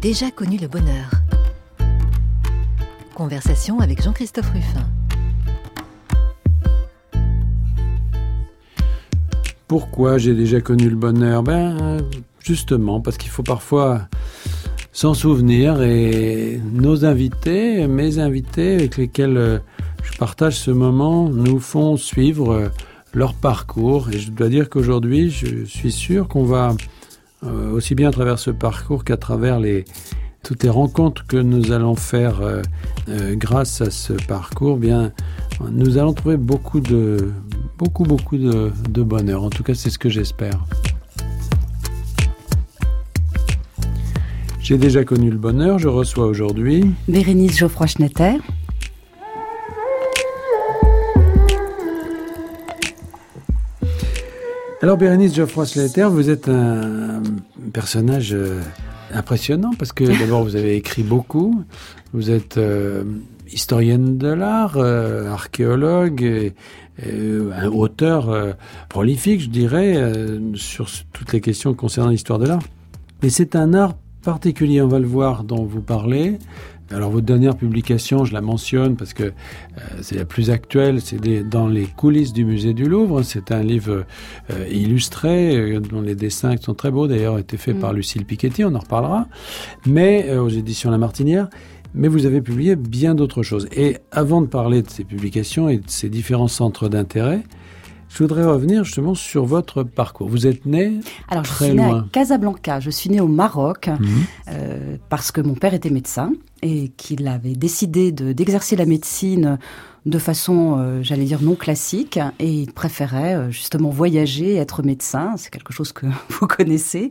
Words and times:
Déjà 0.00 0.30
connu 0.30 0.58
le 0.58 0.68
bonheur. 0.68 1.10
Conversation 3.16 3.80
avec 3.80 4.00
Jean-Christophe 4.00 4.48
Ruffin. 4.52 4.86
Pourquoi 9.66 10.18
j'ai 10.18 10.34
déjà 10.34 10.60
connu 10.60 10.88
le 10.88 10.94
bonheur? 10.94 11.42
Ben, 11.42 11.98
justement, 12.44 13.00
parce 13.00 13.16
qu'il 13.16 13.30
faut 13.30 13.42
parfois 13.42 14.02
s'en 14.92 15.14
souvenir 15.14 15.82
et 15.82 16.60
nos 16.72 17.04
invités, 17.04 17.88
mes 17.88 18.20
invités 18.20 18.74
avec 18.74 18.98
lesquels 18.98 19.36
euh, 19.36 19.58
je 20.04 20.16
partage 20.16 20.60
ce 20.60 20.70
moment, 20.70 21.28
nous 21.28 21.58
font 21.58 21.96
suivre 21.96 22.52
euh, 22.52 22.68
leur 23.14 23.34
parcours. 23.34 24.10
Et 24.10 24.20
je 24.20 24.30
dois 24.30 24.48
dire 24.48 24.70
qu'aujourd'hui, 24.70 25.28
je 25.28 25.64
suis 25.64 25.90
sûr 25.90 26.28
qu'on 26.28 26.44
va 26.44 26.76
euh, 27.44 27.70
aussi 27.70 27.94
bien 27.94 28.08
à 28.08 28.12
travers 28.12 28.38
ce 28.38 28.50
parcours 28.50 29.04
qu'à 29.04 29.16
travers 29.16 29.60
les, 29.60 29.84
toutes 30.42 30.62
les 30.62 30.70
rencontres 30.70 31.26
que 31.26 31.36
nous 31.36 31.72
allons 31.72 31.94
faire 31.94 32.40
grâce 33.32 33.80
à 33.80 33.90
ce 33.90 34.12
parcours, 34.12 34.76
bien, 34.76 35.12
nous 35.70 35.98
allons 35.98 36.12
trouver 36.12 36.36
beaucoup 36.36 36.80
de, 36.80 37.32
beaucoup, 37.78 38.04
beaucoup 38.04 38.36
de, 38.36 39.02
bonheur. 39.02 39.42
En 39.44 39.50
tout 39.50 39.62
cas, 39.62 39.74
c'est 39.74 39.90
ce 39.90 39.98
que 39.98 40.08
j'espère. 40.08 40.64
J'ai 44.60 44.76
déjà 44.76 45.04
connu 45.04 45.30
le 45.30 45.38
bonheur, 45.38 45.78
je 45.78 45.88
reçois 45.88 46.26
aujourd'hui 46.26 46.84
Bérénice 47.08 47.58
Geoffroy-Schnetter. 47.58 48.38
Alors 54.80 54.96
Bérénice 54.96 55.34
Geoffroy-Schnetter, 55.34 56.04
vous 56.04 56.30
êtes 56.30 56.48
un 56.48 57.20
personnage 57.72 58.32
euh, 58.32 58.60
impressionnant 59.12 59.72
parce 59.76 59.90
que 59.90 60.04
d'abord 60.20 60.44
vous 60.44 60.54
avez 60.54 60.76
écrit 60.76 61.02
beaucoup, 61.02 61.64
vous 62.12 62.30
êtes 62.30 62.58
euh, 62.58 63.02
historienne 63.52 64.18
de 64.18 64.28
l'art, 64.28 64.76
euh, 64.76 65.32
archéologue, 65.32 66.22
et, 66.22 66.54
un 67.00 67.68
auteur 67.68 68.56
prolifique, 68.88 69.40
je 69.40 69.48
dirais, 69.48 69.96
sur 70.56 70.88
toutes 71.12 71.32
les 71.32 71.40
questions 71.40 71.72
concernant 71.72 72.10
l'histoire 72.10 72.40
de 72.40 72.46
l'art. 72.48 72.62
Mais 73.22 73.30
c'est 73.30 73.54
un 73.54 73.72
art 73.72 73.94
particulier, 74.24 74.82
on 74.82 74.88
va 74.88 74.98
le 74.98 75.06
voir, 75.06 75.44
dont 75.44 75.64
vous 75.64 75.80
parlez. 75.80 76.40
Alors 76.90 77.10
votre 77.10 77.26
dernière 77.26 77.56
publication, 77.56 78.24
je 78.24 78.32
la 78.32 78.40
mentionne 78.40 78.96
parce 78.96 79.12
que 79.12 79.24
euh, 79.24 79.32
c'est 80.00 80.16
la 80.16 80.24
plus 80.24 80.50
actuelle, 80.50 81.00
c'est 81.02 81.18
dans 81.46 81.68
les 81.68 81.84
coulisses 81.84 82.32
du 82.32 82.44
musée 82.44 82.72
du 82.72 82.86
Louvre. 82.86 83.22
C'est 83.22 83.52
un 83.52 83.62
livre 83.62 84.04
euh, 84.50 84.66
illustré 84.70 85.54
euh, 85.56 85.80
dont 85.80 86.00
les 86.00 86.14
dessins 86.14 86.56
qui 86.56 86.64
sont 86.64 86.74
très 86.74 86.90
beaux 86.90 87.06
d'ailleurs 87.06 87.34
ont 87.34 87.38
été 87.38 87.58
faits 87.58 87.76
mm. 87.76 87.80
par 87.80 87.92
Lucille 87.92 88.24
Piketty, 88.24 88.64
on 88.64 88.74
en 88.74 88.78
reparlera, 88.78 89.26
mais 89.86 90.34
aux 90.36 90.48
éditions 90.48 90.90
La 90.90 90.98
Martinière. 90.98 91.48
Mais 91.94 92.08
vous 92.08 92.26
avez 92.26 92.42
publié 92.42 92.76
bien 92.76 93.14
d'autres 93.14 93.42
choses. 93.42 93.66
Et 93.72 93.96
avant 94.10 94.42
de 94.42 94.46
parler 94.46 94.82
de 94.82 94.90
ces 94.90 95.04
publications 95.04 95.68
et 95.68 95.78
de 95.78 95.88
ces 95.88 96.10
différents 96.10 96.48
centres 96.48 96.88
d'intérêt, 96.88 97.42
je 98.08 98.22
voudrais 98.22 98.44
revenir 98.44 98.84
justement 98.84 99.14
sur 99.14 99.44
votre 99.44 99.82
parcours. 99.82 100.28
Vous 100.28 100.46
êtes 100.46 100.66
né 100.66 101.00
Alors, 101.28 101.44
je 101.44 101.52
suis 101.52 101.74
née 101.74 101.84
à 101.84 102.04
Casablanca. 102.10 102.80
Je 102.80 102.90
suis 102.90 103.10
née 103.10 103.20
au 103.20 103.28
Maroc 103.28 103.88
mhm. 103.88 104.08
euh, 104.48 104.96
parce 105.08 105.30
que 105.30 105.40
mon 105.40 105.54
père 105.54 105.74
était 105.74 105.90
médecin 105.90 106.32
et 106.62 106.88
qu'il 106.96 107.28
avait 107.28 107.54
décidé 107.54 108.10
d'exercer 108.10 108.76
la 108.76 108.86
médecine 108.86 109.58
de 110.06 110.18
façon, 110.18 110.76
euh, 110.78 111.02
j'allais 111.02 111.24
dire, 111.24 111.42
non 111.42 111.54
classique, 111.54 112.18
et 112.38 112.50
il 112.50 112.72
préférait 112.72 113.34
euh, 113.34 113.50
justement 113.50 113.90
voyager, 113.90 114.56
être 114.56 114.82
médecin, 114.82 115.34
c'est 115.36 115.50
quelque 115.50 115.72
chose 115.72 115.92
que 115.92 116.06
vous 116.30 116.46
connaissez. 116.46 117.10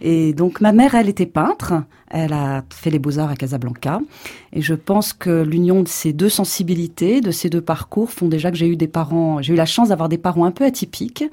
Et 0.00 0.34
donc 0.34 0.60
ma 0.60 0.72
mère, 0.72 0.94
elle 0.94 1.08
était 1.08 1.26
peintre, 1.26 1.74
elle 2.18 2.32
a 2.32 2.64
fait 2.70 2.90
les 2.90 2.98
beaux-arts 2.98 3.30
à 3.30 3.36
Casablanca, 3.36 4.00
et 4.52 4.62
je 4.62 4.74
pense 4.74 5.12
que 5.12 5.42
l'union 5.42 5.82
de 5.82 5.88
ces 5.88 6.12
deux 6.12 6.28
sensibilités, 6.28 7.20
de 7.20 7.30
ces 7.30 7.50
deux 7.50 7.60
parcours, 7.60 8.10
font 8.10 8.28
déjà 8.28 8.50
que 8.50 8.56
j'ai 8.56 8.68
eu 8.68 8.76
des 8.76 8.88
parents, 8.88 9.42
j'ai 9.42 9.52
eu 9.52 9.56
la 9.56 9.66
chance 9.66 9.88
d'avoir 9.90 10.08
des 10.08 10.18
parents 10.18 10.44
un 10.44 10.50
peu 10.50 10.64
atypiques, 10.64 11.24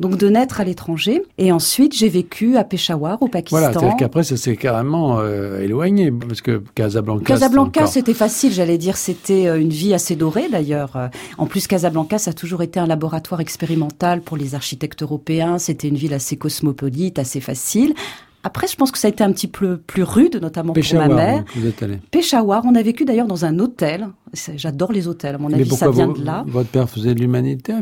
donc 0.00 0.16
de 0.16 0.28
naître 0.28 0.60
à 0.60 0.64
l'étranger, 0.64 1.22
et 1.36 1.52
ensuite 1.52 1.94
j'ai 1.94 2.08
vécu 2.08 2.56
à 2.56 2.64
Peshawar, 2.64 3.22
au 3.22 3.28
Pakistan. 3.28 3.58
Voilà, 3.58 3.72
c'est-à-dire 3.72 3.96
qu'après 3.96 4.22
ça 4.22 4.36
s'est 4.36 4.56
carrément 4.56 5.18
euh, 5.18 5.60
éloigné, 5.60 6.10
parce 6.10 6.40
que 6.40 6.62
Casablanca... 6.74 7.24
Casablanca, 7.24 7.86
c'était 7.86 8.14
facile, 8.14 8.52
j'allais 8.52 8.78
dire, 8.78 8.96
c'était 8.96 9.44
une 9.60 9.68
vie 9.70 9.92
assez 9.92 10.16
dorée 10.16 10.48
d'ailleurs. 10.50 11.10
En 11.38 11.46
plus, 11.46 11.66
Casablanca, 11.66 12.18
ça 12.18 12.30
a 12.30 12.34
toujours 12.34 12.62
été 12.62 12.80
un 12.80 12.86
laboratoire 12.86 13.40
expérimental 13.40 14.22
pour 14.22 14.36
les 14.36 14.54
architectes 14.54 15.02
européens. 15.02 15.58
C'était 15.58 15.88
une 15.88 15.96
ville 15.96 16.14
assez 16.14 16.36
cosmopolite, 16.36 17.18
assez 17.18 17.40
facile. 17.40 17.94
Après, 18.42 18.66
je 18.66 18.76
pense 18.76 18.90
que 18.90 18.98
ça 18.98 19.08
a 19.08 19.10
été 19.10 19.22
un 19.22 19.32
petit 19.32 19.48
peu 19.48 19.76
plus 19.76 20.02
rude, 20.02 20.36
notamment 20.40 20.72
pour 20.72 20.94
ma 20.94 21.08
mère. 21.08 21.44
Vous 21.54 21.66
êtes 21.66 21.82
allé. 21.82 21.98
Peshawar, 22.10 22.62
on 22.64 22.74
a 22.74 22.82
vécu 22.82 23.04
d'ailleurs 23.04 23.26
dans 23.26 23.44
un 23.44 23.58
hôtel. 23.58 24.08
J'adore 24.54 24.92
les 24.92 25.08
hôtels, 25.08 25.34
à 25.34 25.38
mon 25.38 25.52
avis, 25.52 25.68
ça 25.68 25.90
vient 25.90 26.06
de 26.08 26.24
là. 26.24 26.44
Votre 26.46 26.68
père 26.68 26.88
faisait 26.88 27.14
de 27.14 27.20
l'humanité 27.20 27.74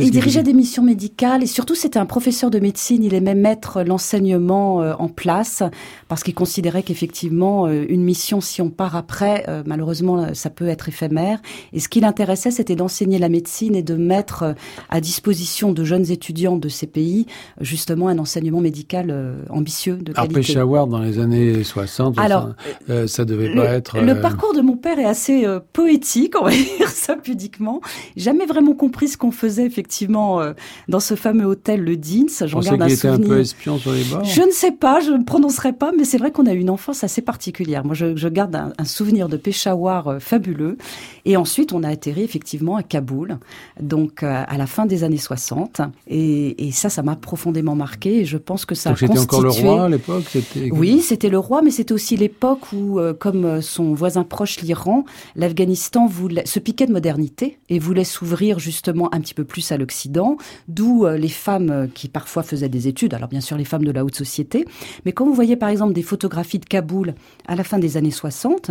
Il 0.00 0.10
dirigeait 0.10 0.42
des 0.42 0.54
missions 0.54 0.82
médicales 0.82 1.42
et 1.42 1.46
surtout 1.46 1.74
c'était 1.74 1.98
un 1.98 2.06
professeur 2.06 2.50
de 2.50 2.58
médecine. 2.58 3.04
Il 3.04 3.12
aimait 3.12 3.34
mettre 3.34 3.82
l'enseignement 3.82 4.80
euh, 4.80 4.94
en 4.98 5.08
place 5.08 5.62
parce 6.08 6.22
qu'il 6.22 6.34
considérait 6.34 6.82
qu'effectivement, 6.82 7.66
euh, 7.66 7.84
une 7.88 8.02
mission, 8.02 8.40
si 8.40 8.62
on 8.62 8.70
part 8.70 8.96
après, 8.96 9.44
euh, 9.48 9.62
malheureusement, 9.66 10.32
ça 10.32 10.48
peut 10.48 10.68
être 10.68 10.88
éphémère. 10.88 11.40
Et 11.74 11.80
ce 11.80 11.88
qui 11.90 12.00
l'intéressait, 12.00 12.50
c'était 12.50 12.76
d'enseigner 12.76 13.18
la 13.18 13.28
médecine 13.28 13.76
et 13.76 13.82
de 13.82 13.94
mettre 13.94 14.54
à 14.88 15.00
disposition 15.02 15.72
de 15.72 15.84
jeunes 15.84 16.10
étudiants 16.10 16.56
de 16.56 16.68
ces 16.70 16.86
pays, 16.86 17.26
justement, 17.60 18.08
un 18.08 18.18
enseignement 18.18 18.60
médical 18.60 19.44
ambitieux, 19.68 19.96
de 19.96 20.12
qualité. 20.12 20.20
Alors, 20.20 20.32
Peshawar, 20.32 20.86
dans 20.86 21.00
les 21.00 21.18
années 21.18 21.62
60, 21.62 22.18
Alors, 22.18 22.50
ça, 22.86 23.06
ça 23.06 23.24
devait 23.24 23.54
pas 23.54 23.64
être... 23.64 24.00
Le 24.00 24.20
parcours 24.20 24.54
de 24.54 24.60
mon 24.60 24.76
père 24.76 24.98
est 24.98 25.04
assez 25.04 25.46
poétique, 25.72 26.34
on 26.40 26.44
va 26.44 26.50
dire 26.78 26.88
ça 26.88 27.16
pudiquement. 27.16 27.80
Jamais 28.16 28.46
vraiment 28.46 28.74
compris 28.74 29.08
ce 29.08 29.16
qu'on 29.16 29.30
faisait 29.30 29.66
effectivement 29.66 30.40
euh, 30.40 30.52
dans 30.88 31.00
ce 31.00 31.14
fameux 31.14 31.44
hôtel 31.44 31.82
Le 31.82 31.96
Dins. 31.96 32.46
J'en 32.46 32.60
garde 32.60 32.82
un 32.82 32.88
souvenir. 32.88 32.92
était 32.92 33.08
un 33.08 33.18
peu 33.18 33.40
espion 33.40 33.78
sur 33.78 33.92
les 33.92 34.04
bords. 34.04 34.24
Je 34.24 34.42
ne 34.42 34.50
sais 34.50 34.72
pas, 34.72 35.00
je 35.00 35.12
ne 35.12 35.24
prononcerai 35.24 35.72
pas, 35.72 35.92
mais 35.96 36.04
c'est 36.04 36.18
vrai 36.18 36.30
qu'on 36.30 36.46
a 36.46 36.52
eu 36.52 36.58
une 36.58 36.70
enfance 36.70 37.04
assez 37.04 37.22
particulière. 37.22 37.84
Moi, 37.84 37.94
je, 37.94 38.16
je 38.16 38.28
garde 38.28 38.54
un, 38.56 38.72
un, 38.78 38.84
souvenir 38.84 39.28
de 39.28 39.36
Peshawar 39.36 40.08
euh, 40.08 40.18
fabuleux. 40.18 40.76
Et 41.24 41.36
ensuite, 41.36 41.72
on 41.72 41.82
a 41.82 41.88
atterri 41.88 42.22
effectivement 42.22 42.76
à 42.76 42.82
Kaboul, 42.82 43.38
donc 43.80 44.22
euh, 44.22 44.44
à 44.46 44.56
la 44.56 44.66
fin 44.66 44.86
des 44.86 45.04
années 45.04 45.18
60. 45.18 45.82
Et, 46.06 46.66
et 46.66 46.72
ça, 46.72 46.88
ça 46.88 47.02
m'a 47.02 47.16
profondément 47.16 47.74
marqué. 47.74 48.20
Et 48.20 48.24
je 48.24 48.38
pense 48.38 48.64
que 48.64 48.74
ça 48.74 48.90
donc 48.90 49.02
a 49.02 49.06
constitué... 49.06 49.36
encore 49.36 49.42
le 49.42 49.50
roi 49.62 49.84
à 49.84 49.88
l'époque 49.88 50.36
Oui, 50.70 51.00
c'était 51.00 51.28
le 51.28 51.38
roi, 51.38 51.62
mais 51.62 51.70
c'était 51.70 51.92
aussi 51.92 52.16
l'époque 52.16 52.72
où, 52.72 53.00
comme 53.18 53.60
son 53.62 53.94
voisin 53.94 54.24
proche, 54.24 54.60
l'Iran, 54.60 55.04
l'Afghanistan 55.36 56.06
voulait, 56.06 56.46
se 56.46 56.58
piquait 56.58 56.86
de 56.86 56.92
modernité 56.92 57.58
et 57.68 57.78
voulait 57.78 58.04
s'ouvrir 58.04 58.58
justement 58.58 59.12
un 59.14 59.20
petit 59.20 59.34
peu 59.34 59.44
plus 59.44 59.72
à 59.72 59.76
l'Occident, 59.76 60.36
d'où 60.68 61.04
euh, 61.04 61.16
les 61.16 61.28
femmes 61.28 61.70
euh, 61.70 61.86
qui 61.92 62.08
parfois 62.08 62.42
faisaient 62.42 62.68
des 62.68 62.88
études, 62.88 63.14
alors 63.14 63.28
bien 63.28 63.40
sûr 63.40 63.56
les 63.56 63.64
femmes 63.64 63.84
de 63.84 63.90
la 63.90 64.04
haute 64.04 64.14
société, 64.14 64.64
mais 65.04 65.12
quand 65.12 65.24
vous 65.24 65.34
voyez 65.34 65.56
par 65.56 65.68
exemple 65.68 65.92
des 65.92 66.02
photographies 66.02 66.58
de 66.58 66.64
Kaboul 66.64 67.14
à 67.46 67.56
la 67.56 67.64
fin 67.64 67.78
des 67.78 67.96
années 67.96 68.10
60, 68.10 68.70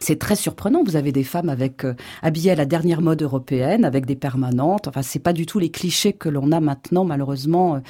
c'est 0.00 0.18
très 0.18 0.36
surprenant. 0.36 0.82
Vous 0.82 0.96
avez 0.96 1.12
des 1.12 1.24
femmes 1.24 1.48
avec 1.48 1.84
euh, 1.84 1.94
habillées 2.22 2.50
à 2.50 2.56
la 2.56 2.66
dernière 2.66 3.00
mode 3.00 3.22
européenne, 3.22 3.84
avec 3.84 4.06
des 4.06 4.16
permanentes. 4.16 4.88
Enfin, 4.88 5.02
c'est 5.02 5.18
pas 5.18 5.32
du 5.32 5.46
tout 5.46 5.58
les 5.58 5.70
clichés 5.70 6.12
que 6.12 6.28
l'on 6.28 6.52
a 6.52 6.60
maintenant, 6.60 7.04
malheureusement, 7.04 7.80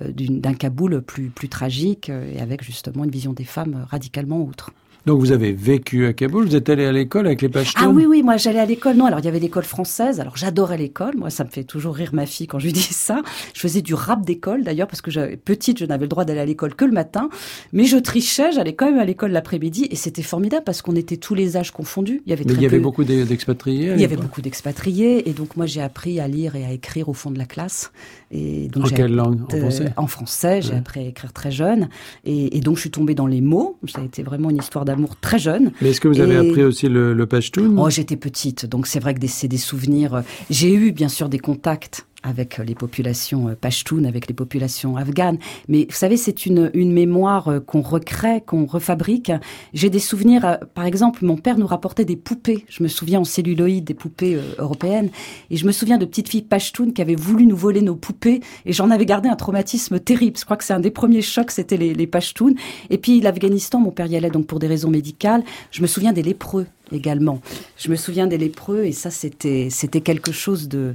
d'un 0.00 0.54
Kaboul 0.54 1.02
plus 1.02 1.30
plus 1.30 1.48
tragique 1.48 2.10
et 2.10 2.40
avec 2.40 2.62
justement 2.62 3.04
une 3.04 3.10
vision 3.10 3.32
des 3.32 3.44
femmes 3.44 3.86
radicalement 3.88 4.44
autre. 4.44 4.70
Donc 5.06 5.18
vous 5.18 5.32
avez 5.32 5.52
vécu 5.52 6.06
à 6.06 6.12
Kaboul, 6.12 6.46
vous 6.46 6.56
êtes 6.56 6.68
allé 6.68 6.84
à 6.84 6.92
l'école 6.92 7.26
avec 7.26 7.40
les 7.40 7.48
Pashtuns 7.48 7.80
Ah 7.82 7.88
oui, 7.88 8.04
oui, 8.04 8.22
moi 8.22 8.36
j'allais 8.36 8.58
à 8.58 8.66
l'école. 8.66 8.96
Non, 8.96 9.06
alors 9.06 9.20
il 9.20 9.24
y 9.24 9.28
avait 9.28 9.38
l'école 9.38 9.64
française, 9.64 10.20
alors 10.20 10.36
j'adorais 10.36 10.76
l'école. 10.76 11.16
Moi, 11.16 11.30
ça 11.30 11.44
me 11.44 11.48
fait 11.48 11.64
toujours 11.64 11.94
rire 11.94 12.10
ma 12.12 12.26
fille 12.26 12.46
quand 12.46 12.58
je 12.58 12.66
lui 12.66 12.72
dis 12.72 12.80
ça. 12.80 13.22
Je 13.54 13.60
faisais 13.60 13.80
du 13.80 13.94
rap 13.94 14.24
d'école 14.26 14.62
d'ailleurs, 14.62 14.88
parce 14.88 15.00
que 15.00 15.34
petite, 15.36 15.78
je 15.78 15.86
n'avais 15.86 16.04
le 16.04 16.08
droit 16.08 16.24
d'aller 16.24 16.40
à 16.40 16.44
l'école 16.44 16.74
que 16.74 16.84
le 16.84 16.92
matin. 16.92 17.30
Mais 17.72 17.84
je 17.84 17.96
trichais, 17.96 18.52
j'allais 18.52 18.74
quand 18.74 18.86
même 18.86 19.00
à 19.00 19.04
l'école 19.04 19.30
l'après-midi 19.30 19.88
et 19.90 19.96
c'était 19.96 20.22
formidable 20.22 20.64
parce 20.64 20.82
qu'on 20.82 20.96
était 20.96 21.16
tous 21.16 21.34
les 21.34 21.56
âges 21.60 21.70
confondus. 21.70 22.22
Il 22.26 22.30
y 22.30 22.32
avait, 22.32 22.44
il 22.44 22.60
y 22.60 22.66
avait 22.66 22.80
beaucoup 22.80 23.04
d'expatriés 23.04 23.92
Il 23.94 24.00
y 24.00 24.04
avait 24.04 24.16
beaucoup 24.16 24.42
d'expatriés 24.42 25.28
et 25.28 25.32
donc 25.32 25.56
moi 25.56 25.66
j'ai 25.66 25.80
appris 25.80 26.18
à 26.18 26.26
lire 26.26 26.56
et 26.56 26.64
à 26.64 26.72
écrire 26.72 27.08
au 27.08 27.12
fond 27.12 27.30
de 27.30 27.38
la 27.38 27.46
classe. 27.46 27.92
Et 28.32 28.68
donc, 28.68 28.86
en 28.86 28.88
quelle 28.88 29.14
langue? 29.14 29.42
En 29.42 29.58
français? 29.58 29.92
En 29.96 30.06
français, 30.06 30.62
j'ai 30.62 30.74
appris 30.74 31.00
à 31.00 31.04
écrire 31.04 31.32
très 31.32 31.50
jeune. 31.50 31.88
Et, 32.24 32.56
et 32.56 32.60
donc 32.60 32.76
je 32.76 32.82
suis 32.82 32.90
tombée 32.90 33.14
dans 33.14 33.26
les 33.26 33.40
mots. 33.40 33.78
Ça 33.88 34.00
a 34.00 34.04
été 34.04 34.22
vraiment 34.22 34.50
une 34.50 34.58
histoire 34.58 34.84
d'amour 34.84 35.16
très 35.20 35.38
jeune. 35.38 35.72
Mais 35.80 35.90
est-ce 35.90 36.00
que 36.00 36.08
vous 36.08 36.20
avez 36.20 36.36
appris 36.36 36.62
aussi 36.64 36.88
le, 36.88 37.14
le 37.14 37.26
Pashtun? 37.26 37.76
Oh, 37.76 37.90
j'étais 37.90 38.16
petite, 38.16 38.66
donc 38.66 38.86
c'est 38.86 39.00
vrai 39.00 39.14
que 39.14 39.26
c'est 39.26 39.48
des 39.48 39.56
souvenirs. 39.56 40.22
J'ai 40.48 40.72
eu 40.72 40.92
bien 40.92 41.08
sûr 41.08 41.28
des 41.28 41.38
contacts 41.38 42.06
avec 42.22 42.58
les 42.58 42.74
populations 42.74 43.48
euh, 43.48 43.54
pashtunes, 43.54 44.06
avec 44.06 44.26
les 44.28 44.34
populations 44.34 44.96
afghanes. 44.96 45.38
Mais 45.68 45.86
vous 45.88 45.96
savez, 45.96 46.16
c'est 46.16 46.46
une, 46.46 46.70
une 46.74 46.92
mémoire 46.92 47.48
euh, 47.48 47.60
qu'on 47.60 47.80
recrée, 47.80 48.42
qu'on 48.46 48.66
refabrique. 48.66 49.32
J'ai 49.72 49.90
des 49.90 49.98
souvenirs, 49.98 50.44
euh, 50.44 50.56
par 50.74 50.84
exemple, 50.84 51.24
mon 51.24 51.36
père 51.36 51.58
nous 51.58 51.66
rapportait 51.66 52.04
des 52.04 52.16
poupées. 52.16 52.64
Je 52.68 52.82
me 52.82 52.88
souviens 52.88 53.20
en 53.20 53.24
celluloïde 53.24 53.84
des 53.84 53.94
poupées 53.94 54.38
européennes. 54.58 55.10
Et 55.50 55.56
je 55.56 55.66
me 55.66 55.72
souviens 55.72 55.98
de 55.98 56.04
petites 56.04 56.28
filles 56.28 56.42
pashtunes 56.42 56.92
qui 56.92 57.02
avaient 57.02 57.14
voulu 57.14 57.46
nous 57.46 57.56
voler 57.56 57.82
nos 57.82 57.96
poupées. 57.96 58.40
Et 58.66 58.72
j'en 58.72 58.90
avais 58.90 59.06
gardé 59.06 59.28
un 59.28 59.36
traumatisme 59.36 59.98
terrible. 59.98 60.38
Je 60.38 60.44
crois 60.44 60.56
que 60.56 60.64
c'est 60.64 60.74
un 60.74 60.80
des 60.80 60.90
premiers 60.90 61.22
chocs, 61.22 61.50
c'était 61.50 61.76
les, 61.76 61.94
les 61.94 62.06
pashtunes. 62.06 62.56
Et 62.90 62.98
puis 62.98 63.20
l'Afghanistan, 63.20 63.80
mon 63.80 63.90
père 63.90 64.06
y 64.06 64.16
allait 64.16 64.30
donc 64.30 64.46
pour 64.46 64.58
des 64.58 64.66
raisons 64.66 64.90
médicales. 64.90 65.42
Je 65.70 65.82
me 65.82 65.86
souviens 65.86 66.12
des 66.12 66.22
lépreux 66.22 66.66
également. 66.92 67.40
Je 67.76 67.90
me 67.90 67.96
souviens 67.96 68.26
des 68.26 68.38
lépreux 68.38 68.84
et 68.84 68.92
ça 68.92 69.10
c'était 69.10 69.70
quelque 70.02 70.32
chose 70.32 70.68
de 70.68 70.94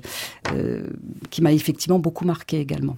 euh, 0.53 0.83
qui 1.30 1.42
m'a 1.42 1.51
effectivement 1.51 2.00
beaucoup 2.00 2.25
marqué 2.25 2.59
également. 2.59 2.97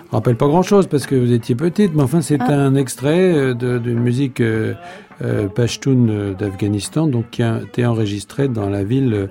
rappelle 0.11 0.35
pas 0.35 0.47
grand-chose 0.47 0.87
parce 0.87 1.05
que 1.05 1.15
vous 1.15 1.31
étiez 1.31 1.55
petite, 1.55 1.93
mais 1.95 2.03
enfin 2.03 2.21
c'est 2.21 2.39
ah. 2.39 2.51
un 2.51 2.75
extrait 2.75 3.33
euh, 3.33 3.53
d'une 3.53 3.99
musique 3.99 4.41
euh, 4.41 4.73
euh, 5.21 5.47
pashtun 5.47 6.33
d'Afghanistan, 6.37 7.07
donc 7.07 7.29
qui 7.31 7.43
a 7.43 7.61
été 7.61 7.85
enregistrée 7.85 8.47
dans 8.47 8.69
la 8.69 8.83
ville 8.83 9.29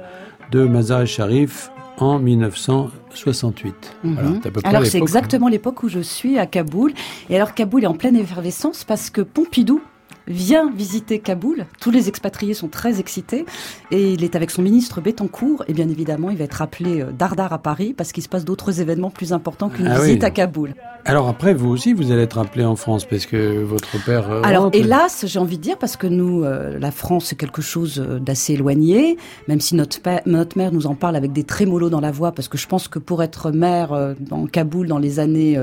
de 0.50 0.64
Mazar-e-Sharif 0.64 1.70
en 1.98 2.18
1968. 2.18 3.96
Mhm. 4.04 4.40
alors 4.64 4.86
c'est 4.86 4.98
exactement 4.98 5.48
l'époque 5.48 5.82
où 5.82 5.88
je 5.88 6.00
suis 6.00 6.38
à 6.38 6.46
Kaboul. 6.46 6.92
Et 7.28 7.36
alors 7.36 7.54
Kaboul 7.54 7.84
est 7.84 7.86
en 7.86 7.94
pleine 7.94 8.16
effervescence 8.16 8.84
parce 8.84 9.10
que 9.10 9.20
Pompidou 9.20 9.82
vient 10.30 10.70
visiter 10.70 11.18
Kaboul. 11.18 11.66
Tous 11.80 11.90
les 11.90 12.08
expatriés 12.08 12.54
sont 12.54 12.68
très 12.68 13.00
excités 13.00 13.44
et 13.90 14.12
il 14.12 14.24
est 14.24 14.36
avec 14.36 14.50
son 14.50 14.62
ministre 14.62 15.00
Bettencourt 15.00 15.64
et 15.68 15.72
bien 15.72 15.88
évidemment 15.88 16.30
il 16.30 16.38
va 16.38 16.44
être 16.44 16.62
appelé 16.62 17.02
euh, 17.02 17.10
Dardar 17.10 17.52
à 17.52 17.58
Paris 17.58 17.94
parce 17.96 18.12
qu'il 18.12 18.22
se 18.22 18.28
passe 18.28 18.44
d'autres 18.44 18.80
événements 18.80 19.10
plus 19.10 19.32
importants 19.32 19.68
qu'une 19.68 19.88
ah 19.88 20.00
visite 20.00 20.24
à 20.24 20.30
Kaboul. 20.30 20.74
Alors 21.04 21.28
après 21.28 21.52
vous 21.52 21.68
aussi 21.68 21.92
vous 21.92 22.12
allez 22.12 22.22
être 22.22 22.38
appelé 22.38 22.64
en 22.64 22.76
France 22.76 23.04
parce 23.04 23.26
que 23.26 23.62
votre 23.62 24.02
père. 24.04 24.30
Euh, 24.30 24.42
Alors 24.44 24.70
hélas 24.72 25.24
j'ai 25.26 25.38
envie 25.38 25.58
de 25.58 25.62
dire 25.62 25.78
parce 25.78 25.96
que 25.96 26.06
nous 26.06 26.44
euh, 26.44 26.78
la 26.78 26.92
France 26.92 27.26
c'est 27.26 27.36
quelque 27.36 27.62
chose 27.62 27.98
d'assez 28.20 28.54
éloigné 28.54 29.16
même 29.48 29.60
si 29.60 29.74
notre, 29.74 29.98
notre 30.26 30.56
mère 30.56 30.72
nous 30.72 30.86
en 30.86 30.94
parle 30.94 31.16
avec 31.16 31.32
des 31.32 31.44
trémolos 31.44 31.90
dans 31.90 32.00
la 32.00 32.12
voix 32.12 32.32
parce 32.32 32.48
que 32.48 32.58
je 32.58 32.66
pense 32.66 32.88
que 32.88 32.98
pour 32.98 33.22
être 33.22 33.50
mère 33.50 34.14
dans 34.20 34.46
Kaboul 34.46 34.86
dans 34.86 34.98
les 34.98 35.18
années 35.18 35.58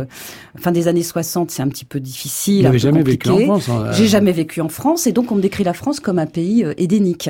fin 0.57 0.71
des 0.71 0.87
années 0.87 1.03
60 1.03 1.51
c'est 1.51 1.61
un 1.61 1.69
petit 1.69 1.85
peu 1.85 1.99
difficile. 1.99 2.57
Vous 2.57 2.63
n'avez 2.63 2.79
jamais 2.79 3.03
vécu 3.03 3.29
en 3.29 3.39
France. 3.39 3.69
Hein, 3.69 3.91
j'ai 3.93 4.07
jamais 4.07 4.31
vécu 4.31 4.56
en 4.62 4.69
France 4.69 5.07
et 5.07 5.12
donc 5.12 5.31
on 5.31 5.36
me 5.36 5.42
décrit 5.42 5.63
la 5.63 5.74
France 5.74 6.00
comme 6.00 6.19
un 6.19 6.25
pays 6.25 6.63
euh, 6.63 6.74
édénique. 6.77 7.30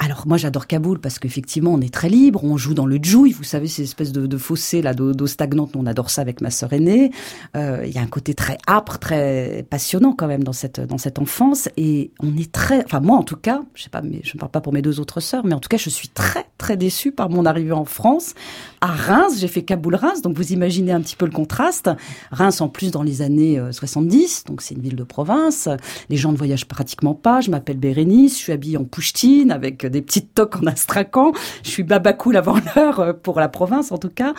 Alors 0.00 0.28
moi 0.28 0.36
j'adore 0.36 0.68
Kaboul 0.68 1.00
parce 1.00 1.18
qu'effectivement 1.18 1.72
on 1.74 1.80
est 1.80 1.92
très 1.92 2.08
libre, 2.08 2.44
on 2.44 2.56
joue 2.56 2.72
dans 2.72 2.86
le 2.86 2.98
djouille, 3.02 3.32
vous 3.32 3.42
savez 3.42 3.66
ces 3.66 3.82
espèces 3.82 4.12
de, 4.12 4.28
de 4.28 4.36
fossés 4.36 4.80
là 4.80 4.94
d'eau 4.94 5.26
stagnante, 5.26 5.74
on 5.74 5.86
adore 5.86 6.10
ça 6.10 6.22
avec 6.22 6.40
ma 6.40 6.50
sœur 6.50 6.72
aînée. 6.72 7.10
Euh, 7.56 7.82
il 7.84 7.92
y 7.92 7.98
a 7.98 8.00
un 8.00 8.06
côté 8.06 8.32
très 8.34 8.58
âpre, 8.68 8.98
très 8.98 9.66
passionnant 9.68 10.12
quand 10.12 10.28
même 10.28 10.44
dans 10.44 10.52
cette 10.52 10.80
dans 10.80 10.98
cette 10.98 11.18
enfance 11.18 11.68
et 11.76 12.12
on 12.20 12.36
est 12.36 12.52
très, 12.52 12.84
enfin 12.84 13.00
moi 13.00 13.16
en 13.16 13.24
tout 13.24 13.36
cas, 13.36 13.62
je 13.74 13.82
sais 13.82 13.90
pas, 13.90 14.00
mais 14.00 14.20
je 14.22 14.34
ne 14.34 14.38
parle 14.38 14.52
pas 14.52 14.60
pour 14.60 14.72
mes 14.72 14.82
deux 14.82 15.00
autres 15.00 15.18
sœurs, 15.18 15.44
mais 15.44 15.54
en 15.54 15.60
tout 15.60 15.68
cas 15.68 15.78
je 15.78 15.90
suis 15.90 16.08
très 16.08 16.46
très 16.58 16.76
déçue 16.76 17.10
par 17.10 17.28
mon 17.28 17.44
arrivée 17.44 17.72
en 17.72 17.84
France. 17.84 18.34
À 18.80 18.88
Reims, 18.88 19.38
j'ai 19.38 19.48
fait 19.48 19.62
Kaboul-Reims, 19.62 20.22
donc 20.22 20.36
vous 20.36 20.52
imaginez 20.52 20.92
un 20.92 21.00
petit 21.00 21.16
peu 21.16 21.24
le 21.24 21.32
contraste. 21.32 21.90
Reims 22.30 22.60
en 22.60 22.68
plus 22.68 22.92
dans 22.92 23.02
les 23.02 23.22
années 23.22 23.60
70, 23.72 24.44
euh, 24.46 24.50
donc 24.50 24.62
c'est 24.62 24.74
une 24.74 24.82
ville 24.82 24.96
de 24.96 25.04
province. 25.04 25.68
Les 26.08 26.16
gens 26.16 26.30
ne 26.30 26.36
voyagent 26.36 26.66
pratiquement 26.66 27.14
pas. 27.14 27.40
Je 27.40 27.50
m'appelle 27.50 27.78
Bérénice, 27.78 28.34
je 28.34 28.38
suis 28.38 28.52
habillée 28.52 28.76
en 28.76 28.84
pouchtine 28.84 29.50
avec 29.50 29.87
des 29.88 30.02
petites 30.02 30.34
toques 30.34 30.56
en 30.56 30.66
astracan. 30.66 31.32
Je 31.62 31.70
suis 31.70 31.82
babacool 31.82 32.36
avant 32.36 32.56
l'heure 32.76 33.00
euh, 33.00 33.12
pour 33.12 33.40
la 33.40 33.48
province 33.48 33.92
en 33.92 33.98
tout 33.98 34.10
cas. 34.10 34.34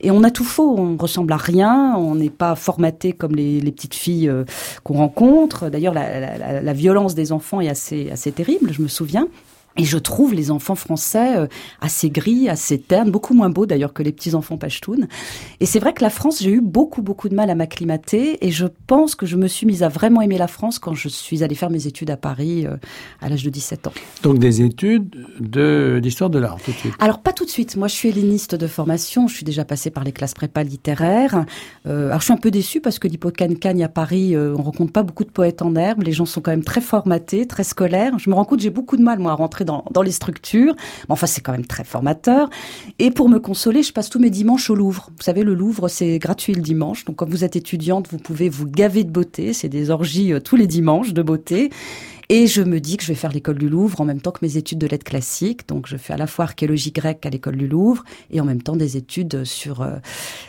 Et 0.00 0.10
on 0.10 0.22
a 0.24 0.30
tout 0.30 0.44
faux, 0.44 0.76
on 0.78 0.96
ressemble 0.96 1.32
à 1.32 1.36
rien, 1.36 1.94
on 1.96 2.14
n'est 2.14 2.30
pas 2.30 2.54
formaté 2.54 3.12
comme 3.12 3.34
les, 3.34 3.60
petites 3.70 3.94
filles 3.94 4.28
euh, 4.28 4.44
qu'on 4.82 4.94
rencontre. 4.94 5.68
D'ailleurs, 5.70 5.94
la, 5.94 6.60
la, 6.60 6.72
violence 6.72 7.14
des 7.14 7.32
enfants 7.32 7.60
est 7.60 7.68
assez, 7.68 8.10
assez 8.10 8.32
terrible, 8.32 8.72
je 8.72 8.82
me 8.82 8.88
souviens. 8.88 9.28
Et 9.76 9.84
je 9.84 9.98
trouve 9.98 10.34
les 10.34 10.50
enfants 10.50 10.74
français 10.74 11.36
euh, 11.36 11.46
assez 11.80 12.10
gris, 12.10 12.48
assez 12.48 12.78
ternes, 12.78 13.10
beaucoup 13.10 13.34
moins 13.34 13.50
beaux 13.50 13.66
d'ailleurs 13.66 13.92
que 13.92 14.02
les 14.02 14.12
petits 14.12 14.34
enfants 14.34 14.58
pashtuns. 14.58 15.06
Et 15.60 15.66
c'est 15.66 15.78
vrai 15.78 15.92
que 15.92 16.02
la 16.02 16.10
France, 16.10 16.42
j'ai 16.42 16.50
eu 16.50 16.60
beaucoup 16.60 17.02
beaucoup 17.02 17.28
de 17.28 17.34
mal 17.34 17.50
à 17.50 17.54
m'acclimater 17.54 18.44
et 18.44 18.50
je 18.50 18.66
pense 18.86 19.14
que 19.14 19.26
je 19.26 19.36
me 19.36 19.46
suis 19.46 19.66
mise 19.66 19.82
à 19.82 19.88
vraiment 19.88 20.22
aimer 20.22 20.38
la 20.38 20.48
France 20.48 20.78
quand 20.78 20.94
je 20.94 21.08
suis 21.08 21.44
allée 21.44 21.54
faire 21.54 21.70
mes 21.70 21.86
études 21.86 22.10
à 22.10 22.16
Paris 22.16 22.66
euh, 22.66 22.76
à 23.20 23.28
l'âge 23.28 23.44
de 23.44 23.50
17 23.50 23.86
ans. 23.86 23.92
Donc 24.22 24.38
des 24.38 24.62
études 24.62 25.14
de 25.38 26.00
d'histoire 26.02 26.30
de 26.30 26.38
l'art 26.38 26.58
tout 26.64 26.72
de 26.72 26.76
suite. 26.76 26.94
Alors 26.98 27.20
pas 27.20 27.32
tout 27.32 27.44
de 27.44 27.50
suite. 27.50 27.76
Moi 27.76 27.86
je 27.86 27.94
suis 27.94 28.08
helléniste 28.08 28.56
de 28.56 28.66
formation, 28.66 29.28
je 29.28 29.36
suis 29.36 29.44
déjà 29.44 29.64
passée 29.64 29.90
par 29.90 30.02
les 30.02 30.12
classes 30.12 30.34
prépa 30.34 30.64
littéraires. 30.64 31.44
Euh, 31.86 32.08
alors 32.08 32.20
je 32.20 32.24
suis 32.24 32.34
un 32.34 32.38
peu 32.38 32.50
déçue 32.50 32.80
parce 32.80 32.98
que 32.98 33.06
l'Hippocane 33.06 33.56
Cagne 33.56 33.84
à 33.84 33.88
Paris, 33.88 34.36
on 34.36 34.62
rencontre 34.62 34.92
pas 34.92 35.04
beaucoup 35.04 35.24
de 35.24 35.30
poètes 35.30 35.62
en 35.62 35.76
herbe, 35.76 36.02
les 36.02 36.12
gens 36.12 36.26
sont 36.26 36.40
quand 36.40 36.50
même 36.50 36.64
très 36.64 36.80
formatés, 36.80 37.46
très 37.46 37.64
scolaires. 37.64 38.18
Je 38.18 38.28
me 38.28 38.34
rends 38.34 38.44
compte 38.44 38.60
j'ai 38.60 38.70
beaucoup 38.70 38.96
de 38.96 39.02
mal 39.02 39.20
moi 39.20 39.32
à 39.32 39.34
rentrer 39.34 39.59
dans, 39.64 40.02
les 40.02 40.12
structures. 40.12 40.74
Mais 40.76 41.12
enfin, 41.12 41.26
c'est 41.26 41.40
quand 41.40 41.52
même 41.52 41.66
très 41.66 41.84
formateur. 41.84 42.50
Et 42.98 43.10
pour 43.10 43.28
me 43.28 43.38
consoler, 43.38 43.82
je 43.82 43.92
passe 43.92 44.10
tous 44.10 44.18
mes 44.18 44.30
dimanches 44.30 44.70
au 44.70 44.74
Louvre. 44.74 45.10
Vous 45.16 45.22
savez, 45.22 45.42
le 45.42 45.54
Louvre, 45.54 45.88
c'est 45.88 46.18
gratuit 46.18 46.54
le 46.54 46.62
dimanche. 46.62 47.04
Donc, 47.04 47.16
quand 47.16 47.28
vous 47.28 47.44
êtes 47.44 47.56
étudiante, 47.56 48.08
vous 48.10 48.18
pouvez 48.18 48.48
vous 48.48 48.66
gaver 48.66 49.04
de 49.04 49.10
beauté. 49.10 49.52
C'est 49.52 49.68
des 49.68 49.90
orgies 49.90 50.32
euh, 50.32 50.40
tous 50.40 50.56
les 50.56 50.66
dimanches 50.66 51.12
de 51.12 51.22
beauté. 51.22 51.70
Et 52.28 52.46
je 52.46 52.62
me 52.62 52.78
dis 52.78 52.96
que 52.96 53.02
je 53.02 53.08
vais 53.08 53.16
faire 53.16 53.32
l'école 53.32 53.58
du 53.58 53.68
Louvre 53.68 54.00
en 54.00 54.04
même 54.04 54.20
temps 54.20 54.30
que 54.30 54.38
mes 54.42 54.56
études 54.56 54.78
de 54.78 54.86
lettres 54.86 55.04
classiques. 55.04 55.66
Donc, 55.66 55.88
je 55.88 55.96
fais 55.96 56.12
à 56.12 56.16
la 56.16 56.28
fois 56.28 56.44
archéologie 56.44 56.92
grecque 56.92 57.26
à 57.26 57.30
l'école 57.30 57.56
du 57.56 57.66
Louvre 57.66 58.04
et 58.30 58.40
en 58.40 58.44
même 58.44 58.62
temps 58.62 58.76
des 58.76 58.96
études 58.96 59.44
sur, 59.44 59.82
euh, 59.82 59.96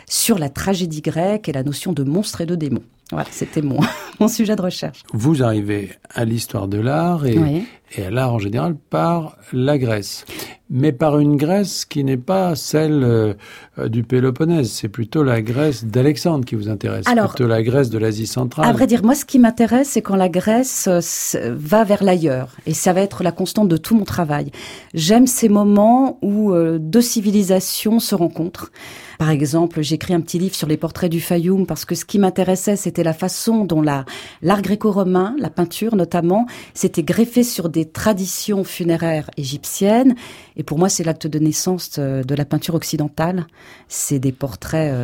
sur 0.06 0.38
la 0.38 0.48
tragédie 0.48 1.00
grecque 1.00 1.48
et 1.48 1.52
la 1.52 1.64
notion 1.64 1.92
de 1.92 2.04
monstre 2.04 2.40
et 2.40 2.46
de 2.46 2.54
démon. 2.54 2.82
Voilà, 3.10 3.26
c'était 3.30 3.62
mon, 3.62 3.80
mon 4.20 4.28
sujet 4.28 4.56
de 4.56 4.62
recherche. 4.62 5.02
Vous 5.12 5.42
arrivez 5.42 5.90
à 6.14 6.24
l'histoire 6.24 6.68
de 6.68 6.78
l'art 6.78 7.26
et, 7.26 7.64
et 7.96 8.04
à 8.04 8.10
l'art 8.10 8.34
en 8.34 8.38
général 8.38 8.76
par 8.90 9.36
la 9.52 9.78
Grèce. 9.78 10.24
Mais 10.74 10.92
par 10.92 11.18
une 11.18 11.36
Grèce 11.36 11.84
qui 11.84 12.02
n'est 12.02 12.16
pas 12.16 12.54
celle 12.54 13.02
euh, 13.04 13.34
du 13.88 14.04
Péloponnèse, 14.04 14.70
c'est 14.70 14.88
plutôt 14.88 15.22
la 15.22 15.42
Grèce 15.42 15.84
d'Alexandre 15.84 16.46
qui 16.46 16.54
vous 16.54 16.70
intéresse, 16.70 17.06
Alors, 17.06 17.34
plutôt 17.34 17.46
la 17.46 17.62
Grèce 17.62 17.90
de 17.90 17.98
l'Asie 17.98 18.26
centrale. 18.26 18.66
À 18.66 18.72
vrai 18.72 18.86
dire, 18.86 19.04
moi 19.04 19.14
ce 19.14 19.26
qui 19.26 19.38
m'intéresse, 19.38 19.90
c'est 19.90 20.00
quand 20.00 20.16
la 20.16 20.30
Grèce 20.30 20.88
euh, 20.88 21.54
va 21.54 21.84
vers 21.84 22.02
l'ailleurs. 22.02 22.56
Et 22.66 22.72
ça 22.72 22.94
va 22.94 23.02
être 23.02 23.22
la 23.22 23.32
constante 23.32 23.68
de 23.68 23.76
tout 23.76 23.94
mon 23.94 24.04
travail. 24.04 24.50
J'aime 24.94 25.26
ces 25.26 25.50
moments 25.50 26.18
où 26.22 26.52
euh, 26.52 26.78
deux 26.78 27.02
civilisations 27.02 27.98
se 27.98 28.14
rencontrent. 28.14 28.70
Par 29.18 29.30
exemple, 29.30 29.82
j'écris 29.82 30.14
un 30.14 30.20
petit 30.20 30.38
livre 30.40 30.54
sur 30.54 30.66
les 30.66 30.76
portraits 30.76 31.10
du 31.10 31.20
Fayoum 31.20 31.66
parce 31.66 31.84
que 31.84 31.94
ce 31.94 32.04
qui 32.04 32.18
m'intéressait, 32.18 32.74
c'était 32.74 33.04
la 33.04 33.12
façon 33.12 33.64
dont 33.64 33.80
la, 33.80 34.04
l'art 34.40 34.62
gréco-romain, 34.62 35.36
la 35.38 35.48
peinture 35.48 35.94
notamment, 35.94 36.46
s'était 36.74 37.04
greffé 37.04 37.44
sur 37.44 37.68
des 37.68 37.81
traditions 37.84 38.64
funéraires 38.64 39.30
égyptiennes. 39.36 40.14
Et 40.56 40.62
pour 40.62 40.78
moi, 40.78 40.88
c'est 40.88 41.04
l'acte 41.04 41.26
de 41.26 41.38
naissance 41.38 41.98
de 41.98 42.34
la 42.34 42.44
peinture 42.44 42.74
occidentale. 42.74 43.46
C'est 43.88 44.18
des 44.18 44.32
portraits 44.32 44.94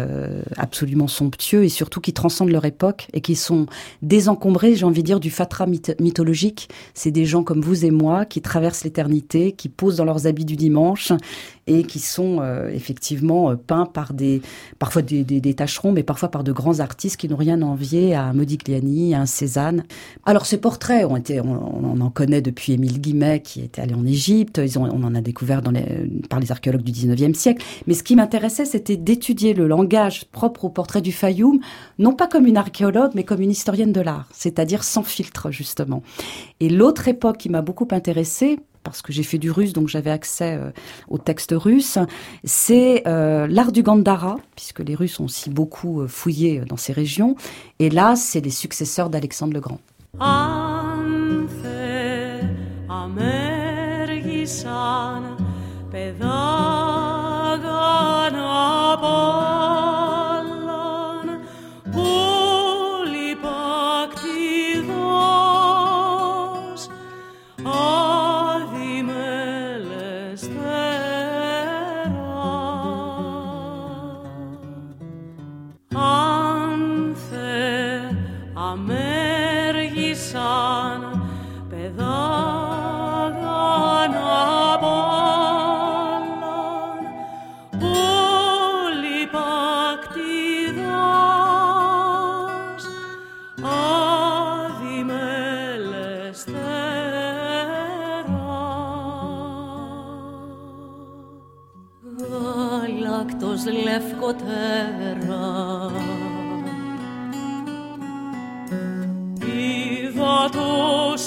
absolument 0.56 1.08
somptueux 1.08 1.64
et 1.64 1.68
surtout 1.68 2.00
qui 2.00 2.12
transcendent 2.12 2.50
leur 2.50 2.64
époque 2.66 3.08
et 3.12 3.20
qui 3.20 3.34
sont 3.34 3.66
désencombrés, 4.02 4.74
j'ai 4.74 4.84
envie 4.84 5.02
de 5.02 5.06
dire, 5.06 5.20
du 5.20 5.30
fatras 5.30 5.66
mythologique. 5.66 6.68
C'est 6.94 7.10
des 7.10 7.24
gens 7.24 7.42
comme 7.42 7.62
vous 7.62 7.84
et 7.84 7.90
moi 7.90 8.24
qui 8.24 8.42
traversent 8.42 8.84
l'éternité, 8.84 9.52
qui 9.52 9.68
posent 9.68 9.96
dans 9.96 10.04
leurs 10.04 10.26
habits 10.26 10.44
du 10.44 10.56
dimanche 10.56 11.12
et 11.68 11.84
qui 11.84 11.98
sont 12.00 12.38
euh, 12.40 12.70
effectivement 12.70 13.50
euh, 13.50 13.56
peints 13.56 13.86
par 13.86 14.14
des, 14.14 14.40
parfois 14.78 15.02
des, 15.02 15.22
des, 15.22 15.54
tâcherons, 15.54 15.92
mais 15.92 16.02
parfois 16.02 16.30
par 16.30 16.42
de 16.42 16.52
grands 16.52 16.80
artistes 16.80 17.18
qui 17.18 17.28
n'ont 17.28 17.36
rien 17.36 17.60
à 17.62 17.66
envier 17.66 18.14
à 18.14 18.32
Modigliani, 18.32 19.14
à 19.14 19.20
un 19.20 19.26
Cézanne. 19.26 19.84
Alors 20.24 20.46
ces 20.46 20.58
portraits 20.58 21.04
ont 21.04 21.16
été, 21.16 21.40
on, 21.40 22.00
en 22.00 22.10
connaît 22.10 22.40
depuis 22.40 22.67
Émile 22.72 23.00
Guimet 23.00 23.40
qui 23.40 23.60
était 23.62 23.80
allé 23.80 23.94
en 23.94 24.06
Égypte, 24.06 24.60
ils 24.62 24.78
ont, 24.78 24.84
on 24.84 25.02
en 25.04 25.14
a 25.14 25.20
découvert 25.20 25.62
par 26.28 26.40
les 26.40 26.52
archéologues 26.52 26.82
du 26.82 26.92
19e 26.92 27.34
siècle. 27.34 27.64
Mais 27.86 27.94
ce 27.94 28.02
qui 28.02 28.16
m'intéressait, 28.16 28.64
c'était 28.64 28.96
d'étudier 28.96 29.54
le 29.54 29.66
langage 29.66 30.26
propre 30.26 30.64
au 30.64 30.68
portrait 30.68 31.02
du 31.02 31.12
Fayoum, 31.12 31.60
non 31.98 32.14
pas 32.14 32.26
comme 32.26 32.46
une 32.46 32.56
archéologue, 32.56 33.12
mais 33.14 33.24
comme 33.24 33.40
une 33.40 33.50
historienne 33.50 33.92
de 33.92 34.00
l'art, 34.00 34.28
c'est-à-dire 34.32 34.84
sans 34.84 35.02
filtre 35.02 35.50
justement. 35.50 36.02
Et 36.60 36.68
l'autre 36.68 37.08
époque 37.08 37.38
qui 37.38 37.48
m'a 37.48 37.62
beaucoup 37.62 37.88
intéressée, 37.90 38.58
parce 38.88 39.02
que 39.02 39.12
j'ai 39.12 39.22
fait 39.22 39.38
du 39.38 39.50
russe, 39.50 39.72
donc 39.72 39.88
j'avais 39.88 40.10
accès 40.10 40.54
euh, 40.54 40.70
aux 41.08 41.18
textes 41.18 41.54
russes, 41.54 41.98
c'est 42.44 43.06
euh, 43.06 43.46
l'art 43.46 43.72
du 43.72 43.82
Gandhara, 43.82 44.36
puisque 44.56 44.80
les 44.80 44.94
Russes 44.94 45.20
ont 45.20 45.24
aussi 45.24 45.50
beaucoup 45.50 46.00
euh, 46.00 46.08
fouillé 46.08 46.60
dans 46.60 46.76
ces 46.76 46.92
régions. 46.92 47.36
Et 47.78 47.90
là, 47.90 48.16
c'est 48.16 48.40
les 48.40 48.50
successeurs 48.50 49.10
d'Alexandre 49.10 49.52
le 49.52 49.60
Grand. 49.60 49.80
αμέργησαν 53.08 54.76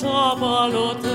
sabalot 0.01 1.10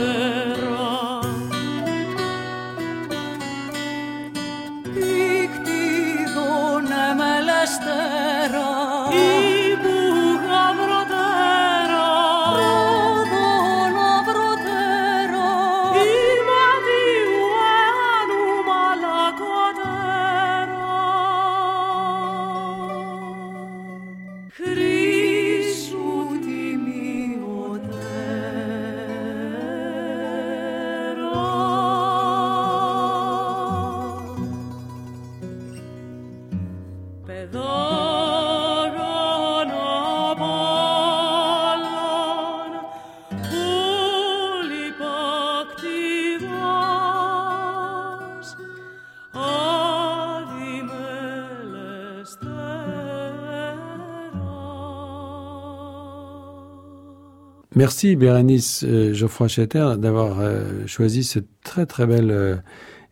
Merci 57.76 58.16
Bérénice 58.16 58.85
euh, 58.88 59.12
Geoffroy 59.12 59.49
Schetter 59.49 59.97
d'avoir 59.99 60.40
euh, 60.40 60.87
choisi 60.87 61.25
ce 61.25 61.40
très 61.62 61.85
très 61.85 62.06
bel 62.06 62.30
euh, 62.30 62.56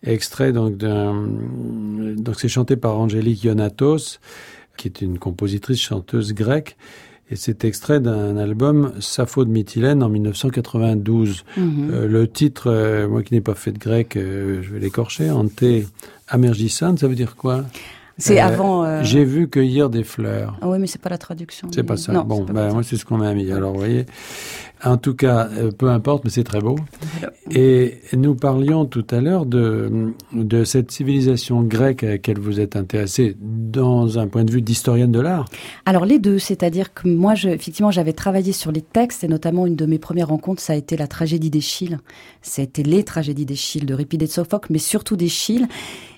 extrait 0.03 0.53
donc 0.53 0.79
d'un 0.79 1.29
donc 2.17 2.37
c'est 2.41 2.49
chanté 2.49 2.77
par 2.77 2.99
Angélique 2.99 3.45
Ionatos 3.45 4.21
qui 4.79 4.89
est 4.89 5.03
une 5.03 5.19
compositrice 5.19 5.83
chanteuse 5.83 6.33
grecque 6.33 6.79
et 7.31 7.37
c'est 7.37 7.67
extrait 7.67 8.01
d'un 8.01 8.39
album 8.39 8.95
Sappho 9.01 9.45
de 9.45 9.51
Mytilène 9.51 10.03
en 10.03 10.09
1992. 10.09 11.45
Mhm. 11.57 12.05
le 12.05 12.29
titre, 12.29 13.07
moi 13.09 13.23
qui 13.23 13.33
n'ai 13.33 13.41
pas 13.41 13.55
fait 13.55 13.73
de 13.73 13.79
grec, 13.79 14.13
je 14.15 14.71
vais 14.71 14.79
l'écorcher, 14.79 15.31
Ante 15.31 15.65
Amergisan, 16.29 16.99
ça 16.99 17.09
veut 17.09 17.15
dire 17.15 17.35
quoi? 17.37 17.65
C'est 18.19 18.41
euh, 18.41 18.45
avant. 18.47 18.85
Euh, 18.85 19.03
j'ai 19.03 19.25
vu 19.25 19.49
cueillir 19.49 19.91
des 19.91 20.05
fleurs. 20.05 20.57
Ah 20.61 20.69
oui, 20.69 20.79
mais 20.79 20.87
c'est 20.87 21.01
pas 21.01 21.11
la 21.11 21.19
traduction. 21.19 21.69
C'est 21.73 21.83
pas 21.83 21.97
ça. 21.97 22.23
bon, 22.23 22.45
ben, 22.45 22.73
moi 22.73 22.83
c'est 22.83 22.97
ce 22.97 23.05
qu'on 23.05 23.19
m'a 23.19 23.35
mis. 23.35 23.51
Alors, 23.51 23.73
vous 23.73 23.81
voyez. 23.81 24.07
En 24.85 24.99
tout 24.99 25.15
cas, 25.15 25.49
euh, 25.53 25.71
peu 25.71 25.89
importe, 25.89 26.25
mais 26.25 26.31
c'est 26.31 26.45
très 26.45 26.61
beau. 26.61 26.77
Et 27.51 28.01
nous 28.13 28.35
parlions 28.35 28.85
tout 28.85 29.07
à 29.11 29.21
l'heure 29.21 29.47
de, 29.47 30.13
de 30.33 30.65
cette 30.65 30.91
civilisation 30.91 31.63
grecque 31.63 32.03
à 32.03 32.09
laquelle 32.09 32.39
vous 32.39 32.61
êtes 32.61 32.77
intéressée 32.77 33.37
dans 33.41 34.19
un 34.19 34.27
point 34.27 34.45
de 34.45 34.51
vue 34.51 34.61
d'historienne 34.61 35.13
de 35.13 35.21
l'art. 35.21 35.47
Alors 35.87 36.05
les 36.05 36.19
deux, 36.19 36.39
c'est-à-dire 36.39 36.93
que 36.93 37.09
moi, 37.09 37.35
je, 37.35 37.49
effectivement, 37.49 37.91
j'avais 37.91 38.13
travaillé 38.13 38.53
sur 38.53 38.73
les 38.73 38.83
textes 38.83 39.25
et 39.25 39.29
notamment 39.29 39.67
une 39.67 39.77
de 39.77 39.87
mes 39.87 39.99
premières 39.99 40.29
rencontres, 40.29 40.61
ça 40.61 40.75
a 40.75 40.77
été 40.77 40.97
la 40.97 41.07
tragédie 41.07 41.51
d'Échille. 41.51 41.99
Ça 42.43 42.61
a 42.61 42.65
été 42.65 42.83
les 42.83 43.05
tragédies 43.05 43.47
d'Échille 43.47 43.87
de 43.87 43.95
Ripide 43.95 44.23
et 44.23 44.27
de 44.27 44.31
Sophocle, 44.31 44.69
mais 44.71 44.79
surtout 44.79 45.17
d'Échille. 45.17 45.67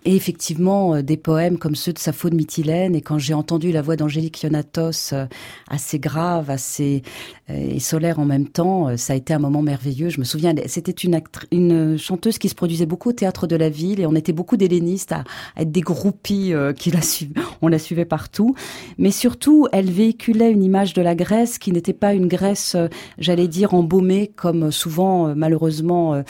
Et 0.04 0.14
effectivement, 0.14 0.94
euh, 0.94 1.02
des 1.02 1.16
poèmes 1.16 1.58
comme 1.58 1.75
ceux 1.75 1.92
de 1.92 1.99
Sappho 1.99 2.30
de 2.30 2.37
Mytilène. 2.37 2.94
Et 2.94 3.00
quand 3.00 3.18
j'ai 3.18 3.35
entendu 3.35 3.73
la 3.73 3.82
voix 3.82 3.96
d'Angélique 3.96 4.40
Ionatos, 4.42 5.12
euh, 5.12 5.26
assez 5.68 5.99
grave, 5.99 6.50
assez 6.50 7.02
et 7.49 7.78
solaire 7.78 8.18
en 8.18 8.25
même 8.25 8.49
temps, 8.49 8.55
ça 8.96 9.12
a 9.12 9.16
été 9.16 9.34
un 9.34 9.38
moment 9.38 9.62
merveilleux. 9.62 10.08
Je 10.08 10.18
me 10.18 10.25
souviens, 10.25 10.54
c'était 10.66 10.92
une, 10.92 11.20
une 11.52 11.98
chanteuse 11.98 12.38
qui 12.38 12.48
se 12.48 12.54
produisait 12.54 12.86
beaucoup 12.86 13.10
au 13.10 13.12
théâtre 13.12 13.46
de 13.46 13.56
la 13.56 13.68
ville 13.68 14.00
et 14.00 14.06
on 14.06 14.14
était 14.14 14.32
beaucoup 14.32 14.56
d'hellénistes 14.56 15.12
à, 15.12 15.25
être 15.56 15.70
des 15.70 15.80
groupies 15.80 16.52
euh, 16.52 16.72
qui 16.72 16.90
la 16.90 17.02
suivaient. 17.02 17.40
On 17.62 17.68
la 17.68 17.78
suivait 17.78 18.04
partout. 18.04 18.54
Mais 18.98 19.10
surtout, 19.10 19.66
elle 19.72 19.90
véhiculait 19.90 20.50
une 20.50 20.62
image 20.62 20.92
de 20.92 21.02
la 21.02 21.14
Grèce 21.14 21.58
qui 21.58 21.72
n'était 21.72 21.92
pas 21.92 22.12
une 22.12 22.28
Grèce, 22.28 22.75
euh, 22.75 22.88
j'allais 23.18 23.48
dire, 23.48 23.75
embaumée 23.75 24.30
comme 24.36 24.70
souvent, 24.70 25.28
euh, 25.28 25.34
malheureusement, 25.34 26.22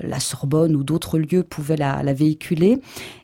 la 0.00 0.20
Sorbonne 0.20 0.76
ou 0.76 0.84
d'autres 0.84 1.18
lieux 1.18 1.42
pouvaient 1.42 1.76
la, 1.76 2.02
la 2.02 2.12
véhiculer. 2.12 2.78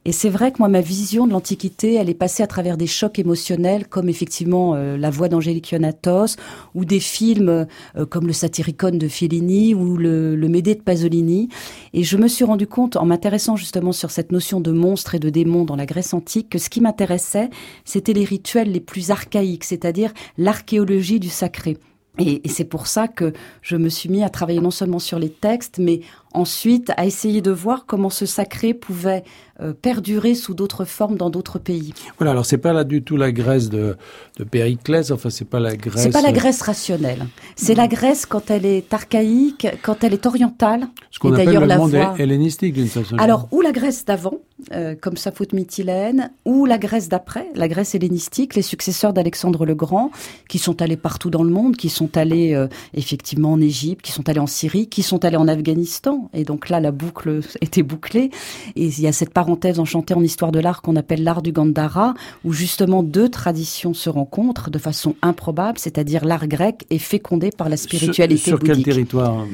Et 0.05 0.13
c'est 0.13 0.29
vrai 0.29 0.53
que 0.53 0.59
moi, 0.59 0.69
ma 0.69 0.81
vision 0.81 1.27
de 1.27 1.33
l'Antiquité, 1.33 1.95
elle 1.95 2.11
est 2.11 2.15
passée 2.15 2.43
à 2.43 2.47
travers 2.47 2.77
des 2.77 2.87
chocs 2.87 3.19
émotionnels, 3.19 3.87
comme 3.87 4.09
effectivement 4.09 4.75
la 4.75 5.11
voix 5.11 5.29
d'Angélique 5.29 5.71
Ionatos, 5.71 6.37
ou 6.75 6.85
des 6.85 6.99
films 6.99 7.67
comme 8.11 8.27
le 8.27 8.33
Satyricon 8.33 8.97
de 8.97 9.07
Fellini 9.09 9.75
ou 9.75 9.97
le, 9.97 10.35
le 10.35 10.49
Médée 10.49 10.75
de 10.75 10.81
Pasolini. 10.81 11.49
Et 11.95 12.03
je 12.03 12.17
me 12.17 12.27
suis 12.27 12.45
rendu 12.45 12.67
compte, 12.67 12.97
en 12.97 13.07
m'intéressant 13.07 13.55
justement 13.55 13.93
sur 13.93 14.11
cette 14.11 14.33
notion 14.33 14.61
de 14.61 14.73
monstre 14.73 15.15
et 15.15 15.21
de 15.21 15.31
démon 15.31 15.65
dans 15.65 15.77
la 15.77 15.87
Grèce 15.87 16.15
antique, 16.15 16.49
que 16.51 16.59
ce 16.59 16.69
qui 16.69 16.81
m'intéressait, 16.81 17.51
c'était 17.85 18.13
les 18.13 18.25
rituels 18.25 18.73
les 18.73 18.81
plus 18.81 19.11
archaïques, 19.11 19.65
c'est-à-dire 19.65 20.13
l'archéologie 20.37 21.21
du 21.21 21.29
sacré. 21.29 21.77
Et, 22.19 22.43
c'est 22.49 22.65
pour 22.65 22.87
ça 22.87 23.09
que 23.09 23.33
je 23.63 23.77
me 23.77 23.89
suis 23.89 24.11
mis 24.11 24.23
à 24.23 24.29
travailler 24.29 24.61
non 24.61 24.71
seulement 24.71 24.99
sur 24.99 25.19
les 25.19 25.31
textes, 25.31 25.79
mais 25.79 26.01
ensuite 26.35 26.93
à 26.97 27.07
essayer 27.07 27.41
de 27.41 27.51
voir 27.51 27.87
comment 27.87 28.11
ce 28.11 28.27
sacré 28.27 28.75
pouvait 28.75 29.25
euh, 29.63 29.73
perdurer 29.73 30.35
sous 30.35 30.55
d'autres 30.55 30.85
formes 30.85 31.17
dans 31.17 31.31
d'autres 31.31 31.59
pays. 31.59 31.95
Voilà, 32.19 32.33
alors 32.33 32.47
c'est 32.47 32.59
pas 32.59 32.73
là 32.73 32.85
du 32.85 33.03
tout 33.03 33.17
la 33.17 33.33
Grèce 33.33 33.71
de, 33.71 33.97
de 34.39 34.45
Périclès, 34.45 35.11
enfin 35.11 35.31
c'est 35.31 35.49
pas 35.49 35.61
la 35.61 35.77
Grèce. 35.77 36.03
C'est 36.03 36.11
pas 36.11 36.23
la 36.23 36.33
Grèce 36.33 36.63
rationnelle. 36.63 37.27
C'est 37.57 37.75
la 37.75 37.89
Grèce 37.89 38.27
quand 38.27 38.51
elle 38.51 38.67
est 38.67 38.93
archaïque, 38.93 39.67
quand 39.83 40.05
elle 40.05 40.15
est 40.15 40.27
orientale. 40.27 40.89
Ce 41.11 41.19
qu'on 41.19 41.33
appelle 41.33 41.55
le 41.55 41.77
monde 41.77 41.95
hellénistique 42.19 42.75
d'une 42.75 42.89
façon. 42.89 43.17
Alors 43.19 43.49
ou 43.53 43.61
la 43.61 43.73
Grèce 43.73 44.05
d'avant, 44.05 44.39
euh, 44.73 44.95
comme 45.01 45.17
sa 45.17 45.33
faute 45.33 45.53
mytilène, 45.53 46.31
ou 46.45 46.67
la 46.67 46.79
Grèce 46.79 47.09
d'après, 47.09 47.47
la 47.55 47.69
Grèce 47.69 47.95
hellénistique, 47.95 48.55
les 48.55 48.63
successeurs 48.63 49.13
d'Alexandre 49.13 49.65
le 49.65 49.75
Grand, 49.75 50.11
qui 50.49 50.59
sont 50.59 50.83
allés 50.83 50.97
partout 50.97 51.31
dans 51.31 51.43
le 51.43 51.51
monde, 51.51 51.77
qui 51.77 51.89
sont 51.89 52.17
allés 52.17 52.55
euh, 52.55 52.69
effectivement 52.95 53.53
en 53.53 53.61
Égypte, 53.61 54.03
qui 54.03 54.13
sont 54.13 54.29
allés 54.29 54.41
en 54.41 54.47
Syrie, 54.47 54.89
qui 54.89 55.03
sont 55.03 55.25
allés 55.25 55.37
en 55.37 55.49
Afghanistan, 55.49 56.31
et 56.33 56.45
donc 56.45 56.69
là 56.69 56.81
la 56.81 56.91
boucle 56.91 57.41
était 57.61 57.83
bouclée. 57.83 58.31
Et 58.77 58.87
il 58.87 59.01
y 59.01 59.07
a 59.07 59.13
cette 59.13 59.31
parenthèse 59.31 59.52
enchantée 59.79 60.15
en 60.15 60.23
histoire 60.23 60.53
de 60.53 60.61
l'art 60.61 60.83
qu'on 60.83 60.97
appelle 60.97 61.23
l'art 61.23 61.43
du 61.43 61.53
Gandhara, 61.53 62.15
où 62.45 62.53
justement 62.53 63.03
deux 63.03 63.29
traditions 63.29 63.95
se 63.95 64.11
rencontrent 64.11 64.71
de 64.71 64.79
façon 64.79 65.15
improbable, 65.23 65.79
c'est-à-dire 65.79 66.25
l'art 66.25 66.47
grec 66.47 66.85
est 66.91 66.99
fécondé 66.99 67.51
par 67.51 67.69
la 67.69 67.77
spiritualité 67.77 68.37
sur, 68.37 68.59
sur 68.59 68.67
quel 68.67 68.83
territoire 68.83 69.47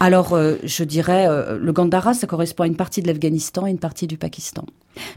Alors, 0.00 0.34
euh, 0.34 0.56
je 0.64 0.84
dirais, 0.84 1.26
euh, 1.28 1.58
le 1.58 1.72
Gandhara, 1.72 2.14
ça 2.14 2.26
correspond 2.26 2.64
à 2.64 2.66
une 2.66 2.76
partie 2.76 3.02
de 3.02 3.08
l'Afghanistan 3.08 3.66
et 3.66 3.70
une 3.70 3.78
partie 3.78 4.06
du 4.06 4.16
Pakistan. 4.16 4.64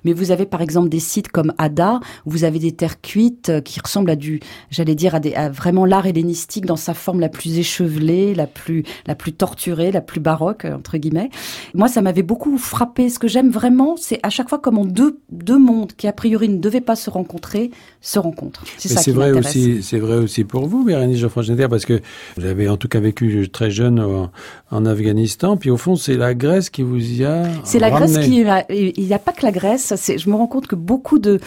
Mais 0.03 0.13
vous 0.13 0.31
avez 0.31 0.45
par 0.45 0.61
exemple 0.61 0.89
des 0.89 0.99
sites 0.99 1.29
comme 1.29 1.53
Ada, 1.57 1.99
où 2.25 2.31
vous 2.31 2.43
avez 2.43 2.59
des 2.59 2.71
terres 2.71 3.01
cuites 3.01 3.49
euh, 3.49 3.61
qui 3.61 3.79
ressemblent 3.79 4.09
à 4.09 4.15
du, 4.15 4.39
j'allais 4.69 4.95
dire, 4.95 5.15
à, 5.15 5.19
des, 5.19 5.33
à 5.35 5.49
vraiment 5.49 5.85
l'art 5.85 6.05
hellénistique 6.05 6.65
dans 6.65 6.75
sa 6.75 6.93
forme 6.93 7.19
la 7.19 7.29
plus 7.29 7.57
échevelée, 7.59 8.33
la 8.33 8.47
plus, 8.47 8.83
la 9.05 9.15
plus 9.15 9.33
torturée, 9.33 9.91
la 9.91 10.01
plus 10.01 10.19
baroque, 10.19 10.65
entre 10.65 10.97
guillemets. 10.97 11.29
Moi, 11.73 11.87
ça 11.87 12.01
m'avait 12.01 12.23
beaucoup 12.23 12.57
frappé. 12.57 13.09
Ce 13.09 13.19
que 13.19 13.27
j'aime 13.27 13.49
vraiment, 13.49 13.95
c'est 13.97 14.16
à 14.23 14.29
chaque 14.29 14.49
fois 14.49 14.59
comment 14.59 14.85
deux, 14.85 15.19
deux 15.29 15.57
mondes 15.57 15.93
qui 15.93 16.07
a 16.07 16.13
priori 16.13 16.49
ne 16.49 16.57
devaient 16.57 16.81
pas 16.81 16.95
se 16.95 17.09
rencontrer, 17.09 17.71
se 18.01 18.19
rencontrent. 18.19 18.63
C'est 18.77 18.89
ça 18.89 19.01
qui 19.01 19.11
vrai 19.11 19.31
aussi, 19.31 19.83
c'est 19.83 19.99
vrai 19.99 20.17
aussi 20.17 20.43
pour 20.43 20.67
vous, 20.67 20.83
Bérénice 20.83 21.19
Geoffroy 21.19 21.43
parce 21.69 21.85
que 21.85 22.01
vous 22.37 22.45
avez 22.45 22.69
en 22.69 22.77
tout 22.77 22.87
cas 22.87 22.99
vécu 22.99 23.49
très 23.49 23.71
jeune 23.71 23.99
en, 23.99 24.31
en 24.71 24.85
Afghanistan, 24.85 25.57
puis 25.57 25.69
au 25.69 25.77
fond, 25.77 25.95
c'est 25.95 26.15
la 26.15 26.33
Grèce 26.33 26.69
qui 26.69 26.83
vous 26.83 26.99
y 26.99 27.25
a 27.25 27.43
C'est 27.63 27.79
la 27.79 27.89
Grèce 27.89 28.17
qui, 28.19 28.43
il 28.69 29.05
n'y 29.05 29.13
a 29.13 29.19
pas 29.19 29.31
que 29.31 29.43
la 29.43 29.51
Grèce, 29.51 29.93
je 30.07 30.29
me 30.29 30.35
rends 30.35 30.47
compte 30.47 30.67
que 30.67 30.75
beaucoup 30.75 31.19
de, 31.19 31.39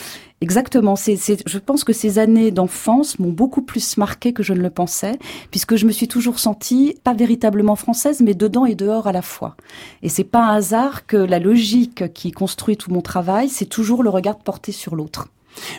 Exactement. 0.42 0.96
C'est, 0.96 1.16
je 1.46 1.58
pense 1.58 1.84
que 1.84 1.92
ces 1.92 2.18
années 2.18 2.50
d'enfance 2.50 3.18
m'ont 3.18 3.30
beaucoup 3.30 3.60
plus 3.60 3.98
marqué 3.98 4.32
que 4.32 4.42
je 4.42 4.54
ne 4.54 4.60
le 4.60 4.70
pensais, 4.70 5.18
puisque 5.50 5.76
je 5.76 5.84
me 5.84 5.92
suis 5.92 6.08
toujours 6.08 6.38
sentie 6.38 6.96
pas 7.04 7.12
véritablement 7.12 7.76
française, 7.76 8.22
mais 8.22 8.34
dedans 8.34 8.64
et 8.64 8.74
dehors 8.74 9.06
à 9.06 9.12
la 9.12 9.22
fois. 9.22 9.56
Et 10.02 10.08
c'est 10.08 10.24
pas 10.24 10.46
un 10.46 10.54
hasard 10.54 11.06
que 11.06 11.18
la 11.18 11.38
logique 11.38 12.12
qui 12.14 12.32
construit 12.32 12.78
tout 12.78 12.90
mon 12.90 13.02
travail, 13.02 13.50
c'est 13.50 13.66
toujours 13.66 14.02
le 14.02 14.08
regard 14.08 14.38
porté 14.38 14.72
sur 14.72 14.96
l'autre. 14.96 15.28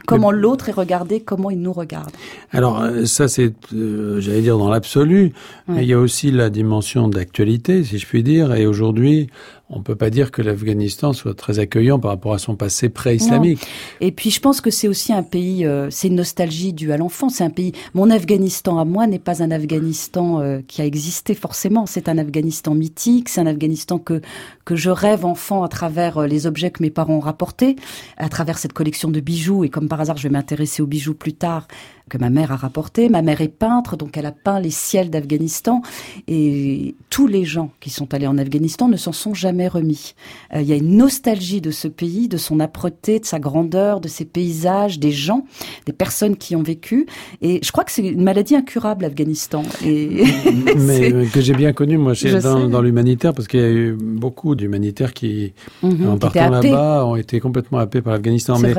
Comment 0.06 0.32
l'autre 0.32 0.70
est 0.70 0.74
regardé, 0.74 1.22
comment 1.22 1.50
il 1.50 1.60
nous 1.60 1.74
regarde. 1.74 2.12
Alors 2.52 2.82
euh, 2.82 3.06
ça 3.06 3.28
c'est, 3.28 3.54
euh, 3.74 4.20
j'allais 4.20 4.42
dire 4.42 4.58
dans 4.58 4.70
l'absolu, 4.70 5.34
mais 5.68 5.84
il 5.84 5.90
y 5.90 5.94
a 5.94 6.00
aussi 6.00 6.32
la 6.32 6.50
dimension 6.50 7.08
d'actualité, 7.08 7.84
si 7.84 7.98
je 7.98 8.06
puis 8.06 8.22
dire. 8.22 8.54
Et 8.54 8.66
aujourd'hui, 8.66 9.30
on 9.72 9.82
peut 9.82 9.96
pas 9.96 10.10
dire 10.10 10.32
que 10.32 10.42
l'Afghanistan 10.42 11.14
soit 11.14 11.34
très 11.34 11.60
accueillant 11.60 11.98
par 11.98 12.12
rapport 12.12 12.34
à 12.34 12.38
son 12.38 12.56
passé 12.56 12.90
pré-islamique. 12.90 13.66
Et 14.02 14.12
puis 14.12 14.30
je 14.30 14.42
pense 14.42 14.60
que 14.60 14.70
c'est 14.70 14.88
aussi 14.88 15.14
un 15.14 15.24
pays, 15.24 15.66
euh, 15.66 15.90
c'est 15.90 16.10
une 16.10 16.16
nostalgie 16.16 16.74
due 16.74 16.92
à 16.92 16.98
l'enfance. 16.98 17.36
C'est 17.36 17.44
un 17.46 17.50
pays. 17.50 17.72
Mon 17.94 18.10
Afghanistan 18.10 18.80
à 18.80 18.86
moi 18.86 19.08
n'est 19.08 19.20
pas 19.20 19.42
un 19.42 19.50
Afghanistan 19.50 20.42
euh, 20.42 20.60
qui 20.68 20.82
a 20.82 20.86
existé 20.86 21.34
forcément. 21.34 21.86
C'est 21.86 22.10
un 22.10 22.18
Afghanistan 22.18 22.76
mythique. 22.76 23.30
C'est 23.30 23.40
un 23.40 23.48
Afghanistan 23.48 23.98
que 23.98 24.22
que 24.66 24.76
je 24.76 24.90
rêve 24.90 25.26
enfant 25.26 25.64
à 25.64 25.68
travers 25.68 26.20
euh, 26.20 26.28
les 26.28 26.48
objets 26.48 26.72
que 26.72 26.84
mes 26.84 26.92
parents 26.92 27.16
ont 27.16 27.20
rapportés, 27.20 27.78
à 28.18 28.30
travers 28.30 28.58
cette 28.58 28.74
collection 28.74 29.10
de 29.10 29.20
bijoux. 29.20 29.64
Et 29.64 29.70
comme 29.70 29.88
par 29.88 30.02
hasard, 30.02 30.18
je 30.18 30.24
vais 30.24 30.30
m'intéresser 30.30 30.82
aux 30.82 30.88
bijoux 30.88 31.16
plus 31.16 31.34
tard 31.34 31.68
que 32.12 32.18
ma 32.18 32.30
mère 32.30 32.52
a 32.52 32.58
rapporté. 32.58 33.08
Ma 33.08 33.22
mère 33.22 33.40
est 33.40 33.48
peintre, 33.48 33.96
donc 33.96 34.18
elle 34.18 34.26
a 34.26 34.34
peint 34.34 34.60
les 34.60 34.70
ciels 34.70 35.10
d'Afghanistan. 35.10 35.82
Et 36.28 36.96
tous 37.10 37.26
les 37.26 37.46
gens 37.46 37.72
qui 37.80 37.90
sont 37.90 38.14
allés 38.14 38.28
en 38.28 38.38
Afghanistan 38.38 38.90
ne 38.90 38.98
s'en 38.98 39.14
sont 39.14 39.34
jamais 39.34 39.70
remis. 39.70 40.14
Euh, 40.54 40.62
il 40.62 40.68
y 40.68 40.74
a 40.74 40.76
une 40.76 40.98
nostalgie 40.98 41.62
de 41.62 41.72
ce 41.72 41.88
pays, 41.88 42.28
de 42.28 42.36
son 42.36 42.60
âpreté, 42.60 43.20
de 43.20 43.26
sa 43.26 43.40
grandeur, 43.40 44.02
de 44.02 44.10
ses 44.10 44.26
paysages, 44.26 45.00
des 45.00 45.12
gens, 45.12 45.46
des 45.86 45.94
personnes 45.94 46.36
qui 46.36 46.54
ont 46.56 46.64
vécu. 46.64 47.08
Et 47.42 47.62
je 47.64 47.72
crois 47.72 47.86
que 47.86 47.92
c'est 47.94 48.06
une 48.06 48.24
maladie 48.24 48.58
incurable, 48.58 49.04
l'Afghanistan. 49.04 49.64
Et 49.86 50.26
Mais 50.76 51.28
que 51.34 51.40
j'ai 51.40 51.54
bien 51.54 51.72
connu, 51.72 51.98
moi, 51.98 52.12
dans, 52.44 52.68
dans 52.68 52.82
l'humanitaire, 52.82 53.34
parce 53.34 53.48
qu'il 53.48 53.62
y 53.62 53.64
a 53.64 53.72
eu 53.72 53.94
beaucoup 53.94 54.56
d'humanitaires 54.56 55.14
qui, 55.14 55.54
mhm, 55.82 56.10
en 56.10 56.18
partant 56.18 56.50
là-bas, 56.50 57.06
ont 57.06 57.16
été 57.16 57.40
complètement 57.40 57.80
happés 57.80 58.02
par 58.02 58.12
l'Afghanistan. 58.12 58.60
Mais 58.60 58.74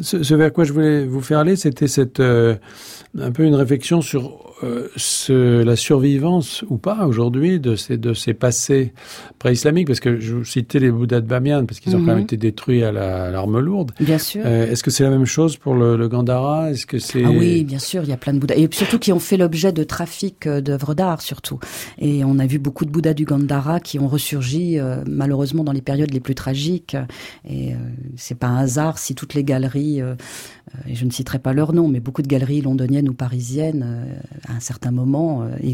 Ce, 0.00 0.34
vers 0.34 0.54
quoi 0.54 0.64
je 0.64 0.72
voulais 0.72 1.04
vous 1.04 1.20
faire 1.20 1.40
aller, 1.40 1.56
c'était 1.56 1.88
cette... 1.88 2.20
Euh, 2.20 2.56
un 3.20 3.32
peu 3.32 3.44
une 3.44 3.54
réflexion 3.54 4.00
sur 4.00 4.48
euh, 4.64 4.88
ce, 4.96 5.62
la 5.62 5.76
survivance 5.76 6.64
ou 6.68 6.78
pas 6.78 7.06
aujourd'hui 7.06 7.60
de 7.60 7.76
ces, 7.76 7.96
de 7.96 8.12
ces 8.12 8.34
passés 8.34 8.92
pré-islamiques, 9.38 9.86
parce 9.86 10.00
que 10.00 10.18
je 10.18 10.34
vous 10.34 10.44
citais 10.44 10.80
les 10.80 10.90
Bouddhas 10.90 11.20
de 11.20 11.26
Bamiyan, 11.26 11.64
parce 11.64 11.78
qu'ils 11.78 11.94
ont 11.94 12.00
quand 12.00 12.06
même 12.06 12.16
mhm. 12.16 12.24
été 12.24 12.36
détruits 12.36 12.82
à 12.82 12.90
l'arme 12.90 13.60
lourde. 13.60 13.92
Bien 14.00 14.18
sûr. 14.18 14.42
Euh, 14.44 14.70
Est-ce 14.70 14.82
que 14.82 14.90
c'est 14.90 15.04
la 15.04 15.10
même 15.10 15.26
chose 15.26 15.56
pour 15.56 15.74
le, 15.74 15.96
le 15.96 16.08
Gandhara? 16.08 16.72
Est-ce 16.72 16.86
que 16.86 16.98
c'est 16.98 17.24
Ah 17.24 17.30
oui, 17.30 17.62
bien 17.62 17.78
sûr, 17.78 18.02
il 18.02 18.08
y 18.08 18.12
a 18.12 18.16
plein 18.16 18.32
de 18.32 18.38
Bouddhas, 18.38 18.56
et 18.56 18.68
surtout 18.72 18.98
qui 18.98 19.12
ont 19.12 19.20
fait 19.20 19.36
l'objet 19.36 19.72
de 19.72 19.84
trafic 19.84 20.46
euh, 20.46 20.60
d'œuvres 20.60 20.94
d'art, 20.94 21.22
surtout. 21.22 21.60
Et 21.98 22.24
on 22.24 22.38
a 22.40 22.46
vu 22.46 22.58
beaucoup 22.58 22.84
de 22.84 22.90
Bouddhas 22.90 23.14
du 23.14 23.24
Gandhara 23.26 23.78
qui 23.78 24.00
ont 24.00 24.08
ressurgi, 24.08 24.80
euh, 24.80 25.04
malheureusement, 25.06 25.62
dans 25.62 25.72
les 25.72 25.82
périodes 25.82 26.12
les 26.12 26.20
plus 26.20 26.34
tragiques. 26.34 26.96
Et 27.48 27.74
c'est 28.16 28.36
pas 28.36 28.48
un 28.48 28.58
hasard 28.58 28.98
si 28.98 29.14
toutes 29.14 29.34
les 29.34 29.44
galeries 29.44 30.00
et 30.86 30.94
je 30.94 31.04
ne 31.04 31.10
citerai 31.10 31.38
pas 31.38 31.52
leur 31.52 31.72
nom, 31.72 31.88
mais 31.88 32.00
beaucoup 32.00 32.22
de 32.22 32.26
galeries 32.26 32.60
londoniennes 32.60 33.08
ou 33.08 33.14
parisiennes, 33.14 33.84
euh, 33.86 34.52
à 34.52 34.56
un 34.56 34.60
certain 34.60 34.90
moment, 34.90 35.42
euh, 35.42 35.72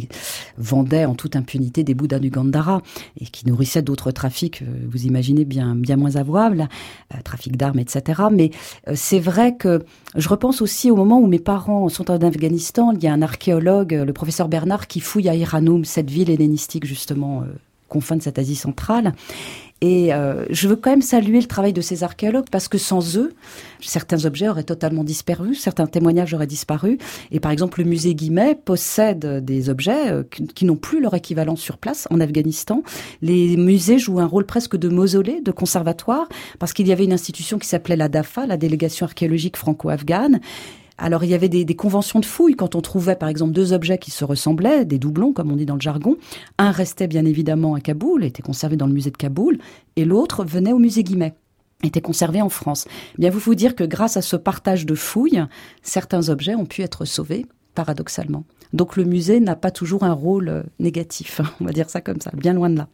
vendaient 0.59 1.05
en 1.05 1.15
toute 1.15 1.37
impunité 1.37 1.85
des 1.85 1.95
Bouddhas 1.95 2.19
du 2.19 2.31
Gandhara 2.31 2.83
et 3.21 3.27
qui 3.27 3.47
nourrissaient 3.47 3.83
d'autres 3.83 4.11
trafics, 4.11 4.63
euh, 4.63 4.67
vous 4.89 5.05
imaginez, 5.05 5.45
bien, 5.45 5.75
bien 5.75 5.97
moins 5.97 6.17
avouables, 6.17 6.69
trafic 7.25 7.57
d'armes, 7.57 7.79
etc. 7.79 8.23
Mais 8.33 8.51
c'est 8.95 9.19
vrai 9.19 9.57
que 9.57 9.85
je 10.17 10.29
repense 10.29 10.63
aussi 10.63 10.91
au 10.91 10.97
moment 10.97 11.21
où 11.21 11.27
mes 11.27 11.39
parents 11.39 11.89
sont 11.89 12.11
en 12.11 12.19
Afghanistan, 12.19 12.93
il 12.93 13.03
y 13.03 13.07
a 13.07 13.13
un 13.13 13.23
archéologue, 13.23 13.93
le 13.93 14.13
professeur 14.13 14.49
Bernard, 14.49 14.87
qui 14.87 15.01
fouille 15.01 15.29
à 15.29 15.35
Iranoum, 15.35 15.85
cette 15.85 16.11
ville 16.11 16.31
hellénistique 16.31 16.87
justement, 16.87 17.45
confins 17.89 18.17
de 18.17 18.23
cette 18.23 18.39
Asie 18.39 18.57
centrale. 18.57 19.13
Et 19.81 20.15
euh, 20.15 20.47
je 20.51 20.69
veux 20.69 20.77
quand 20.77 20.91
même 20.91 21.03
saluer 21.03 21.41
le 21.41 21.47
travail 21.47 21.73
de 21.73 21.81
ces 21.81 22.05
archéologues 22.05 22.49
parce 22.51 22.69
que 22.69 22.79
sans 22.79 23.19
eux, 23.19 23.35
certains 23.81 24.25
objets 24.25 24.49
auraient 24.49 24.63
totalement 24.63 25.05
disparu, 25.05 25.55
certains 25.55 25.87
témoignages 25.87 26.33
auraient 26.33 26.47
disparu. 26.47 26.99
Et 27.31 27.41
par 27.41 27.53
exemple, 27.53 27.81
le 27.81 27.89
musée 27.89 28.15
Guimet 28.15 28.55
possède 28.55 29.45
des 29.45 29.69
objets 29.69 30.11
euh, 30.11 30.23
qui 30.55 30.65
n'ont 30.65 30.77
plus 30.77 31.01
leur 31.01 31.15
équivalent 31.15 31.57
sur 31.57 31.77
place 31.77 32.09
en 32.11 32.21
Afghanistan. 32.21 32.83
Les 33.21 33.57
musées 33.57 33.99
jouent 33.99 34.21
un 34.21 34.27
rôle 34.27 34.47
presque 34.47 34.77
de 34.77 34.89
mausolée, 34.89 35.41
de 35.43 35.51
conservatoire, 35.51 36.29
parce 36.59 36.73
qu'il 36.73 36.89
y 36.89 36.93
avait 36.93 37.05
une 37.05 37.13
institution 37.13 37.59
qui 37.59 37.69
s'appelait 37.69 37.97
la 37.97 38.09
DAFA, 38.09 38.47
la 38.47 38.57
délégation 38.57 39.05
archéologique 39.05 39.57
franco-afghane, 39.57 40.41
alors 40.99 41.25
il 41.25 41.31
y 41.31 41.35
avait 41.35 41.49
des, 41.49 41.65
conventions 41.75 42.21
de 42.21 42.25
fouilles 42.25 42.55
quand 42.55 42.75
on 42.75 42.81
trouvait 42.81 43.17
par 43.17 43.29
exemple 43.29 43.53
deux 43.53 43.73
objets 43.73 43.99
qui 43.99 44.11
se 44.11 44.25
ressemblaient, 44.25 44.85
des 44.85 44.99
doublons 44.99 45.33
comme 45.33 45.51
on 45.51 45.57
dit 45.57 45.67
dans 45.67 45.75
le 45.75 45.81
jargon. 45.81 46.17
Un 46.59 46.71
restait 46.71 47.09
bien 47.09 47.25
évidemment 47.25 47.75
à 47.75 47.81
Kaboul, 47.81 48.25
était 48.25 48.43
conservé 48.43 48.77
dans 48.77 48.87
le 48.87 48.93
musée 48.93 49.11
de 49.11 49.17
Kaboul, 49.17 49.59
et 49.97 50.05
l'autre 50.05 50.45
venait 50.45 50.73
au 50.73 50.79
musée 50.79 51.03
Guimet 51.03 51.35
était 51.83 52.01
conservé 52.01 52.41
en 52.41 52.49
France. 52.49 52.87
Eh 53.19 53.21
bien, 53.21 53.31
vous 53.31 53.41
vous 53.41 53.55
dire 53.55 53.77
que 53.77 53.85
grâce 53.85 54.17
à 54.17 54.23
ce 54.23 54.37
partage 54.37 54.87
de 54.87 54.95
fouilles, 54.95 55.45
certains 55.83 56.31
objets 56.31 56.55
ont 56.55 56.65
pu 56.65 56.81
être 56.81 57.05
sauvés, 57.05 57.45
paradoxalement. 57.75 58.45
Donc 58.73 58.97
le 58.97 59.05
musée 59.05 59.41
n'a 59.41 59.57
pas 59.57 59.71
toujours 59.71 60.05
un 60.05 60.13
rôle 60.13 60.49
euh, 60.49 60.63
négatif, 60.79 61.41
on 61.61 61.65
va 61.65 61.73
dire 61.73 61.91
ça 61.91 62.01
comme 62.01 62.21
ça, 62.21 62.31
bien 62.35 62.55
loin 62.55 62.71
de 62.71 62.79
là. 62.79 62.89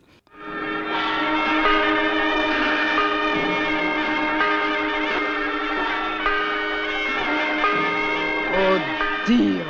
Dio, 9.30 9.64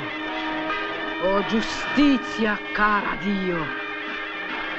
oh 1.23 1.45
giustizia 1.45 2.59
cara 2.73 3.15
Dio, 3.21 3.59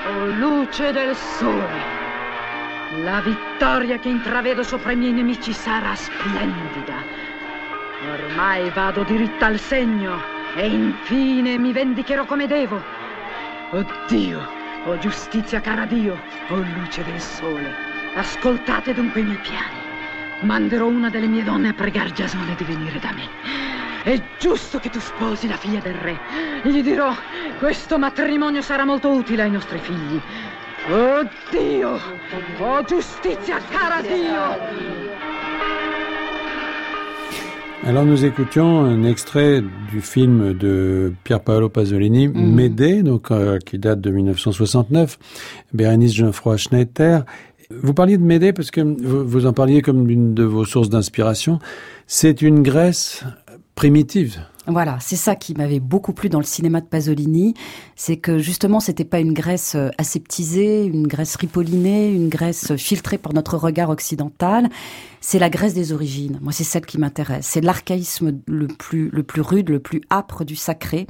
oh 0.07 0.25
luce 0.39 0.91
del 0.91 1.15
sole, 1.15 1.79
la 3.03 3.21
vittoria 3.21 3.99
che 3.99 4.09
intravedo 4.09 4.63
sopra 4.63 4.93
i 4.93 4.95
miei 4.95 5.11
nemici 5.11 5.53
sarà 5.53 5.93
splendida. 5.93 6.95
Ormai 8.11 8.71
vado 8.71 9.03
diritta 9.03 9.45
al 9.45 9.59
segno 9.59 10.19
e 10.55 10.65
infine 10.65 11.59
mi 11.59 11.73
vendicherò 11.73 12.25
come 12.25 12.47
devo. 12.47 12.81
Oh 13.73 13.85
Dio, 14.07 14.39
oh 14.85 14.97
giustizia 14.97 15.61
cara 15.61 15.85
Dio, 15.85 16.19
oh 16.47 16.65
luce 16.75 17.03
del 17.03 17.21
sole, 17.21 17.71
ascoltate 18.15 18.95
dunque 18.95 19.21
i 19.21 19.25
miei 19.25 19.37
piani. 19.37 19.79
Manderò 20.39 20.87
una 20.87 21.11
delle 21.11 21.27
mie 21.27 21.43
donne 21.43 21.69
a 21.69 21.73
pregar 21.73 22.11
Giasone 22.13 22.55
di 22.55 22.63
venire 22.63 22.97
da 22.97 23.11
me. 23.11 23.70
È 24.03 24.19
giusto 24.39 24.79
che 24.79 24.89
tu 24.89 24.99
sposi 24.99 25.47
la 25.47 25.57
figlia 25.57 25.79
del 25.79 25.93
re. 25.93 26.17
Gli 26.63 26.81
dirò, 26.81 27.11
questo 27.59 27.99
matrimonio 27.99 28.61
sarà 28.61 28.83
molto 28.83 29.09
utile 29.09 29.43
ai 29.43 29.51
nostri 29.51 29.77
figli. 29.79 30.19
Oh 30.89 31.27
Dio! 31.51 31.99
Oh 32.59 32.83
giustizia, 32.83 33.59
cara 33.69 34.01
Dio! 34.01 35.19
Alors 37.83 38.05
nous 38.05 38.23
écoutions 38.25 38.83
un 38.85 39.03
extrait 39.03 39.61
du 39.91 40.01
film 40.01 40.53
de 40.53 41.13
Pier 41.23 41.39
Paolo 41.39 41.69
Pasolini, 41.69 42.27
Mhm. 42.27 42.53
Médée, 42.53 43.01
donc 43.03 43.31
euh, 43.31 43.57
qui 43.59 43.79
date 43.79 44.01
de 44.01 44.11
1969, 44.11 45.17
Bérénice 45.73 46.13
Geoffroy 46.15 46.57
Schneider. 46.57 47.23
Vous 47.83 47.93
parliez 47.93 48.17
de 48.17 48.23
Médée 48.23 48.51
parce 48.53 48.69
que 48.69 48.81
vous, 48.81 49.25
vous 49.27 49.45
en 49.45 49.53
parliez 49.53 49.81
comme 49.81 50.05
d'une 50.05 50.33
de 50.35 50.43
vos 50.43 50.65
sources 50.65 50.89
d'inspiration. 50.89 51.57
C'est 52.05 52.41
une 52.41 52.61
Grèce 52.63 53.23
primitive. 53.75 54.41
Voilà, 54.67 54.99
c'est 55.01 55.15
ça 55.15 55.35
qui 55.35 55.55
m'avait 55.55 55.79
beaucoup 55.79 56.13
plu 56.13 56.29
dans 56.29 56.37
le 56.37 56.45
cinéma 56.45 56.81
de 56.81 56.85
Pasolini, 56.85 57.55
c'est 57.95 58.17
que 58.17 58.37
justement 58.37 58.79
c'était 58.79 59.05
pas 59.05 59.19
une 59.19 59.33
Grèce 59.33 59.73
euh, 59.73 59.89
aseptisée, 59.97 60.85
une 60.85 61.07
Grèce 61.07 61.35
ripollinée, 61.35 62.11
une 62.13 62.29
Grèce 62.29 62.75
filtrée 62.75 63.17
par 63.17 63.33
notre 63.33 63.57
regard 63.57 63.89
occidental. 63.89 64.69
C'est 65.19 65.39
la 65.39 65.49
Grèce 65.49 65.73
des 65.73 65.93
origines. 65.93 66.37
Moi, 66.41 66.51
c'est 66.51 66.63
celle 66.63 66.85
qui 66.85 66.99
m'intéresse. 66.99 67.47
C'est 67.47 67.61
l'archaïsme 67.61 68.39
le 68.45 68.67
plus 68.67 69.09
le 69.09 69.23
plus 69.23 69.41
rude, 69.41 69.69
le 69.69 69.79
plus 69.79 70.01
âpre 70.11 70.45
du 70.45 70.55
sacré. 70.55 71.07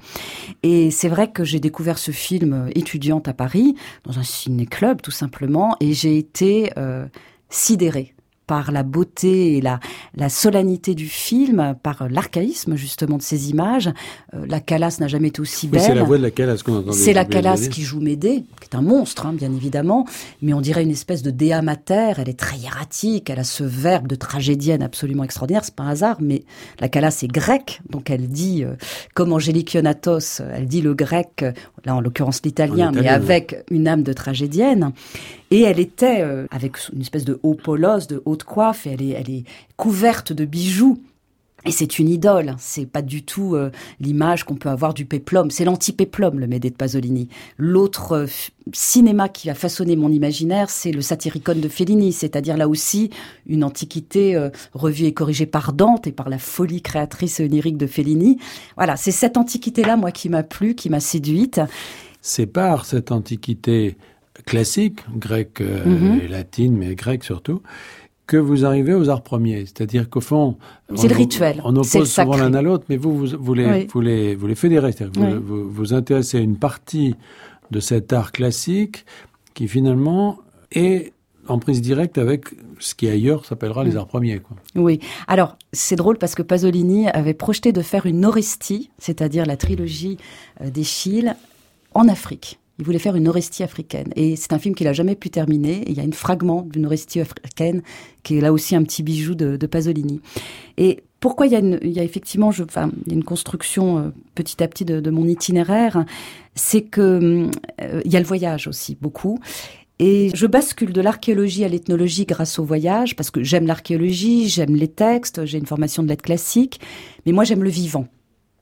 Et 0.63 0.89
c'est 0.89 1.09
vrai 1.09 1.29
que 1.29 1.43
j'ai 1.43 1.59
découvert 1.59 1.97
ce 1.97 2.11
film 2.11 2.53
euh, 2.53 2.69
étudiante 2.73 3.27
à 3.27 3.33
Paris 3.33 3.75
dans 4.05 4.17
un 4.17 4.23
ciné-club 4.23 5.01
tout 5.01 5.11
simplement, 5.11 5.75
et 5.81 5.91
j'ai 5.91 6.17
été 6.17 6.71
euh, 6.77 7.05
sidérée 7.49 8.13
par 8.51 8.73
la 8.73 8.83
beauté 8.83 9.55
et 9.55 9.61
la, 9.61 9.79
la 10.13 10.27
solennité 10.27 10.93
du 10.93 11.07
film, 11.07 11.73
par 11.81 12.09
l'archaïsme 12.09 12.75
justement 12.75 13.15
de 13.15 13.21
ces 13.21 13.49
images. 13.49 13.89
Euh, 14.33 14.45
la 14.45 14.59
Calas 14.59 14.97
n'a 14.99 15.07
jamais 15.07 15.29
été 15.29 15.39
aussi 15.39 15.67
Oui, 15.67 15.71
belle. 15.71 15.81
c'est 15.83 15.95
la 15.95 16.03
voix 16.03 16.17
de 16.17 16.23
la 16.23 16.31
Calas 16.31 16.61
qu'on 16.65 16.79
entendait. 16.79 16.97
C'est 16.97 17.13
la 17.13 17.23
Calas 17.23 17.69
qui 17.71 17.83
joue 17.83 18.01
Médée, 18.01 18.43
qui 18.59 18.67
est 18.69 18.75
un 18.75 18.81
monstre, 18.81 19.25
hein, 19.25 19.31
bien 19.31 19.53
évidemment, 19.53 20.05
mais 20.41 20.53
on 20.53 20.59
dirait 20.59 20.83
une 20.83 20.91
espèce 20.91 21.23
de 21.23 21.31
déa 21.31 21.61
mater. 21.61 22.11
Elle 22.17 22.27
est 22.27 22.37
très 22.37 22.57
hiératique, 22.57 23.29
elle 23.29 23.39
a 23.39 23.45
ce 23.45 23.63
verbe 23.63 24.07
de 24.07 24.15
tragédienne 24.15 24.83
absolument 24.83 25.23
extraordinaire. 25.23 25.63
C'est 25.63 25.73
pas 25.75 25.83
un 25.83 25.91
hasard, 25.91 26.17
mais 26.19 26.43
la 26.81 26.89
Calas 26.89 27.21
est 27.23 27.31
grecque, 27.31 27.79
donc 27.89 28.09
elle 28.09 28.27
dit, 28.27 28.65
euh, 28.65 28.73
comme 29.13 29.31
Angélique 29.31 29.73
Ionatos, 29.75 30.41
elle 30.53 30.67
dit 30.67 30.81
le 30.81 30.93
grec, 30.93 31.29
euh, 31.43 31.53
là 31.85 31.95
en 31.95 32.01
l'occurrence 32.01 32.41
l'italien, 32.43 32.89
En 32.89 32.91
mais 32.91 33.07
avec 33.07 33.63
une 33.71 33.87
âme 33.87 34.03
de 34.03 34.11
tragédienne. 34.11 34.91
Et 35.51 35.61
elle 35.61 35.79
était 35.79 36.21
euh, 36.21 36.47
avec 36.49 36.77
une 36.93 37.01
espèce 37.01 37.25
de 37.25 37.39
haut 37.43 37.55
polos, 37.55 38.07
de 38.07 38.21
haute 38.25 38.43
coiffe, 38.43 38.87
et 38.87 38.91
elle 38.91 39.01
est, 39.01 39.09
elle 39.09 39.29
est 39.29 39.43
couverte 39.77 40.33
de 40.33 40.45
bijoux. 40.45 40.97
Et 41.63 41.71
c'est 41.71 41.99
une 41.99 42.09
idole, 42.09 42.55
c'est 42.57 42.87
pas 42.87 43.03
du 43.03 43.21
tout 43.21 43.55
euh, 43.55 43.69
l'image 43.99 44.45
qu'on 44.45 44.55
peut 44.55 44.69
avoir 44.69 44.95
du 44.95 45.05
péplum, 45.05 45.51
c'est 45.51 45.63
l'anti-péplum, 45.63 46.39
le 46.39 46.47
Médée 46.47 46.71
de 46.71 46.75
Pasolini. 46.75 47.27
L'autre 47.59 48.13
euh, 48.13 48.25
cinéma 48.73 49.29
qui 49.29 49.47
a 49.47 49.53
façonné 49.53 49.95
mon 49.95 50.09
imaginaire, 50.09 50.71
c'est 50.71 50.91
le 50.91 51.01
Satyricon 51.01 51.59
de 51.59 51.69
Fellini, 51.69 52.13
c'est-à-dire 52.13 52.57
là 52.57 52.67
aussi 52.67 53.11
une 53.45 53.63
antiquité 53.63 54.35
euh, 54.35 54.49
revue 54.73 55.05
et 55.05 55.13
corrigée 55.13 55.45
par 55.45 55.73
Dante 55.73 56.07
et 56.07 56.11
par 56.11 56.29
la 56.29 56.39
folie 56.39 56.81
créatrice 56.81 57.39
onirique 57.39 57.77
de 57.77 57.85
Fellini. 57.85 58.39
Voilà, 58.75 58.95
c'est 58.95 59.11
cette 59.11 59.37
antiquité-là, 59.37 59.97
moi, 59.97 60.11
qui 60.11 60.29
m'a 60.29 60.41
plu, 60.41 60.73
qui 60.73 60.89
m'a 60.89 60.99
séduite. 60.99 61.61
C'est 62.21 62.47
par 62.47 62.85
cette 62.85 63.11
antiquité 63.11 63.97
classique, 64.45 64.99
grecque 65.15 65.61
euh, 65.61 65.85
Mhm. 65.85 66.21
et 66.23 66.27
latine, 66.27 66.75
mais 66.77 66.95
grecque 66.95 67.23
surtout, 67.23 67.61
que 68.27 68.37
vous 68.37 68.63
arrivez 68.65 68.93
aux 68.93 69.09
arts 69.09 69.23
premiers. 69.23 69.65
C'est-à-dire 69.65 70.09
qu'au 70.09 70.21
fond, 70.21 70.57
C'est 70.95 71.07
le 71.09 71.15
on- 71.15 71.17
rituel, 71.17 71.61
On 71.65 71.75
oppose 71.75 72.09
souvent 72.09 72.37
l'un 72.37 72.53
à 72.53 72.61
l'autre, 72.61 72.85
mais 72.89 72.95
vous, 72.97 73.17
vous, 73.17 73.27
vous, 73.39 73.53
les, 73.53 73.65
Oui. 73.65 73.87
vous, 73.91 74.01
les, 74.01 74.35
vous 74.35 74.47
les 74.47 74.55
fédérez. 74.55 74.91
C'est-à-dire 74.93 75.21
que 75.21 75.27
Oui. 75.27 75.41
vous, 75.43 75.63
vous 75.65 75.71
vous 75.71 75.93
intéressez 75.93 76.37
à 76.37 76.41
une 76.41 76.55
partie 76.57 77.15
de 77.71 77.79
cet 77.79 78.13
art 78.13 78.31
classique 78.31 79.05
qui 79.53 79.67
finalement 79.67 80.37
est 80.71 81.11
en 81.47 81.59
prise 81.59 81.81
directe 81.81 82.17
avec 82.17 82.45
ce 82.79 82.95
qui 82.95 83.07
ailleurs 83.09 83.43
s'appellera 83.45 83.83
Mm. 83.83 83.87
les 83.87 83.97
arts 83.97 84.07
premiers. 84.07 84.39
Quoi. 84.39 84.55
Oui. 84.75 84.99
Alors, 85.27 85.57
c'est 85.73 85.95
drôle 85.97 86.17
parce 86.17 86.35
que 86.35 86.41
Pasolini 86.43 87.09
avait 87.09 87.33
projeté 87.33 87.73
de 87.73 87.81
faire 87.81 88.05
une 88.05 88.23
Orestie, 88.25 88.91
c'est-à-dire 88.97 89.45
la 89.45 89.57
trilogie 89.57 90.17
euh, 90.61 90.69
d'Échille, 90.69 91.35
en 91.93 92.07
Afrique. 92.07 92.59
Il 92.79 92.85
voulait 92.85 92.99
faire 92.99 93.15
une 93.15 93.27
Orestie 93.27 93.63
africaine. 93.63 94.11
Et 94.15 94.35
c'est 94.35 94.53
un 94.53 94.59
film 94.59 94.75
qu'il 94.75 94.87
a 94.87 94.93
jamais 94.93 95.15
pu 95.15 95.29
terminer. 95.29 95.83
Et 95.83 95.91
il 95.91 95.97
y 95.97 95.99
a 95.99 96.03
un 96.03 96.11
fragment 96.11 96.63
d'une 96.63 96.85
Orestie 96.85 97.19
africaine 97.19 97.81
qui 98.23 98.37
est 98.37 98.41
là 98.41 98.51
aussi 98.51 98.75
un 98.75 98.83
petit 98.83 99.03
bijou 99.03 99.35
de, 99.35 99.65
Pasolini. 99.67 100.21
Et 100.77 101.03
pourquoi 101.19 101.45
il 101.45 101.53
y 101.53 101.99
a, 101.99 102.03
effectivement, 102.03 102.51
je, 102.51 102.63
une 103.09 103.23
construction 103.23 103.99
euh, 103.99 104.09
petit 104.33 104.63
à 104.63 104.67
petit 104.67 104.85
de, 104.85 104.99
de 104.99 105.09
mon 105.11 105.27
itinéraire, 105.27 106.05
c'est 106.55 106.81
que 106.81 107.47
euh, 107.81 108.01
il 108.03 108.11
y 108.11 108.15
a 108.15 108.19
le 108.19 108.25
voyage 108.25 108.67
aussi 108.67 108.97
beaucoup. 108.99 109.37
Et 109.99 110.31
je 110.33 110.47
bascule 110.47 110.93
de 110.93 110.99
l'archéologie 110.99 111.63
à 111.63 111.67
l'ethnologie 111.67 112.25
grâce 112.25 112.57
au 112.57 112.63
voyage, 112.63 113.15
parce 113.15 113.29
que 113.29 113.43
j'aime 113.43 113.67
l'archéologie, 113.67 114.49
j'aime 114.49 114.75
les 114.75 114.87
textes, 114.87 115.45
j'ai 115.45 115.59
une 115.59 115.67
formation 115.67 116.01
de 116.01 116.07
lettres 116.07 116.23
classiques, 116.23 116.79
mais 117.27 117.33
moi 117.33 117.43
j'aime 117.43 117.63
le 117.63 117.69
vivant. 117.69 118.07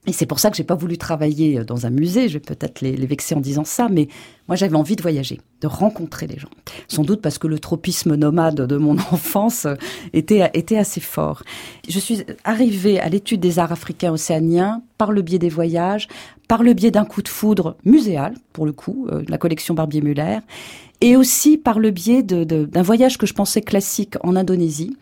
Et 0.07 0.13
c'est 0.13 0.25
pour 0.25 0.39
ça 0.39 0.49
que 0.49 0.55
j'ai 0.55 0.63
pas 0.63 0.75
voulu 0.75 0.97
travailler 0.97 1.63
dans 1.65 1.85
un 1.85 1.89
musée. 1.89 2.29
Je 2.29 2.33
vais 2.35 2.39
peut-être 2.39 2.79
les, 2.81 2.95
vexer 3.05 3.35
en 3.35 3.41
disant 3.41 3.65
ça, 3.65 3.89
mais 3.89 4.07
moi 4.47 4.55
j'avais 4.55 4.75
envie 4.77 4.95
de 4.95 5.01
voyager, 5.01 5.39
de 5.62 5.67
rencontrer 5.67 6.25
les 6.25 6.39
gens. 6.39 6.49
Sans 6.88 7.03
doute 7.03 7.21
parce 7.21 7.38
que 7.38 7.47
le 7.47 7.59
tropisme 7.59 8.15
nomade 8.15 8.62
de 8.65 8.77
mon 8.77 8.93
enfance 9.12 9.67
était, 10.13 10.49
était 10.53 10.77
assez 10.77 11.01
fort. 11.01 11.43
Je 11.88 11.99
suis 11.99 12.23
arrivée 12.45 12.99
à 12.99 13.09
l'étude 13.09 13.41
des 13.41 13.59
arts 13.59 13.73
africains 13.73 14.12
océaniens 14.13 14.81
par 14.97 15.12
le 15.12 15.21
biais 15.21 15.38
des 15.38 15.49
voyages, 15.49 16.07
par 16.47 16.63
le 16.63 16.73
biais 16.73 16.91
d'un 16.91 17.05
coup 17.05 17.21
de 17.21 17.27
foudre 17.27 17.75
muséal, 17.83 18.35
pour 18.53 18.65
le 18.65 18.71
coup, 18.71 19.07
euh, 19.12 19.21
la 19.27 19.38
collection 19.38 19.73
Barbier-Muller, 19.75 20.39
et 21.01 21.15
aussi 21.17 21.57
par 21.57 21.77
le 21.77 21.91
biais 21.91 22.23
de- 22.23 22.45
de- 22.45 22.65
d'un 22.65 22.81
voyage 22.81 23.17
que 23.17 23.25
je 23.27 23.33
pensais 23.33 23.62
classique 23.62 24.15
en 24.23 24.35
Indonésie, 24.35 24.95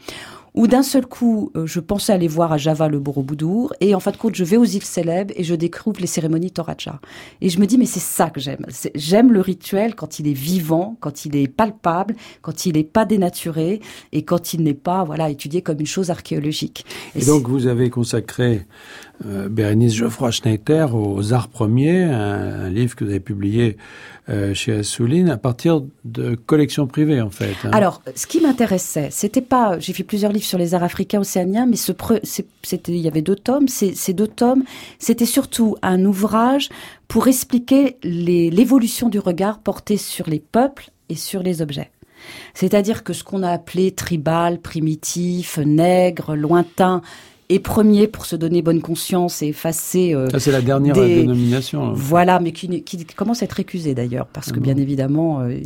où 0.57 0.65
d'un 0.65 0.81
seul 0.81 1.05
coup, 1.05 1.51
euh, 1.55 1.67
je 1.67 1.79
pensais 1.79 2.11
aller 2.11 2.27
voir 2.27 2.51
à 2.51 2.57
Java 2.57 2.87
le 2.87 2.97
Borobudur, 2.97 3.73
et 3.79 3.93
en 3.93 3.99
fin 3.99 4.09
de 4.09 4.17
compte, 4.17 4.33
je 4.33 4.43
vais 4.43 4.57
aux 4.57 4.65
îles 4.65 4.83
Célèbres 4.83 5.31
et 5.37 5.43
je 5.43 5.53
découvre 5.53 6.01
les 6.01 6.07
cérémonies 6.07 6.49
Toraja. 6.49 6.99
Et 7.41 7.49
je 7.49 7.59
me 7.59 7.67
dis, 7.67 7.77
mais 7.77 7.85
c'est 7.85 7.99
ça 7.99 8.31
que 8.31 8.39
j'aime. 8.39 8.65
J'aime 8.95 9.31
le 9.31 9.39
rituel 9.39 9.93
quand 9.93 10.17
il 10.17 10.27
est 10.27 10.33
vivant, 10.33 10.97
quand 10.99 11.25
il 11.25 11.35
est 11.35 11.47
palpable, 11.47 12.15
quand 12.41 12.65
il 12.65 12.73
n'est 12.73 12.83
pas 12.83 13.05
dénaturé, 13.05 13.81
et 14.11 14.23
quand 14.23 14.53
il 14.53 14.63
n'est 14.63 14.73
pas, 14.73 15.03
voilà, 15.03 15.29
étudié 15.29 15.61
comme 15.61 15.79
une 15.79 15.85
chose 15.85 16.09
archéologique. 16.09 16.85
Et 17.15 17.23
donc 17.23 17.47
vous 17.47 17.67
avez 17.67 17.91
consacré 17.91 18.65
euh, 19.25 19.49
Bérénice 19.49 19.95
Geoffroy 19.95 20.31
Schneider 20.31 20.93
aux 20.95 21.33
arts 21.33 21.47
premiers, 21.47 22.03
un, 22.03 22.69
livre 22.69 22.95
que 22.95 23.03
vous 23.03 23.09
avez 23.09 23.19
publié 23.19 23.77
euh, 24.29 24.53
chez 24.53 24.73
Assouline 24.73 25.29
à 25.29 25.37
partir 25.37 25.81
de 26.05 26.35
collections 26.35 26.85
privées 26.85 27.21
en 27.21 27.29
fait. 27.29 27.55
hein. 27.63 27.71
Alors, 27.71 28.01
ce 28.15 28.27
qui 28.27 28.41
m'intéressait, 28.41 29.09
c'était 29.11 29.41
pas. 29.41 29.79
J'ai 29.79 29.93
fait 29.93 30.03
plusieurs 30.03 30.31
livres 30.31 30.45
sur 30.45 30.59
les 30.59 30.75
arts 30.75 30.83
africains 30.83 31.19
océaniens, 31.19 31.65
mais 31.65 31.77
il 32.87 32.97
y 32.97 33.07
avait 33.07 33.21
deux 33.21 33.35
tomes. 33.35 33.67
Ces, 33.67 34.13
deux 34.13 34.27
tomes, 34.27 34.63
c'était 34.99 35.25
surtout 35.25 35.75
un 35.81 36.05
ouvrage 36.05 36.69
pour 37.07 37.27
expliquer 37.27 37.97
l'évolution 38.03 39.09
du 39.09 39.19
regard 39.19 39.59
porté 39.59 39.97
sur 39.97 40.29
les 40.29 40.39
peuples 40.39 40.91
et 41.09 41.15
sur 41.15 41.41
les 41.41 41.61
objets. 41.61 41.89
C'est-à-dire 42.53 43.03
que 43.03 43.13
ce 43.13 43.23
qu'on 43.23 43.43
a 43.43 43.51
appelé 43.51 43.91
tribal, 43.91 44.59
primitif, 44.59 45.57
nègre, 45.57 46.35
lointain, 46.35 47.01
et 47.49 47.59
premier 47.59 48.07
pour 48.07 48.25
se 48.25 48.35
donner 48.35 48.61
bonne 48.61 48.81
conscience 48.81 49.41
et 49.41 49.47
effacer 49.47 50.13
euh, 50.13 50.29
Ça 50.31 50.39
c'est 50.39 50.51
la 50.51 50.61
dernière 50.61 50.95
des- 50.95 51.21
dénomination. 51.21 51.93
voilà, 51.93 52.39
mais 52.41 52.51
qui, 52.51 52.67
commence 53.15 53.41
à 53.41 53.45
être 53.45 53.53
récusé 53.53 53.95
d'ailleurs, 53.95 54.27
parce 54.27 54.51
que 54.51 54.57
Ah 54.57 54.63
bien 54.63 54.75
évidemment, 54.75 55.39
euh, 55.39 55.57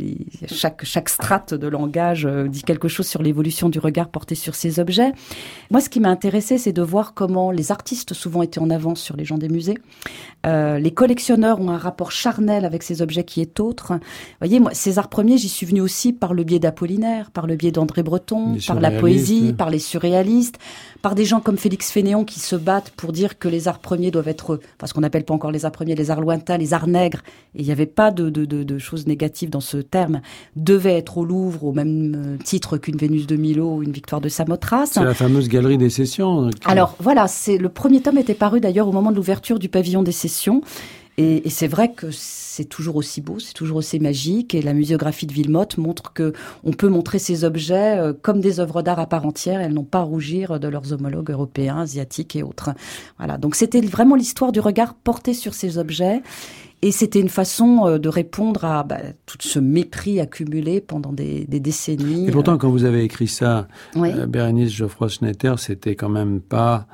chaque, 0.46 0.84
chaque 0.84 1.08
strate 1.08 1.54
de 1.54 1.66
langage 1.66 2.24
euh, 2.24 2.46
dit 2.46 2.62
quelque 2.62 2.86
chose 2.86 3.08
sur 3.08 3.20
l'évolution 3.22 3.68
du 3.68 3.80
regard 3.80 4.08
porté 4.08 4.36
sur 4.36 4.54
ces 4.54 4.78
objets. 4.78 5.12
Moi, 5.72 5.80
ce 5.80 5.88
qui 5.88 5.98
m'a 5.98 6.10
intéressé, 6.10 6.56
c'est 6.56 6.72
de 6.72 6.82
voir 6.82 7.14
comment 7.14 7.50
les 7.50 7.72
artistes 7.72 8.14
souvent 8.14 8.42
étaient 8.42 8.60
en 8.60 8.70
avance 8.70 9.00
sur 9.00 9.16
les 9.16 9.24
gens 9.24 9.38
des 9.38 9.48
musées. 9.48 9.78
Les 10.44 10.90
collectionneurs 10.90 11.60
ont 11.60 11.70
un 11.70 11.78
rapport 11.78 12.10
charnel 12.10 12.64
avec 12.64 12.82
ces 12.82 13.00
objets 13.00 13.22
qui 13.24 13.40
est 13.40 13.60
autre. 13.60 13.92
Vous 13.92 13.98
voyez, 14.40 14.58
moi, 14.60 14.72
arts 14.96 15.08
premiers, 15.08 15.38
j'y 15.38 15.48
suis 15.48 15.66
venue 15.66 15.80
aussi 15.80 16.12
par 16.12 16.34
le 16.34 16.42
biais 16.42 16.58
d'Apollinaire, 16.58 17.30
par 17.30 17.46
le 17.46 17.54
biais 17.54 17.70
d'André 17.70 18.02
Breton, 18.02 18.54
Les 18.54 18.60
par 18.66 18.80
la 18.80 18.90
poésie, 18.90 19.52
par 19.52 19.70
les 19.70 19.78
surréalistes, 19.78 20.58
par 21.00 21.14
des 21.14 21.24
gens 21.24 21.40
comme 21.40 21.56
Félix 21.56 21.71
Fénéon 21.80 22.24
qui 22.24 22.40
se 22.40 22.56
battent 22.56 22.90
pour 22.90 23.12
dire 23.12 23.38
que 23.38 23.48
les 23.48 23.68
arts 23.68 23.78
premiers 23.78 24.10
doivent 24.10 24.28
être, 24.28 24.60
enfin 24.76 24.86
ce 24.86 24.92
qu'on 24.92 25.00
n'appelle 25.00 25.24
pas 25.24 25.32
encore 25.32 25.50
les 25.52 25.64
arts 25.64 25.72
premiers, 25.72 25.94
les 25.94 26.10
arts 26.10 26.20
lointains, 26.20 26.58
les 26.58 26.74
arts 26.74 26.88
nègres, 26.88 27.20
et 27.54 27.60
il 27.60 27.64
n'y 27.64 27.72
avait 27.72 27.86
pas 27.86 28.10
de, 28.10 28.28
de, 28.30 28.44
de, 28.44 28.62
de 28.62 28.78
choses 28.78 29.06
négatives 29.06 29.48
dans 29.50 29.60
ce 29.60 29.78
terme, 29.78 30.20
devaient 30.56 30.98
être 30.98 31.18
au 31.18 31.24
Louvre 31.24 31.64
au 31.64 31.72
même 31.72 32.36
euh, 32.40 32.42
titre 32.44 32.76
qu'une 32.76 32.96
Vénus 32.96 33.26
de 33.26 33.36
Milo 33.36 33.76
ou 33.76 33.82
une 33.82 33.92
victoire 33.92 34.20
de 34.20 34.28
Samothrace. 34.28 34.90
C'est 34.94 35.04
la 35.04 35.14
fameuse 35.14 35.48
galerie 35.48 35.78
des 35.78 35.90
sessions. 35.90 36.50
qui- 36.50 36.56
Alors 36.66 36.96
voilà, 36.98 37.28
c'est 37.28 37.56
le 37.58 37.68
premier 37.68 38.00
tome 38.02 38.18
était 38.18 38.34
paru 38.34 38.60
d'ailleurs 38.60 38.88
au 38.88 38.92
moment 38.92 39.10
de 39.10 39.16
l'ouverture 39.16 39.58
du 39.58 39.68
pavillon 39.68 40.02
des 40.02 40.12
sessions. 40.12 40.60
Et, 41.18 41.46
et 41.46 41.50
c'est 41.50 41.68
vrai 41.68 41.92
que 41.92 42.10
c'est 42.54 42.64
toujours 42.66 42.96
aussi 42.96 43.20
beau, 43.22 43.38
c'est 43.38 43.54
toujours 43.54 43.78
aussi 43.78 43.98
magique. 43.98 44.54
Et 44.54 44.60
la 44.62 44.74
muséographie 44.74 45.26
de 45.26 45.32
Villemotte 45.32 45.78
montre 45.78 46.12
que 46.12 46.32
on 46.64 46.72
peut 46.72 46.88
montrer 46.88 47.18
ces 47.18 47.44
objets 47.44 47.96
euh, 47.98 48.12
comme 48.12 48.40
des 48.40 48.60
œuvres 48.60 48.82
d'art 48.82 48.98
à 48.98 49.06
part 49.06 49.24
entière. 49.26 49.60
Elles 49.60 49.72
n'ont 49.72 49.84
pas 49.84 50.00
à 50.00 50.02
rougir 50.02 50.60
de 50.60 50.68
leurs 50.68 50.92
homologues 50.92 51.30
européens, 51.30 51.78
asiatiques 51.78 52.36
et 52.36 52.42
autres. 52.42 52.70
Voilà. 53.18 53.38
Donc 53.38 53.54
c'était 53.54 53.80
vraiment 53.80 54.14
l'histoire 54.16 54.52
du 54.52 54.60
regard 54.60 54.94
porté 54.94 55.32
sur 55.34 55.54
ces 55.54 55.78
objets. 55.78 56.20
Et 56.84 56.90
c'était 56.90 57.20
une 57.20 57.28
façon 57.28 57.86
euh, 57.86 57.98
de 57.98 58.08
répondre 58.08 58.64
à 58.64 58.82
bah, 58.82 58.98
tout 59.24 59.38
ce 59.40 59.60
mépris 59.60 60.18
accumulé 60.20 60.80
pendant 60.80 61.12
des, 61.12 61.44
des 61.46 61.60
décennies. 61.60 62.26
Et 62.28 62.32
pourtant, 62.32 62.58
quand 62.58 62.70
vous 62.70 62.84
avez 62.84 63.04
écrit 63.04 63.28
ça, 63.28 63.68
Oui. 63.94 64.10
euh, 64.12 64.26
Bérénice 64.26 64.72
Geoffroy 64.74 65.08
Schnetter, 65.08 65.54
c'était 65.58 65.94
quand 65.94 66.08
même 66.08 66.40
pas 66.40 66.86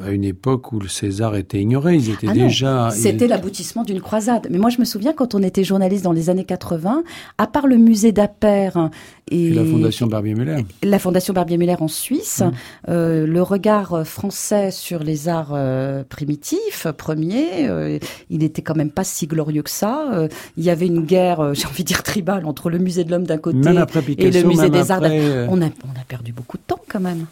à 0.00 0.10
une 0.10 0.24
époque 0.24 0.72
où 0.72 0.80
le 0.80 0.88
César 0.88 1.36
était 1.36 1.60
ignoré. 1.60 1.96
Ils 1.96 2.10
étaient 2.10 2.28
Ah 2.30 2.32
déjà. 2.32 2.90
C'était 2.92 3.26
l'aboutissement 3.28 3.82
d'une 3.84 4.00
croisade. 4.00 4.46
Mais 4.50 4.58
moi, 4.58 4.70
je 4.70 4.78
me 4.78 4.84
souviens 4.84 5.12
quand 5.12 5.34
on 5.34 5.42
était 5.42 5.64
journaliste 5.64 6.04
dans 6.04 6.12
les 6.12 6.30
années 6.30 6.44
80, 6.44 7.02
à 7.36 7.46
part 7.46 7.66
le 7.66 7.76
musée 7.76 8.10
d'Appert 8.12 8.90
et, 9.30 9.48
Et 9.48 9.50
la 9.50 9.64
Fondation 9.64 10.06
Barbier-Muller. 10.06 10.64
la 10.82 10.98
Fondation 10.98 11.34
Barbier-Muller 11.34 11.76
en 11.80 11.88
Suisse, 11.88 12.42
Mmh. 12.42 12.50
euh, 12.88 13.26
le 13.26 13.42
regard 13.42 13.92
euh, 13.92 14.04
français 14.04 14.70
sur 14.70 15.02
les 15.02 15.28
arts 15.28 15.52
euh, 15.52 16.02
primitifs, 16.04 16.86
premiers, 16.96 17.68
euh, 17.68 17.98
il 18.30 18.42
était 18.42 18.62
quand 18.62 18.74
même 18.74 18.90
pas 18.90 19.04
si 19.04 19.26
glorieux 19.26 19.62
que 19.62 19.70
ça. 19.70 20.28
Il 20.56 20.64
y 20.64 20.70
avait 20.70 20.86
une 20.86 21.04
guerre, 21.04 21.54
j'ai 21.54 21.66
envie 21.66 21.82
de 21.82 21.88
dire 21.88 22.02
tribale, 22.02 22.46
entre 22.46 22.70
le 22.70 22.78
musée 22.78 23.04
de 23.04 23.10
l'homme 23.10 23.26
d'un 23.26 23.38
côté 23.38 23.58
Picasso, 23.60 24.18
et 24.18 24.30
le 24.30 24.48
musée 24.48 24.70
des 24.70 24.90
arts. 24.90 24.98
après, 25.04 25.46
On 25.48 25.60
a, 25.60 25.66
on 25.66 26.00
a 26.00 26.04
perdu 26.08 26.32
beaucoup 26.32 26.56
de 26.56 26.62
temps 26.66 26.80
quand 26.88 27.00
même. 27.00 27.26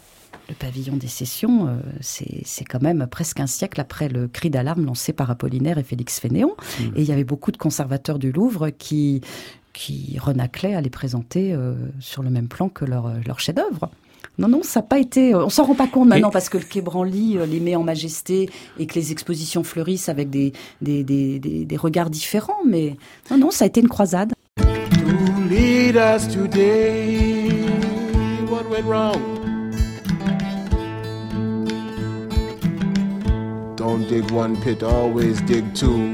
Le 0.51 0.55
pavillon 0.59 0.97
des 0.97 1.07
sessions, 1.07 1.67
euh, 1.67 1.77
c'est 2.01 2.65
quand 2.65 2.81
même 2.81 3.07
presque 3.09 3.39
un 3.39 3.47
siècle 3.47 3.79
après 3.79 4.09
le 4.09 4.27
cri 4.27 4.49
d'alarme 4.49 4.83
lancé 4.85 5.13
par 5.13 5.31
Apollinaire 5.31 5.77
et 5.77 5.83
Félix 5.83 6.19
Fénéon. 6.19 6.55
Mmh. 6.79 6.83
Et 6.97 7.01
il 7.01 7.05
y 7.05 7.13
avait 7.13 7.23
beaucoup 7.23 7.51
de 7.53 7.57
conservateurs 7.57 8.19
du 8.19 8.33
Louvre 8.33 8.69
qui, 8.69 9.21
qui 9.71 10.17
renaclaient 10.19 10.75
à 10.75 10.81
les 10.81 10.89
présenter 10.89 11.53
euh, 11.53 11.75
sur 12.01 12.21
le 12.21 12.29
même 12.29 12.49
plan 12.49 12.67
que 12.67 12.83
leur, 12.83 13.13
leur 13.25 13.39
chef-d'œuvre. 13.39 13.89
Non, 14.37 14.49
non, 14.49 14.61
ça 14.61 14.81
n'a 14.81 14.87
pas 14.87 14.99
été. 14.99 15.33
euh, 15.33 15.45
On 15.45 15.49
s'en 15.49 15.63
rend 15.63 15.75
pas 15.75 15.87
compte 15.87 16.09
maintenant 16.09 16.29
Et- 16.29 16.33
parce 16.33 16.49
que 16.49 16.57
le 16.57 16.65
Quai 16.65 16.81
Branly 16.81 17.37
euh, 17.37 17.45
les 17.45 17.61
met 17.61 17.77
en 17.77 17.83
majesté 17.83 18.49
et 18.77 18.87
que 18.87 18.95
les 18.95 19.13
expositions 19.13 19.63
fleurissent 19.63 20.09
avec 20.09 20.29
des, 20.29 20.51
des, 20.81 21.05
des, 21.05 21.39
des, 21.39 21.63
des 21.63 21.77
regards 21.77 22.09
différents. 22.09 22.59
Mais 22.67 22.97
non, 23.31 23.37
non, 23.37 23.51
ça 23.51 23.63
a 23.63 23.67
été 23.67 23.79
une 23.79 23.87
croisade. 23.89 24.33
to 24.57 24.65
lead 25.49 25.95
us 25.95 26.27
today. 26.27 27.47
What 28.49 28.69
went 28.69 28.83
wrong? 28.85 29.21
Don't 33.81 34.05
dig 34.07 34.29
one 34.29 34.61
pit, 34.61 34.83
always 34.83 35.41
dig 35.41 35.65
two. 35.73 36.13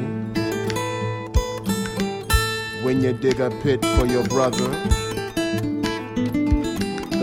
When 2.82 3.02
you 3.02 3.12
dig 3.12 3.42
a 3.42 3.50
pit 3.62 3.84
for 3.84 4.06
your 4.06 4.24
brother, 4.24 4.70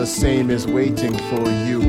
the 0.01 0.05
same 0.05 0.51
is 0.51 0.67
waiting 0.67 1.17
for 1.31 1.49
you. 1.69 1.81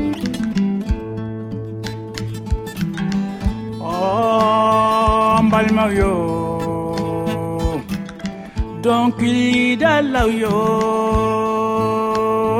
Oh, 3.82 5.38
mbalima 5.42 5.92
yo 5.92 6.14
donkili 8.80 9.76
dalaw 9.76 10.30
yo 10.32 10.56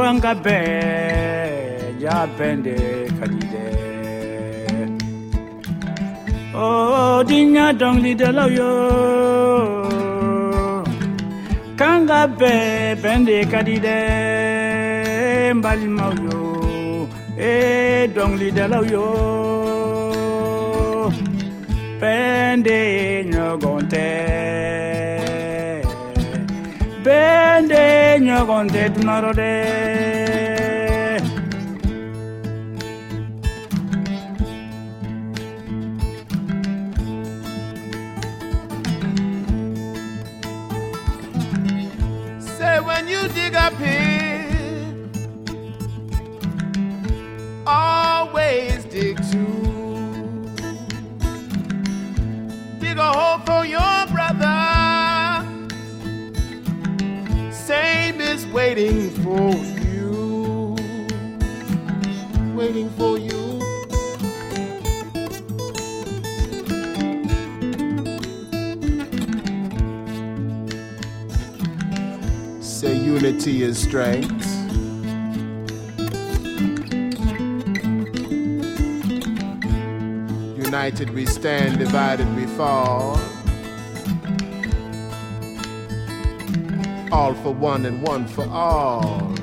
an 0.04 0.20
ka 0.20 0.34
bɛɛ 0.44 0.96
Oh, 6.58 7.20
dinya 7.20 7.68
dong 7.68 8.00
li 8.00 8.14
de 8.16 8.32
yo. 8.56 8.72
Kanga 11.76 12.24
be 12.38 12.96
bende 13.02 13.44
kadi 13.44 13.76
de 13.86 13.98
mbali 15.52 15.86
mau 15.86 16.12
yo. 16.24 17.08
Eh, 17.36 18.08
dong 18.16 18.40
li 18.40 18.48
de 18.56 18.64
yo. 18.88 19.08
Bende 22.00 22.80
nyogonte. 23.28 24.08
Bende 27.04 27.84
nyogonte 28.24 28.82
dunaro 28.94 29.32
de. 29.40 29.95
Pit, 43.78 44.86
always 47.66 48.84
dig 48.86 49.16
two. 49.30 49.46
Dig 52.80 52.98
a 52.98 53.12
hole 53.12 53.38
for 53.46 53.64
your 53.64 54.06
brother. 54.08 54.56
Same 57.50 58.20
is 58.20 58.46
waiting 58.46 59.10
for 59.22 59.50
you. 59.88 60.76
Waiting 62.54 62.90
for 62.90 63.18
you. 63.18 63.35
Unity 73.16 73.62
is 73.62 73.78
strength. 73.78 74.46
United 80.58 81.08
we 81.14 81.24
stand, 81.24 81.78
divided 81.78 82.28
we 82.36 82.44
fall. 82.44 83.18
All 87.10 87.32
for 87.42 87.54
one 87.54 87.86
and 87.86 88.02
one 88.02 88.26
for 88.26 88.46
all. 88.50 89.34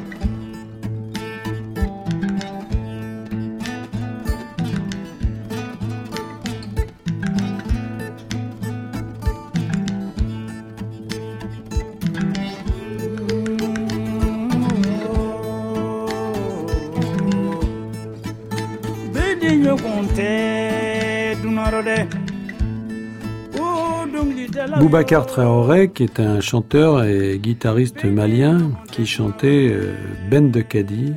Boubacar 24.94 25.26
Traoré, 25.26 25.90
qui 25.90 26.04
est 26.04 26.20
un 26.20 26.40
chanteur 26.40 27.04
et 27.04 27.40
guitariste 27.42 28.06
malien, 28.06 28.70
qui 28.92 29.08
chantait 29.08 29.72
euh, 29.74 29.96
Ben 30.30 30.52
de 30.52 30.62
Kadi, 30.62 31.14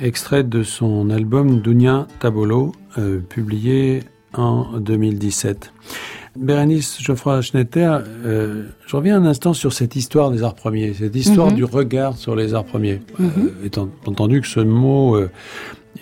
extrait 0.00 0.42
de 0.42 0.62
son 0.62 1.10
album 1.10 1.60
Dunia 1.60 2.06
Tabolo, 2.18 2.72
euh, 2.96 3.18
publié 3.18 4.04
en 4.32 4.78
2017. 4.78 5.70
Bérénice 6.34 6.96
Geoffroy 7.02 7.42
Schnetter, 7.42 7.94
euh, 8.24 8.68
je 8.86 8.96
reviens 8.96 9.20
un 9.22 9.26
instant 9.26 9.52
sur 9.52 9.74
cette 9.74 9.94
histoire 9.94 10.30
des 10.30 10.42
arts 10.42 10.54
premiers, 10.54 10.94
cette 10.94 11.14
histoire 11.14 11.48
Mhm. 11.50 11.56
du 11.56 11.64
regard 11.64 12.16
sur 12.16 12.34
les 12.34 12.54
arts 12.54 12.64
premiers. 12.64 13.02
Mhm. 13.18 13.30
Euh, 13.36 13.66
étant 13.66 13.90
entendu 14.06 14.40
que 14.40 14.46
ce 14.46 14.60
mot 14.60 15.14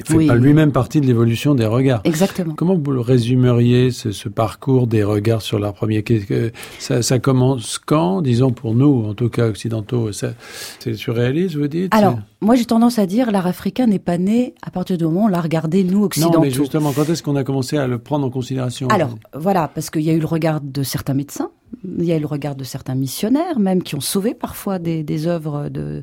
ne 0.00 0.06
fait 0.06 0.14
Oui. 0.16 0.26
pas 0.26 0.34
lui-même 0.34 0.72
partie 0.72 1.00
de 1.00 1.06
l'évolution 1.06 1.54
des 1.54 1.66
regards. 1.66 2.00
Exactement. 2.04 2.54
Comment 2.54 2.76
vous 2.76 2.90
le 2.92 3.00
résumeriez, 3.00 3.90
ce, 3.90 4.12
ce 4.12 4.28
parcours 4.28 4.86
des 4.86 5.04
regards 5.04 5.42
sur 5.42 5.58
l'art 5.58 5.74
premier 5.74 6.02
que 6.02 6.52
ça, 6.78 7.02
ça 7.02 7.18
commence 7.18 7.78
quand, 7.78 8.22
disons 8.22 8.50
pour 8.52 8.74
nous, 8.74 9.04
en 9.06 9.14
tout 9.14 9.28
cas 9.28 9.48
occidentaux, 9.48 10.10
c'est 10.12 10.94
surréaliste, 10.94 11.56
vous 11.56 11.68
dites? 11.68 11.94
Alors, 11.94 12.18
moi 12.40 12.54
j'ai 12.54 12.64
tendance 12.64 12.98
à 12.98 13.06
dire 13.06 13.30
l'art 13.30 13.46
africain 13.46 13.86
n'est 13.86 13.98
pas 13.98 14.18
né 14.18 14.54
à 14.62 14.70
partir 14.70 14.98
du 14.98 15.04
moment 15.04 15.22
où 15.22 15.24
on 15.24 15.28
l'a 15.28 15.40
regardé 15.40 15.84
nous 15.84 16.04
occidentaux. 16.04 16.38
Non, 16.38 16.44
mais 16.44 16.50
justement, 16.50 16.92
quand 16.92 17.08
est-ce 17.08 17.22
qu'on 17.22 17.36
a 17.36 17.44
commencé 17.44 17.76
à 17.76 17.86
le 17.86 17.98
prendre 17.98 18.26
en 18.26 18.30
considération? 18.30 18.88
Alors, 18.88 19.16
voilà, 19.34 19.68
parce 19.68 19.90
qu'il 19.90 20.02
y 20.02 20.10
a 20.10 20.12
eu 20.12 20.20
le 20.20 20.26
regard 20.26 20.60
de 20.60 20.82
certains 20.82 21.14
médecins, 21.14 21.50
il 21.84 22.04
y 22.04 22.12
a 22.12 22.18
le 22.18 22.26
regard 22.26 22.56
de 22.56 22.64
certains 22.64 22.94
missionnaires, 22.94 23.58
même 23.58 23.82
qui 23.82 23.94
ont 23.94 24.00
sauvé 24.00 24.34
parfois 24.34 24.78
des, 24.78 25.26
œuvres 25.26 25.68
de, 25.68 26.02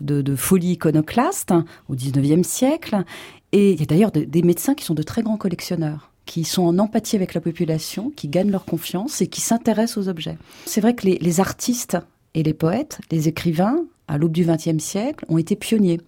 de, 0.00 0.36
folie 0.36 0.72
iconoclaste 0.72 1.52
hein, 1.52 1.64
au 1.88 1.94
19e 1.94 2.42
siècle. 2.42 3.04
Et 3.52 3.72
il 3.72 3.80
y 3.80 3.82
a 3.82 3.86
d'ailleurs 3.86 4.12
de- 4.12 4.24
des 4.24 4.42
médecins 4.42 4.74
qui 4.74 4.84
sont 4.84 4.94
de 4.94 5.02
très 5.02 5.22
grands 5.22 5.36
collectionneurs 5.36 6.08
qui 6.24 6.44
sont 6.44 6.62
en 6.62 6.78
empathie 6.78 7.16
avec 7.16 7.34
la 7.34 7.40
population, 7.40 8.12
qui 8.14 8.28
gagnent 8.28 8.52
leur 8.52 8.64
confiance 8.64 9.20
et 9.20 9.26
qui 9.26 9.40
s'intéressent 9.40 9.98
aux 9.98 10.08
objets. 10.08 10.38
C'est 10.66 10.80
vrai 10.80 10.94
que 10.94 11.04
les, 11.04 11.18
les 11.18 11.40
artistes 11.40 11.98
et 12.34 12.44
les 12.44 12.54
poètes, 12.54 13.00
les 13.10 13.26
écrivains, 13.26 13.84
à 14.08 14.18
l'aube 14.18 14.32
du 14.32 14.44
XXe 14.44 14.78
siècle, 14.78 15.24
ont 15.28 15.36
été 15.36 15.56
pionniers. 15.56 16.00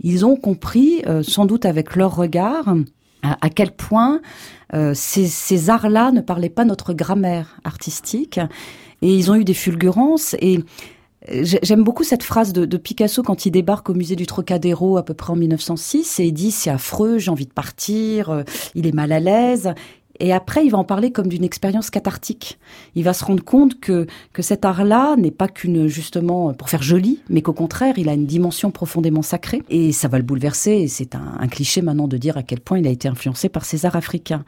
Ils 0.00 0.26
ont 0.26 0.36
compris, 0.36 1.02
euh, 1.06 1.22
sans 1.22 1.46
doute 1.46 1.64
avec 1.64 1.96
leur 1.96 2.16
regard, 2.16 2.74
à, 3.22 3.50
quel 3.50 3.72
point 3.72 4.20
euh, 4.74 4.92
ces, 4.94 5.70
arts-là 5.70 6.12
ne 6.12 6.20
parlaient 6.20 6.48
pas 6.48 6.64
notre 6.64 6.92
grammaire 6.92 7.56
artistique. 7.64 8.38
Et 9.02 9.14
ils 9.14 9.30
ont 9.30 9.34
eu 9.34 9.44
des 9.44 9.54
fulgurances. 9.54 10.34
Et 10.40 10.60
J'aime 11.28 11.82
beaucoup 11.82 12.04
cette 12.04 12.22
phrase 12.22 12.52
de, 12.52 12.66
de, 12.66 12.76
Picasso 12.76 13.20
quand 13.22 13.46
il 13.46 13.50
débarque 13.50 13.90
au 13.90 13.94
musée 13.94 14.14
du 14.14 14.26
Trocadéro 14.26 14.96
à 14.96 15.04
peu 15.04 15.12
près 15.12 15.32
en 15.32 15.36
1906 15.36 16.20
et 16.20 16.26
il 16.26 16.32
dit 16.32 16.52
c'est 16.52 16.70
affreux, 16.70 17.18
j'ai 17.18 17.32
envie 17.32 17.46
de 17.46 17.52
partir, 17.52 18.30
euh, 18.30 18.42
il 18.76 18.86
est 18.86 18.94
mal 18.94 19.10
à 19.10 19.18
l'aise 19.18 19.74
et 20.20 20.32
après, 20.32 20.64
il 20.64 20.70
va 20.70 20.78
en 20.78 20.84
parler 20.84 21.10
comme 21.10 21.28
d'une 21.28 21.44
expérience 21.44 21.90
cathartique. 21.90 22.58
Il 22.94 23.04
va 23.04 23.12
se 23.12 23.24
rendre 23.24 23.44
compte 23.44 23.80
que, 23.80 24.06
que 24.32 24.42
cet 24.42 24.64
art-là 24.64 25.16
n'est 25.16 25.30
pas 25.30 25.48
qu'une, 25.48 25.86
justement, 25.86 26.52
pour 26.54 26.70
faire 26.70 26.82
joli, 26.82 27.20
mais 27.28 27.42
qu'au 27.42 27.52
contraire, 27.52 27.94
il 27.96 28.08
a 28.08 28.14
une 28.14 28.26
dimension 28.26 28.70
profondément 28.70 29.22
sacrée. 29.22 29.62
Et 29.68 29.92
ça 29.92 30.08
va 30.08 30.18
le 30.18 30.24
bouleverser. 30.24 30.72
Et 30.72 30.88
c'est 30.88 31.14
un, 31.14 31.46
cliché 31.48 31.80
maintenant 31.80 32.08
de 32.08 32.16
dire 32.16 32.36
à 32.36 32.42
quel 32.42 32.60
point 32.60 32.78
il 32.78 32.86
a 32.86 32.90
été 32.90 33.08
influencé 33.08 33.48
par 33.48 33.64
ces 33.64 33.86
arts 33.86 33.96
africains. 33.96 34.44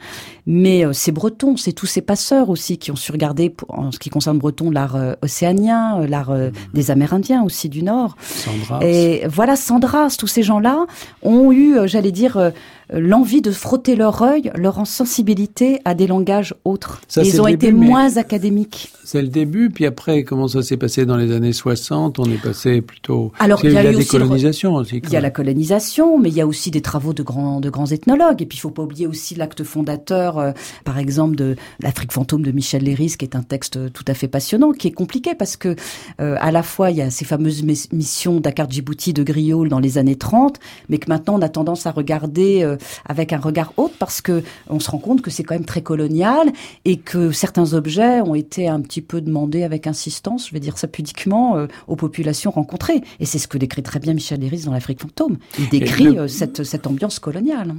Mais 0.46 0.85
euh, 0.85 0.92
ces 0.92 1.12
Bretons, 1.12 1.57
c'est 1.57 1.72
tous 1.72 1.87
ces 1.87 2.02
passeurs 2.02 2.50
aussi 2.50 2.78
qui 2.78 2.90
ont 2.90 2.96
su 2.96 3.12
regarder, 3.12 3.54
en 3.68 3.92
ce 3.92 3.98
qui 3.98 4.11
concerne 4.11 4.38
Breton, 4.38 4.70
l'art 4.70 4.96
euh, 4.96 5.14
océanien, 5.22 6.00
euh, 6.00 6.07
l'art 6.07 6.33
mmh. 6.33 6.50
des 6.74 6.90
Amérindiens 6.90 7.42
aussi 7.44 7.68
du 7.68 7.83
Nord. 7.83 8.16
Sandras. 8.20 8.81
Et 8.83 9.26
voilà, 9.28 9.57
Sandras, 9.57 10.16
tous 10.18 10.26
ces 10.26 10.42
gens-là 10.42 10.87
ont 11.22 11.52
eu, 11.52 11.76
j'allais 11.87 12.12
dire, 12.12 12.52
l'envie 12.90 13.42
de 13.42 13.51
frotter 13.51 13.96
leur 13.96 14.22
œil, 14.22 14.51
leur 14.55 14.87
sensibilité 14.87 15.81
à 15.85 15.94
des 15.94 16.07
langages 16.07 16.55
autres. 16.64 17.01
ils 17.16 17.40
ont 17.40 17.46
été 17.46 17.72
moins 17.72 18.16
académiques. 18.16 18.92
C'est 19.05 19.22
le 19.22 19.29
début, 19.29 19.70
puis 19.70 19.87
après, 19.87 20.22
comment 20.22 20.48
ça 20.48 20.62
s'est 20.62 20.77
passé 20.77 21.07
dans 21.07 21.16
les 21.16 21.33
années 21.33 21.53
60 21.53 22.18
On 22.18 22.24
est 22.24 22.42
passé 22.42 22.81
plutôt... 22.81 23.33
Alors, 23.38 23.61
il 23.64 23.72
y 23.72 23.77
a, 23.77 23.83
eu 23.83 23.92
la 23.92 23.98
décolonisation 23.98 24.74
aussi. 24.74 25.01
Il 25.05 25.11
y 25.11 25.16
a 25.16 25.20
la 25.20 25.31
colonisation, 25.31 26.18
mais 26.18 26.29
il 26.29 26.35
y 26.35 26.40
a 26.40 26.46
aussi 26.46 26.70
des 26.70 26.81
travaux 26.81 27.12
de 27.12 27.22
grands, 27.22 27.61
de 27.61 27.70
grands 27.70 27.87
ethnologues. 27.87 28.42
Et 28.42 28.46
puis, 28.46 28.59
il 28.59 28.61
faut 28.61 28.70
pas 28.70 28.83
oublier 28.83 29.07
aussi 29.07 29.35
l'acte 29.35 29.64
fondateur, 29.64 30.38
euh, 30.38 30.53
par 30.85 30.98
exemple, 30.98 31.37
de 31.37 31.57
l'Afrique 31.81 32.12
fantôme 32.12 32.42
de 32.42 32.53
Michel 32.53 32.85
Léris, 32.85 33.14
qui 33.18 33.24
est 33.24 33.37
un 33.37 33.42
texte 33.42 33.92
tout 33.92 34.05
à 34.07 34.14
fait 34.14 34.29
passionnant, 34.29 34.72
qui 34.72 34.88
est 34.88 34.92
compliqué 34.92 35.35
parce 35.35 35.57
que, 35.57 35.77
euh, 36.20 36.37
à 36.40 36.51
la 36.51 36.62
fois, 36.62 36.90
il 36.90 36.96
y 36.96 37.03
a 37.03 37.11
ces 37.11 37.24
fameuses 37.24 37.62
missions 37.92 38.40
Dakar 38.40 38.70
Djibouti 38.70 39.12
de 39.12 39.22
Griol 39.22 39.68
dans 39.68 39.81
les 39.81 39.98
années 39.98 40.16
30, 40.16 40.59
mais 40.88 40.98
que 40.98 41.09
maintenant, 41.09 41.37
on 41.38 41.42
a 41.42 41.48
tendance 41.48 41.87
à 41.87 41.90
regarder 41.90 42.62
euh, 42.62 42.77
avec 43.06 43.32
un 43.32 43.38
regard 43.38 43.72
haute 43.76 43.92
parce 43.98 44.20
que 44.20 44.42
on 44.68 44.80
se 44.80 44.90
rend 44.90 44.98
compte 44.98 45.22
que 45.22 45.30
c'est 45.30 45.42
quand 45.42 45.54
même 45.54 45.64
très 45.64 45.82
colonial 45.82 46.52
et 46.84 46.96
que 46.96 47.32
certains 47.32 47.74
objets 47.74 48.20
ont 48.20 48.34
été 48.34 48.68
un 48.68 48.80
petit 48.80 49.02
peu 49.02 49.20
demandé 49.20 49.62
avec 49.62 49.86
insistance, 49.86 50.48
je 50.48 50.52
vais 50.52 50.60
dire 50.60 50.78
ça 50.78 50.88
pudiquement, 50.88 51.56
euh, 51.56 51.66
aux 51.86 51.96
populations 51.96 52.50
rencontrées. 52.50 53.02
Et 53.20 53.26
c'est 53.26 53.38
ce 53.38 53.48
que 53.48 53.58
décrit 53.58 53.82
très 53.82 54.00
bien 54.00 54.14
Michel 54.14 54.40
Léris 54.40 54.64
dans 54.64 54.72
l'Afrique 54.72 55.00
fantôme. 55.00 55.38
Il 55.58 55.68
décrit 55.68 56.18
euh, 56.18 56.28
cette, 56.28 56.64
cette 56.64 56.86
ambiance 56.86 57.18
coloniale. 57.18 57.74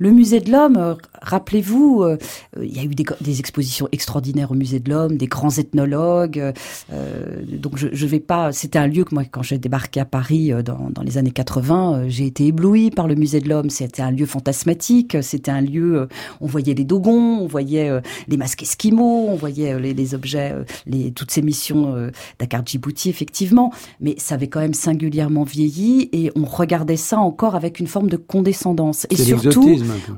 Le 0.00 0.10
musée 0.12 0.40
de 0.40 0.50
l'homme, 0.50 0.78
euh, 0.78 0.94
rappelez-vous, 1.20 2.02
euh, 2.02 2.16
il 2.62 2.74
y 2.74 2.80
a 2.80 2.84
eu 2.84 2.94
des, 2.94 3.38
expositions 3.38 3.86
extraordinaires 3.92 4.50
au 4.50 4.54
musée 4.54 4.80
de 4.80 4.88
l'homme, 4.88 5.18
des 5.18 5.26
grands 5.26 5.50
ethnologues. 5.58 6.54
Euh, 6.90 7.42
donc 7.46 7.76
je, 7.76 7.88
je 7.92 8.06
vais 8.06 8.18
pas. 8.18 8.50
C'était 8.50 8.78
un 8.78 8.86
lieu 8.86 9.04
que 9.04 9.14
moi, 9.14 9.24
quand 9.30 9.42
j'ai 9.42 9.58
débarqué 9.58 10.00
à 10.00 10.06
Paris 10.06 10.52
dans, 10.64 10.88
dans 10.90 11.02
les 11.02 11.18
années 11.18 11.32
80, 11.32 12.04
j'ai 12.08 12.24
été 12.24 12.46
ébloui 12.46 12.90
par 12.90 13.08
le 13.08 13.14
musée 13.14 13.40
de 13.40 13.50
l'homme. 13.50 13.68
C'était 13.68 14.00
un 14.00 14.10
lieu 14.10 14.24
fantasmatique. 14.24 15.18
C'était 15.20 15.50
un 15.50 15.60
lieu. 15.60 16.08
on 16.40 16.46
voyait 16.46 16.72
les 16.72 16.84
dogons, 16.84 17.38
on 17.38 17.46
voyait 17.46 17.90
les 18.26 18.36
masques 18.38 18.62
esquimaux, 18.62 19.26
on 19.28 19.36
voyait 19.36 19.78
les, 19.78 19.92
les 19.92 20.14
objets, 20.14 20.54
les, 20.86 21.12
toutes 21.12 21.30
ces 21.30 21.42
missions 21.42 22.10
Dakar 22.38 22.62
Djibouti 22.64 23.10
effectivement. 23.10 23.70
Mais 24.00 24.14
ça 24.16 24.36
avait 24.36 24.48
quand 24.48 24.60
même 24.60 24.72
singulièrement 24.72 25.44
vieilli 25.44 26.08
et 26.12 26.32
on 26.36 26.46
regardait 26.46 26.96
ça 26.96 27.18
encore 27.18 27.54
avec 27.54 27.80
une 27.80 27.86
forme 27.86 28.08
de 28.08 28.16
condescendance. 28.16 29.06
Et 29.10 29.16
surtout, 29.16 29.49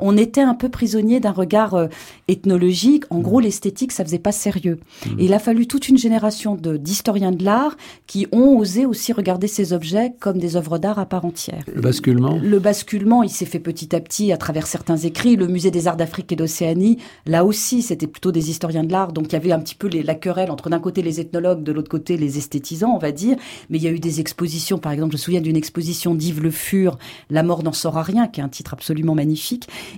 on 0.00 0.16
était 0.16 0.40
un 0.40 0.54
peu 0.54 0.68
prisonnier 0.68 1.20
d'un 1.20 1.32
regard 1.32 1.74
euh, 1.74 1.86
ethnologique. 2.28 3.04
En 3.10 3.20
gros, 3.20 3.40
mm. 3.40 3.42
l'esthétique, 3.42 3.92
ça 3.92 4.04
faisait 4.04 4.18
pas 4.18 4.32
sérieux. 4.32 4.78
Mm. 5.06 5.20
Et 5.20 5.24
il 5.24 5.34
a 5.34 5.38
fallu 5.38 5.66
toute 5.66 5.88
une 5.88 5.98
génération 5.98 6.56
d'historiens 6.56 7.32
de, 7.32 7.44
l'art 7.44 7.76
qui 8.06 8.26
ont 8.32 8.56
osé 8.58 8.86
aussi 8.86 9.12
regarder 9.12 9.46
ces 9.48 9.72
objets 9.72 10.12
comme 10.20 10.38
des 10.38 10.56
œuvres 10.56 10.78
d'art 10.78 10.98
à 10.98 11.06
part 11.06 11.24
entière. 11.24 11.64
Le 11.72 11.80
basculement? 11.80 12.38
Le 12.42 12.58
basculement, 12.58 13.22
il 13.22 13.30
s'est 13.30 13.46
fait 13.46 13.58
petit 13.58 13.94
à 13.96 14.00
petit 14.00 14.32
à 14.32 14.36
travers 14.36 14.66
certains 14.66 14.96
écrits. 14.96 15.36
Le 15.36 15.48
musée 15.48 15.70
des 15.70 15.88
arts 15.88 15.96
d'Afrique 15.96 16.30
et 16.32 16.36
d'Océanie, 16.36 16.98
là 17.26 17.44
aussi, 17.44 17.82
c'était 17.82 18.06
plutôt 18.06 18.32
des 18.32 18.50
historiens 18.50 18.84
de 18.84 18.92
l'art. 18.92 19.12
Donc 19.12 19.26
il 19.28 19.32
y 19.32 19.36
avait 19.36 19.52
un 19.52 19.60
petit 19.60 19.74
peu 19.74 19.88
la 19.88 20.14
querelle 20.14 20.50
entre 20.50 20.70
d'un 20.70 20.80
côté 20.80 21.02
les 21.02 21.20
ethnologues, 21.20 21.62
de 21.62 21.72
l'autre 21.72 21.90
côté 21.90 22.16
les 22.16 22.38
esthétisants, 22.38 22.94
on 22.94 22.98
va 22.98 23.12
dire. 23.12 23.36
Mais 23.70 23.78
il 23.78 23.84
y 23.84 23.88
a 23.88 23.90
eu 23.90 23.98
des 23.98 24.20
expositions, 24.20 24.78
par 24.78 24.92
exemple, 24.92 25.12
je 25.12 25.16
me 25.16 25.22
souviens 25.22 25.40
d'une 25.40 25.56
exposition 25.56 26.14
d'Yves 26.14 26.42
Le 26.42 26.50
Fur, 26.50 26.98
La 27.30 27.42
mort 27.42 27.62
n'en 27.62 27.72
saura 27.72 28.02
rien, 28.02 28.28
qui 28.28 28.40
est 28.40 28.44
un 28.44 28.48
titre 28.48 28.74
absolument 28.74 29.14
magnifique, 29.14 29.21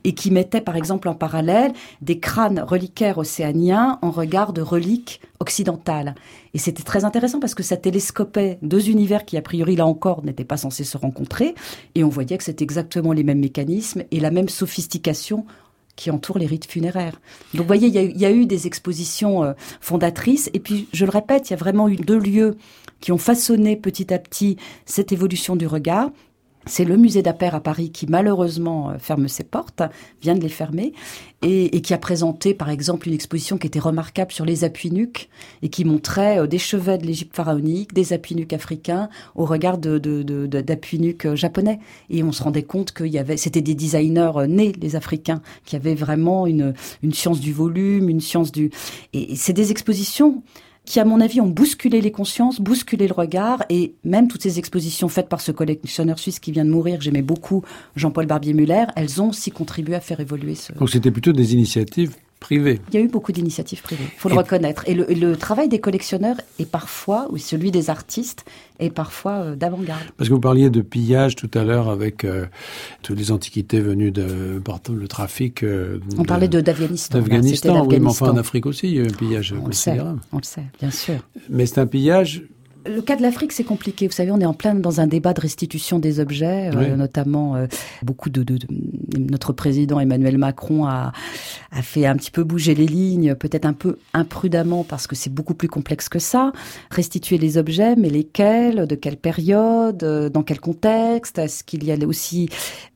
et 0.04 0.14
qui 0.14 0.30
mettait 0.30 0.60
par 0.60 0.76
exemple 0.76 1.08
en 1.08 1.14
parallèle 1.14 1.72
des 2.00 2.18
crânes 2.18 2.60
reliquaires 2.60 3.18
océaniens 3.18 3.98
en 4.02 4.10
regard 4.10 4.52
de 4.52 4.62
reliques 4.62 5.20
occidentales. 5.40 6.14
Et 6.54 6.58
c'était 6.58 6.82
très 6.82 7.04
intéressant 7.04 7.40
parce 7.40 7.54
que 7.54 7.62
ça 7.62 7.76
télescopait 7.76 8.58
deux 8.62 8.88
univers 8.88 9.24
qui 9.24 9.37
a 9.37 9.42
priori 9.42 9.76
là 9.76 9.87
encore 9.87 10.24
n'étaient 10.24 10.44
pas 10.44 10.56
censés 10.56 10.84
se 10.84 10.96
rencontrer, 10.96 11.54
et 11.94 12.04
on 12.04 12.08
voyait 12.08 12.38
que 12.38 12.44
c'était 12.44 12.64
exactement 12.64 13.12
les 13.12 13.24
mêmes 13.24 13.40
mécanismes 13.40 14.04
et 14.10 14.20
la 14.20 14.30
même 14.30 14.48
sophistication 14.48 15.44
qui 15.96 16.10
entoure 16.10 16.38
les 16.38 16.46
rites 16.46 16.66
funéraires. 16.66 17.20
Donc 17.52 17.62
vous 17.62 17.66
voyez, 17.66 17.88
il 17.88 18.20
y 18.20 18.26
a, 18.26 18.30
eu 18.30 18.46
des 18.46 18.66
expositions 18.66 19.44
euh, 19.44 19.52
fondatrices, 19.80 20.50
et 20.52 20.58
puis 20.58 20.88
je 20.92 21.04
le 21.04 21.10
répète, 21.10 21.50
il 21.50 21.52
y 21.52 21.54
a 21.54 21.58
vraiment 21.58 21.88
eu 21.88 21.96
deux 21.96 22.18
lieux 22.18 22.56
qui 23.00 23.12
ont 23.12 23.18
façonné 23.18 23.76
petit 23.76 24.12
à 24.12 24.18
petit 24.18 24.56
cette 24.87 25.12
évolution 25.12 25.56
du 25.56 25.66
regard. 25.66 26.10
C'est 26.66 26.85
le 26.85 26.96
musée 26.96 27.22
d'Appert 27.22 27.55
à 27.55 27.61
Paris 27.61 27.90
qui 27.90 28.07
malheureusement 28.07 28.90
euh, 28.90 28.98
ferme 28.98 29.29
ses 29.29 29.44
portes, 29.44 29.83
vient 30.22 30.35
de 30.35 30.40
les 30.40 30.48
fermer, 30.48 30.92
et, 31.42 31.83
qui 31.83 31.92
a 31.92 31.98
présenté 31.98 32.55
par 32.55 32.70
exemple 32.70 33.07
une 33.07 33.14
exposition 33.14 33.59
qui 33.59 33.66
était 33.66 33.79
remarquable 33.79 34.33
sur 34.33 34.46
les 34.46 34.64
appuis 34.64 34.90
nuques 34.90 35.29
et 35.62 35.68
qui 35.68 35.85
montrait 35.85 36.38
euh, 36.38 36.46
des 36.46 36.59
chevets 36.59 36.98
de 36.98 37.07
l'Égypte 37.07 37.37
pharaonique, 37.37 37.92
des 37.92 38.12
appuis 38.12 38.35
nuques 38.35 38.55
africains 38.55 39.11
au 39.35 39.44
regard 39.44 39.77
de, 39.77 39.98
d'appuis 40.46 40.98
nuques 40.98 41.27
euh, 41.27 41.37
japonais. 41.37 41.81
Et 42.09 42.22
on 42.22 42.33
se 42.33 42.42
rendait 42.42 42.62
compte 42.62 42.92
qu'il 42.92 43.09
y 43.09 43.18
avait, 43.18 43.37
c'était 43.37 43.61
des 43.61 43.74
designers 43.74 44.46
nés, 44.48 44.72
les 44.81 44.96
Africains, 44.96 45.42
qui 45.64 45.77
avaient 45.77 45.94
vraiment 45.94 46.46
une, 46.46 46.74
une 47.03 47.12
science 47.12 47.40
du 47.40 47.53
volume, 47.53 48.09
une 48.09 48.20
science 48.20 48.53
du... 48.53 48.70
Et 49.12 49.37
c'est 49.37 49.53
des 49.53 49.70
expositions 49.70 50.42
qui, 50.84 51.00
à 51.00 51.04
mon 51.04 51.20
avis, 51.20 51.40
ont 51.40 51.46
bousculé 51.46 52.00
les 52.00 52.12
consciences, 52.12 52.60
bousculé 52.60 53.08
le 53.08 53.14
regard, 53.14 53.64
et 53.70 53.94
même 54.04 54.28
toutes 54.28 54.42
ces 54.42 54.58
expositions 54.58 55.08
faites 55.08 55.28
par 55.28 55.40
ce 55.40 55.52
collectionneur 55.52 56.18
suisse 56.18 56.38
qui 56.38 56.52
vient 56.52 56.64
de 56.64 56.70
mourir, 56.70 57.00
j'aimais 57.00 57.22
beaucoup 57.22 57.62
Jean-Paul 57.96 58.26
Barbier-Muller, 58.26 58.84
elles 58.96 59.22
ont 59.22 59.30
aussi 59.30 59.50
contribué 59.50 59.94
à 59.94 60.00
faire 60.00 60.20
évoluer 60.20 60.54
ce... 60.54 60.72
Donc 60.72 60.90
c'était 60.90 61.10
plutôt 61.10 61.32
des 61.32 61.54
initiatives 61.54 62.14
il 62.50 62.78
y 62.92 62.96
a 62.96 63.00
eu 63.00 63.09
beaucoup 63.09 63.33
d'initiatives 63.33 63.83
privées, 63.83 64.04
il 64.04 64.18
faut 64.18 64.28
le 64.28 64.37
reconnaître. 64.37 64.85
Et 64.88 64.94
le, 64.94 65.37
travail 65.37 65.68
des 65.68 65.80
collectionneurs 65.80 66.37
est 66.59 66.68
parfois, 66.68 67.26
ou 67.30 67.38
celui 67.38 67.70
des 67.70 67.90
artistes, 67.90 68.44
est 68.78 68.90
parfois 68.90 69.33
euh, 69.33 69.57
d'avant-garde. 69.57 70.02
Parce 70.16 70.28
que 70.28 70.35
vous 70.35 70.40
parliez 70.40 70.70
de 70.70 70.80
pillage 70.80 71.37
tout 71.37 71.50
à 71.54 71.64
l'heure 71.64 71.88
avec 71.88 72.24
euh, 72.24 72.46
toutes 73.02 73.18
les 73.18 73.30
antiquités 73.30 73.80
venues 73.80 74.11
de 74.11 74.61
le 74.88 75.09
trafic. 75.09 75.62
Euh, 75.62 76.00
On 76.18 76.24
parlait 76.24 76.48
de 76.48 76.61
d'Afghanistan. 76.61 77.18
D'Afghanistan, 77.18 77.87
oui, 77.87 77.98
mais 78.00 78.07
enfin 78.07 78.30
en 78.30 78.37
Afrique 78.37 78.66
aussi, 78.66 78.88
il 78.88 78.94
y 78.94 78.98
a 78.98 79.02
eu 79.02 79.07
un 79.07 79.16
pillage 79.16 79.54
on 79.57 79.64
considérable. 79.64 80.18
Le 80.18 80.22
sait, 80.22 80.28
on 80.33 80.37
le 80.38 80.42
sait, 80.42 80.64
bien 80.80 80.90
sûr. 80.90 81.20
Mais 81.50 81.66
c'est 81.66 81.80
un 81.80 81.87
pillage 81.87 82.44
le 82.86 83.00
cas 83.02 83.16
de 83.16 83.22
l'Afrique, 83.22 83.52
c'est 83.52 83.64
compliqué. 83.64 84.06
Vous 84.06 84.12
savez, 84.12 84.30
on 84.30 84.40
est 84.40 84.46
en 84.46 84.54
plein 84.54 84.74
dans 84.74 85.00
un 85.00 85.06
débat 85.06 85.32
de 85.32 85.40
restitution 85.40 85.98
des 85.98 86.20
objets, 86.20 86.70
euh, 86.74 86.96
notamment 86.96 87.56
euh, 87.56 87.66
beaucoup 88.02 88.30
de, 88.30 88.42
de, 88.42 88.58
notre 89.18 89.52
président 89.52 90.00
Emmanuel 90.00 90.38
Macron 90.38 90.86
a, 90.86 91.12
a 91.72 91.82
fait 91.82 92.06
un 92.06 92.16
petit 92.16 92.30
peu 92.30 92.44
bouger 92.44 92.74
les 92.74 92.86
lignes, 92.86 93.34
peut-être 93.34 93.64
un 93.64 93.72
peu 93.72 93.98
imprudemment 94.12 94.84
parce 94.84 95.06
que 95.06 95.16
c'est 95.16 95.32
beaucoup 95.32 95.54
plus 95.54 95.68
complexe 95.68 96.08
que 96.08 96.18
ça. 96.18 96.52
Restituer 96.90 97.38
les 97.38 97.58
objets, 97.58 97.96
mais 97.96 98.10
lesquels, 98.10 98.86
de 98.86 98.94
quelle 98.94 99.16
période, 99.16 100.02
euh, 100.02 100.28
dans 100.28 100.42
quel 100.42 100.60
contexte? 100.60 101.38
Est-ce 101.38 101.64
qu'il 101.64 101.84
y 101.84 101.92
a 101.92 101.96
aussi 102.06 102.48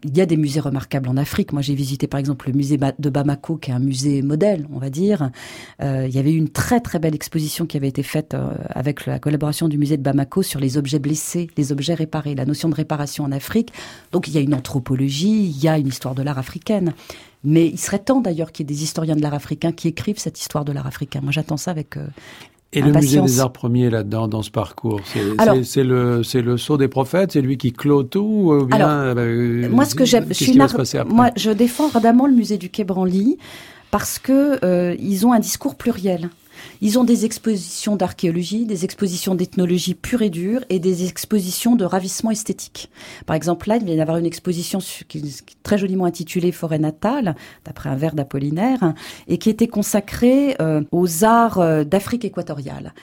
il 0.05 0.17
y 0.17 0.21
a 0.21 0.27
des 0.27 0.37
musées 0.37 0.61
remarquables 0.61 1.09
en 1.09 1.17
Afrique. 1.17 1.53
Moi, 1.53 1.63
j'ai 1.63 1.75
visité 1.75 2.07
par 2.07 2.21
exemple 2.21 2.49
le 2.49 2.53
musée 2.53 2.79
de 2.99 3.11
Bamako, 3.11 3.57
qui 3.57 3.71
est 3.71 3.75
un 3.75 3.79
musée 3.79 4.23
modèle, 4.23 4.67
on 4.73 4.79
va 4.79 4.91
dire. 4.91 5.31
Euh, 5.83 6.07
il 6.09 6.15
y 6.15 6.19
avait 6.19 6.33
eu 6.33 6.37
une 6.37 6.51
très 6.51 6.81
très 6.81 6.99
belle 6.99 7.15
exposition 7.15 7.67
qui 7.67 7.77
avait 7.77 7.89
été 7.89 8.03
faite 8.03 8.37
avec 8.71 9.07
la 9.07 9.19
collaboration 9.19 9.69
du 9.69 9.78
musée 9.79 9.97
de 9.97 10.03
Bamako 10.03 10.43
sur 10.43 10.61
les 10.61 10.77
objets 10.77 10.99
blessés, 10.99 11.49
les 11.57 11.73
objets 11.73 11.95
réparés, 11.95 12.35
la 12.35 12.45
notion 12.45 12.69
de 12.69 12.75
réparation 12.75 13.25
en 13.25 13.33
Afrique. 13.33 13.73
Donc 14.13 14.29
il 14.29 14.35
y 14.35 14.39
a 14.39 14.41
une 14.41 14.55
anthropologie, 14.55 15.45
il 15.45 15.63
y 15.63 15.69
a 15.69 15.79
une 15.79 15.89
histoire 15.89 16.15
de 16.15 16.23
l'art 16.23 16.39
africaine. 16.39 16.95
Mais 17.45 17.67
il 17.67 17.79
serait 17.79 18.01
temps 18.01 18.21
d'ailleurs 18.21 18.53
qu'il 18.53 18.69
y 18.69 18.73
ait 18.73 18.75
des 18.75 18.83
historiens 18.83 19.15
de 19.15 19.23
l'art 19.23 19.35
africain 19.35 19.73
qui 19.73 19.89
écrivent 19.89 20.19
cette 20.19 20.41
histoire 20.41 20.65
de 20.65 20.73
l'art 20.73 20.87
africain. 20.87 21.21
Moi 21.23 21.33
j'attends 21.33 21.57
ça 21.57 21.71
avec... 21.71 21.97
Euh, 21.97 22.07
et 22.75 22.83
le 22.83 22.93
musée 22.93 23.23
des 23.23 23.41
arts 23.41 23.53
premiers 23.53 23.89
là-dedans, 23.89 24.29
dans 24.29 24.43
ce 24.43 24.51
parcours, 24.51 25.01
c'est 25.65 25.83
le 25.83 26.23
c'est 26.23 26.43
le 26.43 26.57
sceau 26.59 26.77
des 26.77 26.89
prophètes, 26.89 27.33
c'est 27.33 27.41
lui 27.41 27.57
qui 27.57 27.73
clôt 27.73 28.03
tout 28.03 28.51
ou 28.61 28.67
bien 28.67 29.17
euh, 29.17 29.69
Moi, 29.71 29.87
ce 29.87 29.95
que 29.95 30.05
j'aime, 30.05 30.27
je 30.31 31.05
moi, 31.07 31.31
je 31.35 31.51
défends 31.51 31.89
ardemment 31.95 32.27
le 32.27 32.35
musée 32.35 32.59
du 32.59 32.69
Quai 32.69 32.85
Branly 32.85 33.39
parce 33.91 34.19
que 34.19 34.63
euh, 34.63 34.95
ils 34.99 35.27
ont 35.27 35.33
un 35.33 35.39
discours 35.39 35.77
pluriel. 35.77 36.29
Ils 36.81 36.99
ont 36.99 37.05
des 37.05 37.25
expositions 37.25 37.97
d'archéologie, 37.97 38.67
des 38.67 38.85
expositions 38.85 39.35
d'ethnologie 39.35 39.95
pure 39.95 40.23
et 40.23 40.31
dure 40.31 40.61
et 40.69 40.79
des 40.79 41.07
expositions 41.07 41.77
de 41.77 41.85
ravissement 41.85 42.31
esthétique. 42.31 42.91
Par 43.27 43.37
exemple, 43.37 43.69
là, 43.69 43.77
il 43.77 43.85
vient 43.85 43.95
d'y 43.95 44.01
avoir 44.01 44.19
une 44.19 44.27
exposition 44.27 44.79
très 45.63 45.79
joliment 45.79 46.05
intitulée 46.05 46.53
Forêt 46.53 46.79
natale, 46.79 47.37
d'après 47.65 47.89
un 47.89 47.97
vers 47.97 48.15
d'Apollinaire, 48.15 48.95
et 49.27 49.39
qui 49.39 49.51
était 49.51 49.69
consacrée 49.69 50.57
euh, 50.61 50.83
aux 50.93 51.25
arts 51.25 51.59
euh, 51.59 51.85
d'Afrique 51.85 52.25
équatoriale 52.25 52.95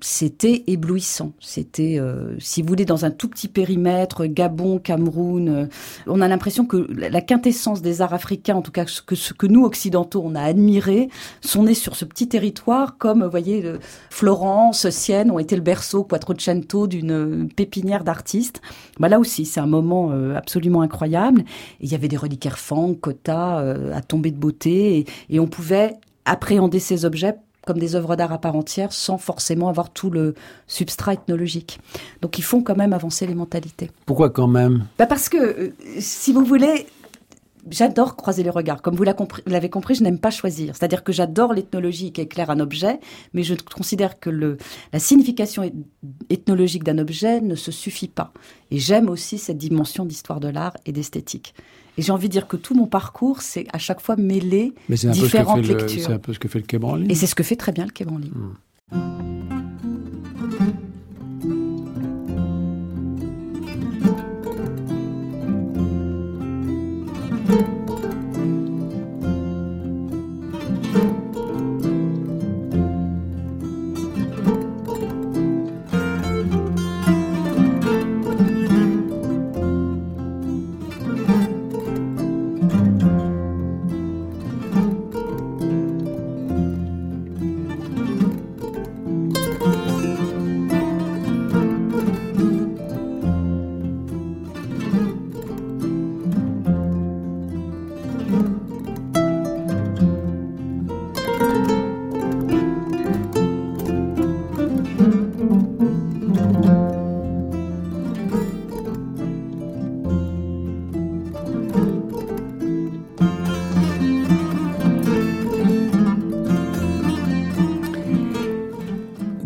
c'était 0.00 0.64
éblouissant. 0.68 1.32
C'était, 1.40 1.98
euh, 1.98 2.36
si 2.38 2.62
vous 2.62 2.68
voulez, 2.68 2.84
dans 2.84 3.04
un 3.04 3.10
tout 3.10 3.28
petit 3.28 3.48
périmètre, 3.48 4.26
Gabon, 4.26 4.78
Cameroun. 4.78 5.48
Euh, 5.48 5.66
on 6.06 6.20
a 6.20 6.28
l'impression 6.28 6.66
que 6.66 6.86
la 6.96 7.20
quintessence 7.20 7.82
des 7.82 8.00
arts 8.00 8.14
africains, 8.14 8.54
en 8.54 8.62
tout 8.62 8.70
cas 8.70 8.84
que, 8.84 9.16
ce 9.16 9.32
que 9.32 9.46
nous 9.46 9.64
occidentaux 9.64 10.22
on 10.24 10.34
a 10.34 10.42
admiré, 10.42 11.08
sont 11.40 11.64
nés 11.64 11.74
sur 11.74 11.96
ce 11.96 12.04
petit 12.04 12.28
territoire, 12.28 12.96
comme 12.98 13.24
vous 13.24 13.30
voyez, 13.30 13.64
Florence, 14.10 14.88
Sienne 14.90 15.30
ont 15.30 15.38
été 15.38 15.56
le 15.56 15.62
berceau 15.62 16.04
Quattrocento 16.04 16.86
d'une 16.86 17.48
pépinière 17.54 18.04
d'artistes. 18.04 18.62
Bah 19.00 19.08
là 19.08 19.18
aussi, 19.18 19.46
c'est 19.46 19.60
un 19.60 19.66
moment 19.66 20.10
euh, 20.12 20.36
absolument 20.36 20.82
incroyable. 20.82 21.44
il 21.80 21.90
y 21.90 21.94
avait 21.94 22.08
des 22.08 22.16
reliquaires 22.16 22.58
Fang, 22.58 22.94
Kota, 22.94 23.58
à 23.92 24.00
tomber 24.00 24.30
de 24.30 24.38
beauté, 24.38 24.98
et, 24.98 25.06
et 25.30 25.40
on 25.40 25.46
pouvait 25.46 25.94
appréhender 26.24 26.78
ces 26.78 27.04
objets 27.04 27.34
comme 27.68 27.78
des 27.78 27.96
œuvres 27.96 28.16
d'art 28.16 28.32
à 28.32 28.38
part 28.38 28.56
entière 28.56 28.94
sans 28.94 29.18
forcément 29.18 29.68
avoir 29.68 29.90
tout 29.90 30.08
le 30.08 30.34
substrat 30.66 31.12
ethnologique. 31.12 31.80
Donc 32.22 32.38
ils 32.38 32.42
font 32.42 32.62
quand 32.62 32.78
même 32.78 32.94
avancer 32.94 33.26
les 33.26 33.34
mentalités. 33.34 33.90
Pourquoi 34.06 34.30
quand 34.30 34.46
même? 34.46 34.86
Bah 34.98 35.04
Parce 35.04 35.28
que, 35.28 35.36
euh, 35.36 35.74
si 35.98 36.32
vous 36.32 36.46
voulez, 36.46 36.86
j'adore 37.70 38.16
croiser 38.16 38.42
les 38.42 38.48
regards. 38.48 38.80
Comme 38.80 38.94
vous 38.94 39.04
l'avez 39.04 39.68
compris, 39.68 39.94
je 39.94 40.02
n'aime 40.02 40.18
pas 40.18 40.30
choisir. 40.30 40.74
C'est-à-dire 40.74 41.04
que 41.04 41.12
j'adore 41.12 41.52
l'ethnologie 41.52 42.10
qui 42.10 42.22
éclaire 42.22 42.48
un 42.48 42.58
objet, 42.58 43.00
mais 43.34 43.42
je 43.42 43.54
considère 43.54 44.18
que 44.18 44.30
le, 44.30 44.56
la 44.94 44.98
signification 44.98 45.70
ethnologique 46.30 46.84
d'un 46.84 46.96
objet 46.96 47.42
ne 47.42 47.54
se 47.54 47.70
suffit 47.70 48.08
pas. 48.08 48.32
Et 48.70 48.78
j'aime 48.78 49.10
aussi 49.10 49.36
cette 49.36 49.58
dimension 49.58 50.06
d'histoire 50.06 50.40
de 50.40 50.48
l'art 50.48 50.78
et 50.86 50.92
d'esthétique. 50.92 51.54
Et 51.98 52.02
j'ai 52.02 52.12
envie 52.12 52.28
de 52.28 52.32
dire 52.32 52.46
que 52.46 52.56
tout 52.56 52.74
mon 52.74 52.86
parcours, 52.86 53.42
c'est 53.42 53.66
à 53.72 53.78
chaque 53.78 54.00
fois 54.00 54.14
mêler 54.14 54.72
différentes 54.88 55.66
lectures. 55.66 56.06
C'est 56.06 56.12
un 56.12 56.20
peu 56.20 56.32
ce 56.32 56.38
que 56.38 56.48
fait 56.48 56.60
le 56.60 56.64
Quai 56.64 56.78
Branly. 56.78 57.10
Et 57.10 57.16
c'est 57.16 57.26
ce 57.26 57.34
que 57.34 57.42
fait 57.42 57.56
très 57.56 57.72
bien 57.72 57.84
le 57.84 57.90
Quai 57.90 58.04
Branly. 58.04 58.30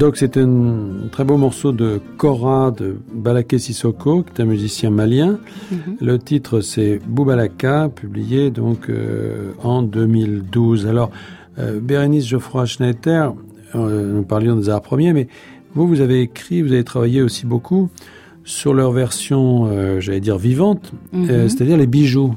Donc 0.03 0.16
c'est 0.16 0.36
un 0.36 1.07
très 1.12 1.22
beau 1.22 1.36
morceau 1.36 1.70
de 1.70 2.00
Cora 2.16 2.72
de 2.72 2.96
Balaké 3.14 3.61
Sissoko, 3.61 4.24
qui 4.24 4.32
est 4.32 4.42
un 4.42 4.46
musicien 4.46 4.90
malien. 4.90 5.38
Mhm. 5.70 5.78
Le 6.00 6.18
titre 6.18 6.61
c'est 6.61 6.98
Boubalaka, 7.07 7.88
publié 7.88 8.50
donc 8.50 8.90
euh, 8.90 9.53
en 9.62 9.80
2012. 9.82 10.88
Alors 10.88 11.12
euh, 11.61 11.78
Bérénice 11.78 12.26
Geoffroy 12.26 12.66
Schneider, 12.66 13.32
euh, 13.76 14.12
nous 14.14 14.24
parlions 14.24 14.57
des 14.57 14.70
arts 14.70 14.82
premiers, 14.82 15.12
mais 15.12 15.28
vous, 15.76 15.86
vous 15.86 16.00
avez 16.00 16.20
écrit, 16.22 16.62
vous 16.62 16.72
avez 16.72 16.82
travaillé 16.82 17.22
aussi 17.22 17.46
beaucoup 17.46 17.88
sur 18.42 18.74
leur 18.74 18.90
version, 18.90 19.68
euh, 19.70 20.00
j'allais 20.00 20.18
dire 20.18 20.36
vivante, 20.36 20.90
mhm. 21.12 21.48
c'est-à-dire 21.48 21.76
les 21.76 21.86
bijoux. 21.86 22.34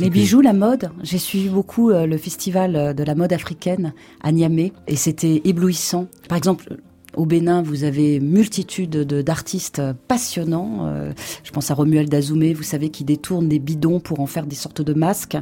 Les 0.00 0.10
bijoux, 0.10 0.42
la 0.42 0.52
mode. 0.52 0.90
J'ai 1.02 1.16
suivi 1.16 1.48
beaucoup 1.48 1.88
le 1.88 2.18
festival 2.18 2.94
de 2.94 3.02
la 3.02 3.14
mode 3.14 3.32
africaine 3.32 3.94
à 4.22 4.32
Niamey 4.32 4.74
et 4.86 4.96
c'était 4.96 5.40
éblouissant. 5.46 6.08
Par 6.28 6.36
exemple, 6.36 6.76
au 7.16 7.24
Bénin, 7.24 7.62
vous 7.62 7.84
avez 7.84 8.20
multitude 8.20 8.96
d'artistes 8.96 9.82
passionnants. 10.06 10.86
Euh, 10.86 11.12
je 11.42 11.50
pense 11.50 11.70
à 11.70 11.74
Romuald 11.74 12.08
Dazoumé, 12.08 12.52
vous 12.52 12.62
savez, 12.62 12.90
qui 12.90 13.04
détourne 13.04 13.48
des 13.48 13.58
bidons 13.58 14.00
pour 14.00 14.20
en 14.20 14.26
faire 14.26 14.46
des 14.46 14.54
sortes 14.54 14.82
de 14.82 14.92
masques. 14.92 15.36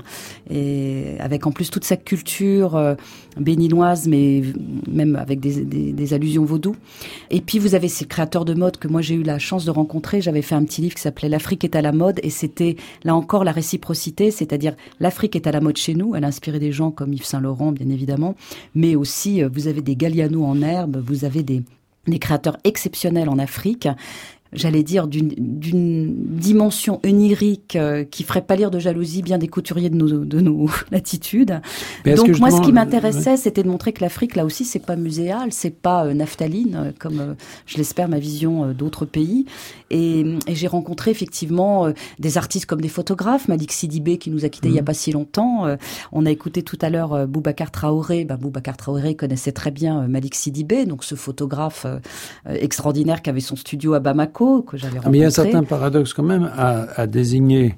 Et 0.48 1.16
avec 1.18 1.46
en 1.46 1.52
plus 1.52 1.70
toute 1.70 1.84
sa 1.84 1.96
culture 1.96 2.76
euh, 2.76 2.94
béninoise, 3.36 4.06
mais 4.06 4.42
même 4.88 5.16
avec 5.16 5.40
des, 5.40 5.64
des, 5.64 6.14
allusions 6.14 6.44
vaudou. 6.44 6.76
Et 7.30 7.40
puis 7.40 7.58
vous 7.58 7.74
avez 7.74 7.88
ces 7.88 8.04
créateurs 8.04 8.44
de 8.44 8.54
mode 8.54 8.76
que 8.76 8.86
moi 8.86 9.02
j'ai 9.02 9.16
eu 9.16 9.22
la 9.22 9.38
chance 9.38 9.64
de 9.64 9.70
rencontrer. 9.70 10.20
J'avais 10.20 10.42
fait 10.42 10.54
un 10.54 10.64
petit 10.64 10.80
livre 10.80 10.94
qui 10.94 11.02
s'appelait 11.02 11.28
L'Afrique 11.28 11.64
est 11.64 11.74
à 11.74 11.82
la 11.82 11.92
mode. 11.92 12.20
Et 12.22 12.30
c'était 12.30 12.76
là 13.02 13.16
encore 13.16 13.42
la 13.42 13.52
réciprocité, 13.52 14.30
c'est-à-dire 14.30 14.76
l'Afrique 15.00 15.34
est 15.34 15.48
à 15.48 15.52
la 15.52 15.60
mode 15.60 15.76
chez 15.76 15.94
nous. 15.94 16.14
Elle 16.14 16.24
a 16.24 16.28
inspiré 16.28 16.60
des 16.60 16.70
gens 16.70 16.92
comme 16.92 17.12
Yves 17.12 17.24
Saint-Laurent, 17.24 17.72
bien 17.72 17.88
évidemment. 17.88 18.36
Mais 18.76 18.94
aussi, 18.94 19.42
euh, 19.42 19.48
vous 19.52 19.66
avez 19.66 19.82
des 19.82 19.96
Galliano 19.96 20.44
en 20.44 20.62
herbe, 20.62 21.02
vous 21.04 21.24
avez 21.24 21.42
des 21.42 21.63
des 22.06 22.18
créateurs 22.18 22.58
exceptionnels 22.64 23.28
en 23.28 23.38
Afrique 23.38 23.88
j'allais 24.54 24.82
dire, 24.82 25.06
d'une 25.06 26.14
dimension 26.16 27.00
onirique 27.04 27.76
euh, 27.76 28.04
qui 28.04 28.22
ferait 28.22 28.42
pas 28.42 28.56
lire 28.56 28.70
de 28.70 28.78
jalousie 28.78 29.22
bien 29.22 29.38
des 29.38 29.48
couturiers 29.48 29.90
de 29.90 29.96
nos, 29.96 30.24
de 30.24 30.40
nos 30.40 30.68
latitudes. 30.90 31.60
Donc 32.04 32.38
moi, 32.38 32.50
ce 32.50 32.60
qui 32.60 32.72
m'intéressait, 32.72 33.36
c'était 33.36 33.62
de 33.62 33.68
montrer 33.68 33.92
que 33.92 34.02
l'Afrique, 34.02 34.36
là 34.36 34.44
aussi, 34.44 34.64
c'est 34.64 34.84
pas 34.84 34.96
muséal, 34.96 35.52
c'est 35.52 35.70
pas 35.70 36.06
euh, 36.06 36.14
naphtaline, 36.14 36.76
euh, 36.76 36.92
comme 36.98 37.36
je 37.66 37.76
l'espère 37.76 38.08
ma 38.08 38.18
vision 38.18 38.72
d'autres 38.72 39.04
pays. 39.04 39.46
Et, 39.90 40.20
et 40.46 40.54
j'ai 40.54 40.66
rencontré 40.66 41.10
effectivement 41.10 41.92
des 42.18 42.38
artistes 42.38 42.66
comme 42.66 42.80
des 42.80 42.88
photographes, 42.88 43.48
Malik 43.48 43.72
Sidibé 43.72 44.18
qui 44.18 44.30
nous 44.30 44.44
a 44.44 44.48
quittés 44.48 44.68
il 44.68 44.74
y 44.74 44.78
a 44.78 44.82
mmh. 44.82 44.84
pas 44.84 44.94
si 44.94 45.12
longtemps. 45.12 45.66
on 46.12 46.26
a 46.26 46.30
écouté 46.30 46.62
tout 46.62 46.78
à 46.80 46.90
l'heure 46.90 47.26
Boubacar 47.28 47.70
Traoré. 47.70 48.24
Bah, 48.24 48.36
Boubacar 48.36 48.76
Traoré 48.76 49.14
connaissait 49.14 49.52
très 49.52 49.70
bien 49.70 50.06
Malik 50.08 50.34
Sidibé, 50.34 50.86
donc 50.86 51.04
ce 51.04 51.14
photographe 51.14 51.86
extraordinaire 52.46 53.22
qui 53.22 53.30
avait 53.30 53.40
son 53.40 53.56
studio 53.56 53.94
à 53.94 54.00
Bamako 54.00 54.43
que 54.62 54.76
j'avais 54.76 54.98
rencontré. 54.98 55.10
Mais 55.10 55.18
il 55.18 55.20
y 55.20 55.24
a 55.24 55.28
un 55.28 55.30
certain 55.30 55.62
paradoxe 55.62 56.12
quand 56.12 56.22
même 56.22 56.50
à, 56.56 57.06
désigner 57.06 57.74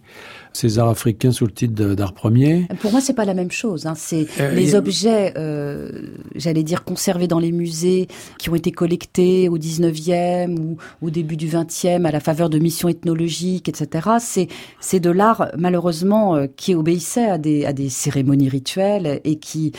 ces 0.53 0.79
arts 0.79 0.89
africains 0.89 1.33
sous 1.33 1.45
le 1.45 1.53
titre 1.53 1.95
d'art 1.95 2.15
premier. 2.15 2.67
Pour 2.81 2.91
moi, 2.91 3.03
c'est 3.03 3.13
pas 3.13 3.27
la 3.27 3.35
même 3.35 3.51
chose. 3.51 3.85
Hein. 3.87 3.93
C'est 3.95 4.27
euh, 4.41 4.53
les 4.53 4.75
objets, 4.75 5.35
euh, 5.37 5.91
j'allais 6.35 6.63
dire 6.63 6.83
conservés 6.83 7.29
dans 7.29 7.39
les 7.39 7.53
musées, 7.53 8.09
qui 8.39 8.49
ont 8.49 8.55
été 8.55 8.73
collectés 8.73 9.51
au 9.51 9.59
19e 9.59 10.59
ou 10.59 10.79
au 11.03 11.11
début 11.11 11.37
du 11.37 11.49
20e 11.49 12.07
à 12.07 12.11
la 12.11 12.21
faveur 12.21 12.49
de 12.49 12.59
missions 12.59 12.89
ethnologiques, 12.89 13.69
etc. 13.69 14.09
C'est 14.19 14.49
c'est 14.81 15.01
de 15.01 15.11
l'art 15.11 15.49
malheureusement 15.59 16.37
euh, 16.37 16.47
qui 16.57 16.75
obéissait 16.75 17.29
à 17.29 17.37
des 17.37 17.67
à 17.67 17.75
des 17.75 17.91
cérémonies 17.91 18.49
rituelles 18.49 19.21
et 19.25 19.37
qui 19.37 19.73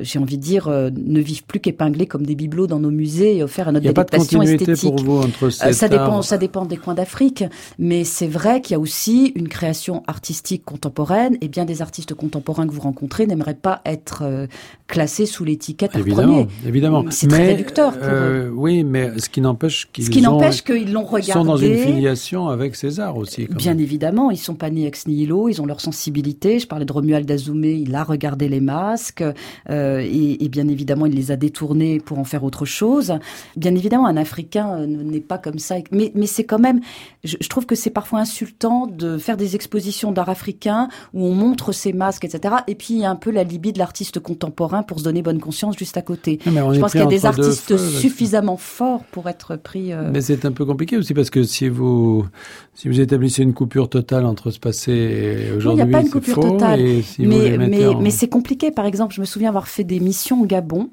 j'ai 0.00 0.18
envie 0.18 0.38
de 0.38 0.42
dire, 0.42 0.68
euh, 0.68 0.90
ne 0.94 1.20
vivent 1.20 1.44
plus 1.44 1.60
qu'épinglés 1.60 2.06
comme 2.06 2.24
des 2.24 2.34
bibelots 2.34 2.66
dans 2.66 2.78
nos 2.78 2.90
musées 2.90 3.36
et 3.36 3.42
offert 3.42 3.68
à 3.68 3.72
notre 3.72 3.88
adaptation 3.88 4.42
esthétique. 4.42 4.90
Pour 4.90 4.96
vous 4.96 5.18
entre 5.18 5.46
euh, 5.46 5.72
ça 5.72 5.88
dépend, 5.88 6.22
ça 6.22 6.38
dépend 6.38 6.64
des 6.64 6.76
coins 6.76 6.94
d'Afrique, 6.94 7.44
mais 7.78 8.04
c'est 8.04 8.26
vrai 8.26 8.60
qu'il 8.60 8.74
y 8.74 8.76
a 8.76 8.80
aussi 8.80 9.32
une 9.34 9.48
création 9.48 10.02
artistique 10.06 10.64
contemporaine 10.64 11.36
et 11.40 11.48
bien 11.48 11.64
des 11.64 11.82
artistes 11.82 12.14
contemporains 12.14 12.66
que 12.66 12.72
vous 12.72 12.80
rencontrez 12.80 13.26
n'aimeraient 13.26 13.54
pas 13.54 13.80
être 13.84 14.48
classés 14.86 15.26
sous 15.26 15.44
l'étiquette 15.44 15.96
évidemment, 15.96 16.46
Évidemment, 16.66 17.04
c'est 17.10 17.26
très 17.26 17.46
réducteur. 17.46 17.98
Pour 17.98 18.08
eux. 18.08 18.52
Oui, 18.54 18.84
mais 18.84 19.18
ce 19.18 19.28
qui 19.28 19.40
n'empêche 19.40 19.88
qu'ils 19.92 20.10
qui 20.10 20.20
n'empêche 20.20 20.62
qu'ils 20.62 20.92
l'ont 20.92 21.04
regardé. 21.04 21.32
Sont 21.32 21.44
dans 21.44 21.56
une 21.56 21.76
filiation 21.76 22.48
avec 22.48 22.76
César 22.76 23.16
aussi. 23.16 23.48
bien 23.56 23.76
évidemment, 23.78 24.30
ils 24.30 24.36
sont 24.36 24.54
pas 24.54 24.70
nés 24.70 24.86
ex 24.86 25.06
nihilo, 25.06 25.48
ils 25.48 25.60
ont 25.60 25.66
leur 25.66 25.80
sensibilité. 25.80 26.58
Je 26.58 26.66
parlais 26.66 26.84
de 26.84 26.92
Romuald 26.92 27.26
Dazoumé, 27.26 27.72
il 27.72 27.94
a 27.94 28.04
regardé 28.04 28.48
les 28.48 28.60
masques. 28.60 29.24
Euh, 29.72 30.00
et, 30.00 30.44
et, 30.44 30.48
bien 30.48 30.68
évidemment, 30.68 31.06
il 31.06 31.14
les 31.14 31.30
a 31.30 31.36
détournés 31.36 31.98
pour 31.98 32.18
en 32.18 32.24
faire 32.24 32.44
autre 32.44 32.64
chose. 32.64 33.14
Bien 33.56 33.74
évidemment, 33.74 34.06
un 34.06 34.16
Africain 34.16 34.76
euh, 34.78 34.86
n'est 34.86 35.20
pas 35.20 35.38
comme 35.38 35.58
ça, 35.58 35.76
mais, 35.90 36.12
mais 36.14 36.26
c'est 36.26 36.44
quand 36.44 36.58
même, 36.58 36.80
je, 37.24 37.36
je 37.40 37.48
trouve 37.48 37.66
que 37.66 37.74
c'est 37.74 37.90
parfois 37.90 38.20
insultant 38.20 38.86
de 38.86 39.18
faire 39.18 39.36
des 39.36 39.54
expositions 39.54 40.12
d'art 40.12 40.28
africain 40.28 40.88
où 41.14 41.24
on 41.24 41.34
montre 41.34 41.72
ses 41.72 41.92
masques, 41.92 42.24
etc. 42.24 42.56
Et 42.66 42.74
puis 42.74 42.94
il 42.94 43.00
y 43.00 43.04
a 43.04 43.10
un 43.10 43.16
peu 43.16 43.30
la 43.30 43.44
libye 43.44 43.72
de 43.72 43.78
l'artiste 43.78 44.20
contemporain 44.20 44.82
pour 44.82 44.98
se 44.98 45.04
donner 45.04 45.22
bonne 45.22 45.40
conscience 45.40 45.76
juste 45.76 45.96
à 45.96 46.02
côté. 46.02 46.38
je 46.44 46.80
pense 46.80 46.92
qu'il 46.92 47.00
y 47.00 47.04
a 47.04 47.06
des 47.06 47.26
artistes 47.26 47.76
suffisamment 47.76 48.56
forts 48.56 49.04
pour 49.10 49.28
être 49.28 49.56
pris. 49.56 49.92
Mais 50.12 50.20
c'est 50.20 50.44
un 50.44 50.52
peu 50.52 50.64
compliqué 50.64 50.96
aussi 50.96 51.14
parce 51.14 51.30
que 51.30 51.42
si 51.42 51.68
vous 51.68 52.26
si 52.74 52.88
vous 52.88 53.00
établissez 53.00 53.42
une 53.42 53.52
coupure 53.52 53.88
totale 53.88 54.24
entre 54.24 54.50
ce 54.50 54.58
passé 54.58 54.92
et 54.92 55.52
aujourd'hui, 55.52 55.82
il 55.82 55.88
n'y 55.88 55.94
a 55.94 55.98
pas 55.98 56.04
une 56.04 56.10
coupure 56.10 56.40
totale. 56.40 56.80
mais 57.18 57.58
mais, 57.58 57.94
mais 58.00 58.10
c'est 58.10 58.28
compliqué. 58.28 58.70
Par 58.70 58.86
exemple, 58.86 59.14
je 59.14 59.20
me 59.20 59.26
souviens 59.26 59.50
avoir 59.50 59.61
fait 59.68 59.84
des 59.84 60.00
missions 60.00 60.42
au 60.42 60.46
Gabon. 60.46 60.90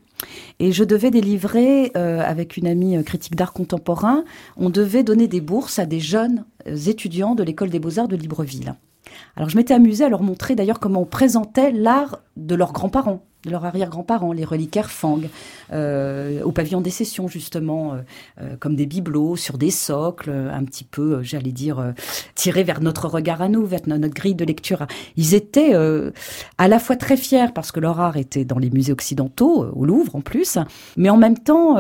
Et 0.59 0.71
je 0.71 0.83
devais 0.83 1.11
délivrer, 1.11 1.91
euh, 1.95 2.19
avec 2.19 2.57
une 2.57 2.67
amie 2.67 2.97
euh, 2.97 3.03
critique 3.03 3.35
d'art 3.35 3.53
contemporain, 3.53 4.25
on 4.57 4.69
devait 4.69 5.03
donner 5.03 5.27
des 5.27 5.39
bourses 5.39 5.79
à 5.79 5.85
des 5.85 6.01
jeunes 6.01 6.45
euh, 6.67 6.75
étudiants 6.75 7.35
de 7.35 7.43
l'école 7.43 7.69
des 7.69 7.79
beaux-arts 7.79 8.09
de 8.09 8.17
Libreville. 8.17 8.75
Alors 9.35 9.49
je 9.49 9.55
m'étais 9.55 9.73
amusée 9.73 10.03
à 10.03 10.09
leur 10.09 10.21
montrer 10.21 10.55
d'ailleurs 10.55 10.79
comment 10.79 11.01
on 11.01 11.05
présentait 11.05 11.71
l'art 11.71 12.21
de 12.35 12.55
leurs 12.55 12.73
grands-parents 12.73 13.23
de 13.45 13.51
leurs 13.51 13.63
arrière-grands-parents, 13.63 14.33
les 14.33 14.43
reliquaires 14.43 14.91
Fang, 14.91 15.21
euh, 15.71 16.43
au 16.43 16.51
pavillon 16.51 16.81
des 16.81 16.89
sessions 16.89 17.29
justement, 17.29 17.93
euh, 17.93 17.97
euh, 18.41 18.55
comme 18.59 18.75
des 18.75 18.85
bibelots 18.85 19.37
sur 19.37 19.57
des 19.57 19.71
socles, 19.71 20.29
un 20.29 20.63
petit 20.65 20.83
peu, 20.83 21.23
j'allais 21.23 21.53
dire, 21.53 21.93
tirés 22.35 22.63
vers 22.63 22.81
notre 22.81 23.07
regard 23.07 23.41
à 23.41 23.47
nous, 23.47 23.65
vers 23.65 23.79
notre 23.85 24.13
grille 24.13 24.35
de 24.35 24.43
lecture. 24.43 24.87
Ils 25.15 25.35
étaient 25.35 25.73
à 26.57 26.67
la 26.67 26.79
fois 26.79 26.95
très 26.95 27.15
fiers 27.15 27.53
parce 27.53 27.71
que 27.71 27.79
leur 27.79 27.99
art 27.99 28.17
était 28.17 28.45
dans 28.45 28.59
les 28.59 28.69
musées 28.69 28.91
occidentaux, 28.91 29.65
au 29.73 29.85
Louvre 29.85 30.15
en 30.15 30.21
plus, 30.21 30.57
mais 30.97 31.09
en 31.09 31.17
même 31.17 31.37
temps, 31.37 31.75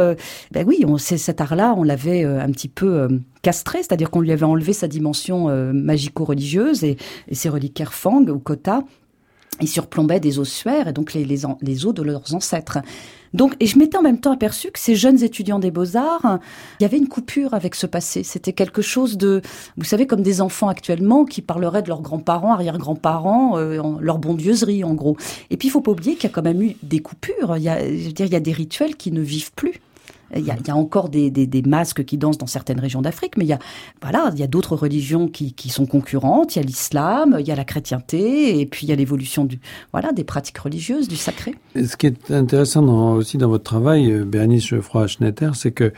ben 0.51 0.65
oui, 0.65 0.83
on, 0.87 0.97
cet 0.97 1.41
art-là, 1.41 1.73
on 1.77 1.83
l'avait 1.83 2.23
un 2.23 2.51
petit 2.51 2.69
peu 2.69 3.07
castré, 3.41 3.79
c'est-à-dire 3.79 4.09
qu'on 4.09 4.21
lui 4.21 4.31
avait 4.31 4.45
enlevé 4.45 4.73
sa 4.73 4.87
dimension 4.87 5.47
magico-religieuse 5.73 6.83
et, 6.83 6.97
et 7.27 7.35
ses 7.35 7.49
reliquaires 7.49 7.93
Fang 7.93 8.23
ou 8.27 8.39
Kota 8.39 8.83
ils 9.61 9.67
surplombaient 9.67 10.19
des 10.19 10.39
ossuaires 10.39 10.87
et 10.87 10.93
donc 10.93 11.13
les, 11.13 11.25
les, 11.25 11.41
les 11.61 11.85
os 11.85 11.93
de 11.93 12.01
leurs 12.01 12.33
ancêtres. 12.33 12.79
Donc, 13.33 13.55
et 13.59 13.67
je 13.67 13.77
m'étais 13.77 13.97
en 13.97 14.01
même 14.01 14.19
temps 14.19 14.31
aperçu 14.31 14.71
que 14.71 14.79
ces 14.79 14.95
jeunes 14.95 15.21
étudiants 15.23 15.59
des 15.59 15.71
beaux-arts, 15.71 16.39
il 16.79 16.83
y 16.83 16.85
avait 16.85 16.97
une 16.97 17.07
coupure 17.07 17.53
avec 17.53 17.75
ce 17.75 17.85
passé. 17.85 18.23
C'était 18.23 18.53
quelque 18.53 18.81
chose 18.81 19.17
de, 19.17 19.41
vous 19.77 19.83
savez, 19.83 20.07
comme 20.07 20.23
des 20.23 20.41
enfants 20.41 20.67
actuellement 20.67 21.25
qui 21.25 21.41
parleraient 21.41 21.83
de 21.83 21.89
leurs 21.89 22.01
grands-parents, 22.01 22.53
arrière-grands-parents, 22.53 23.57
euh, 23.57 23.81
leur 23.99 24.17
bondieuserie, 24.17 24.83
en 24.83 24.95
gros. 24.95 25.15
Et 25.51 25.57
puis, 25.57 25.67
il 25.67 25.71
faut 25.71 25.81
pas 25.81 25.91
oublier 25.91 26.15
qu'il 26.15 26.23
y 26.23 26.31
a 26.31 26.33
quand 26.33 26.41
même 26.41 26.61
eu 26.61 26.75
des 26.81 26.99
coupures. 26.99 27.57
Il 27.57 27.63
y 27.63 27.69
a, 27.69 27.79
je 27.79 28.07
veux 28.07 28.13
dire, 28.13 28.25
il 28.25 28.33
y 28.33 28.35
a 28.35 28.39
des 28.39 28.51
rituels 28.51 28.95
qui 28.95 29.11
ne 29.11 29.21
vivent 29.21 29.51
plus. 29.53 29.79
Il 30.35 30.45
y, 30.45 30.51
a, 30.51 30.75
encore 30.75 31.09
des, 31.09 31.63
masques 31.65 32.03
qui 32.05 32.17
dansent 32.17 32.37
dans 32.37 32.47
certaines 32.47 32.79
régions 32.79 33.01
d'Afrique, 33.01 33.37
mais 33.37 33.45
il 33.45 33.49
y 33.49 33.53
a, 33.53 33.59
voilà, 34.01 34.31
il 34.33 34.39
y 34.39 34.43
a 34.43 34.47
d'autres 34.47 34.75
religions 34.75 35.27
qui, 35.27 35.69
sont 35.69 35.85
concurrentes. 35.85 36.55
Il 36.55 36.59
y 36.59 36.61
a 36.61 36.65
l'islam, 36.65 37.37
il 37.39 37.47
y 37.47 37.51
a 37.51 37.55
la 37.55 37.65
chrétienté, 37.65 38.59
et 38.59 38.65
puis 38.65 38.85
il 38.85 38.89
y 38.89 38.93
a 38.93 38.95
l'évolution 38.95 39.45
du, 39.45 39.59
voilà, 39.91 40.11
des 40.11 40.23
pratiques 40.23 40.57
religieuses, 40.57 41.07
du 41.07 41.15
sacré. 41.15 41.55
Ce 41.75 41.95
qui 41.95 42.07
est 42.07 42.31
intéressant 42.31 43.13
aussi 43.13 43.37
dans 43.37 43.49
votre 43.49 43.63
travail, 43.63 44.11
euh, 44.11 44.23
Bérénice 44.23 44.67
Geoffroy-Schnetter, 44.67 45.51
c'est 45.53 45.71
que 45.71 45.93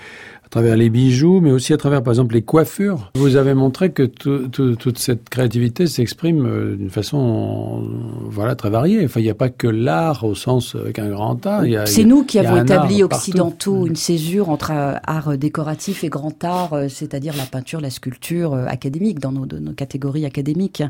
travers 0.52 0.76
les 0.76 0.90
bijoux, 0.90 1.40
mais 1.40 1.52
aussi 1.52 1.72
à 1.74 1.78
travers, 1.78 2.04
par 2.04 2.12
exemple, 2.12 2.36
les 2.36 2.42
coiffures. 2.42 3.10
Vous 3.16 3.38
avez 3.38 3.54
montré 3.54 3.92
que 3.92 4.04
toute 4.04 4.98
cette 4.98 5.30
créativité 5.30 5.88
s'exprime 5.88 6.46
euh, 6.46 6.76
d'une 6.76 6.90
façon, 6.90 7.88
voilà, 8.30 8.56
très 8.56 8.70
variée. 8.70 9.04
Enfin, 9.06 9.22
il 9.22 9.24
n'y 9.24 9.30
a 9.30 9.36
pas 9.36 9.50
que 9.50 9.68
l'art 9.68 10.26
au 10.26 10.36
sens 10.36 10.76
avec 10.76 11.00
un 11.00 11.10
grand 11.10 11.46
art. 11.48 11.64
C'est 11.86 12.04
nous 12.04 12.24
qui 12.26 12.38
avons 12.38 12.62
établi 12.62 13.02
occidentaux 13.02 13.88
une 13.88 13.96
césure 13.96 14.50
entre 14.50 14.72
euh, 14.72 14.96
art 15.08 15.38
décoratif 15.38 16.04
et 16.04 16.10
grand 16.10 16.44
art, 16.44 16.74
euh, 16.74 16.88
c'est-à-dire 16.90 17.34
la 17.38 17.46
peinture, 17.46 17.80
la 17.80 17.90
sculpture 17.90 18.54
académique 18.54 19.20
dans 19.20 19.32
nos, 19.32 19.46
nos 19.46 19.72
catégories 19.72 20.26
académiques. 20.26 20.84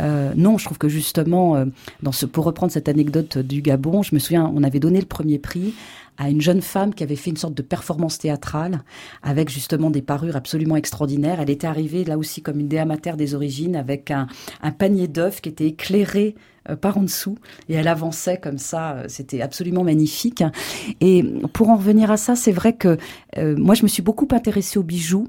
Euh, 0.00 0.32
non, 0.34 0.56
je 0.56 0.64
trouve 0.64 0.78
que 0.78 0.88
justement, 0.88 1.62
dans 2.02 2.12
ce, 2.12 2.24
pour 2.24 2.46
reprendre 2.46 2.72
cette 2.72 2.88
anecdote 2.88 3.36
du 3.36 3.60
Gabon, 3.60 4.02
je 4.02 4.14
me 4.14 4.18
souviens, 4.18 4.50
on 4.54 4.62
avait 4.62 4.80
donné 4.80 4.98
le 4.98 5.06
premier 5.06 5.38
prix 5.38 5.74
à 6.18 6.30
une 6.30 6.40
jeune 6.40 6.62
femme 6.62 6.94
qui 6.94 7.02
avait 7.02 7.16
fait 7.16 7.30
une 7.30 7.36
sorte 7.36 7.54
de 7.54 7.62
performance 7.62 8.18
théâtrale 8.18 8.82
avec 9.22 9.48
justement 9.48 9.90
des 9.90 10.02
parures 10.02 10.36
absolument 10.36 10.76
extraordinaires. 10.76 11.40
Elle 11.40 11.50
était 11.50 11.66
arrivée 11.66 12.04
là 12.04 12.18
aussi 12.18 12.42
comme 12.42 12.60
une 12.60 12.68
déamateur 12.68 13.16
des 13.16 13.34
origines 13.34 13.76
avec 13.76 14.10
un, 14.10 14.26
un 14.62 14.70
panier 14.70 15.08
d'œufs 15.08 15.40
qui 15.40 15.48
était 15.48 15.66
éclairé 15.66 16.34
euh, 16.70 16.76
par 16.76 16.96
en 16.96 17.02
dessous 17.02 17.36
et 17.68 17.74
elle 17.74 17.88
avançait 17.88 18.38
comme 18.38 18.58
ça. 18.58 18.94
Euh, 18.94 19.04
c'était 19.08 19.42
absolument 19.42 19.84
magnifique. 19.84 20.42
Et 21.00 21.22
pour 21.52 21.68
en 21.68 21.76
revenir 21.76 22.10
à 22.10 22.16
ça, 22.16 22.36
c'est 22.36 22.52
vrai 22.52 22.74
que 22.74 22.96
euh, 23.36 23.54
moi 23.58 23.74
je 23.74 23.82
me 23.82 23.88
suis 23.88 24.02
beaucoup 24.02 24.28
intéressée 24.30 24.78
aux 24.78 24.82
bijoux 24.82 25.28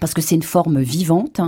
parce 0.00 0.14
que 0.14 0.22
c'est 0.22 0.34
une 0.34 0.42
forme 0.42 0.80
vivante 0.80 1.40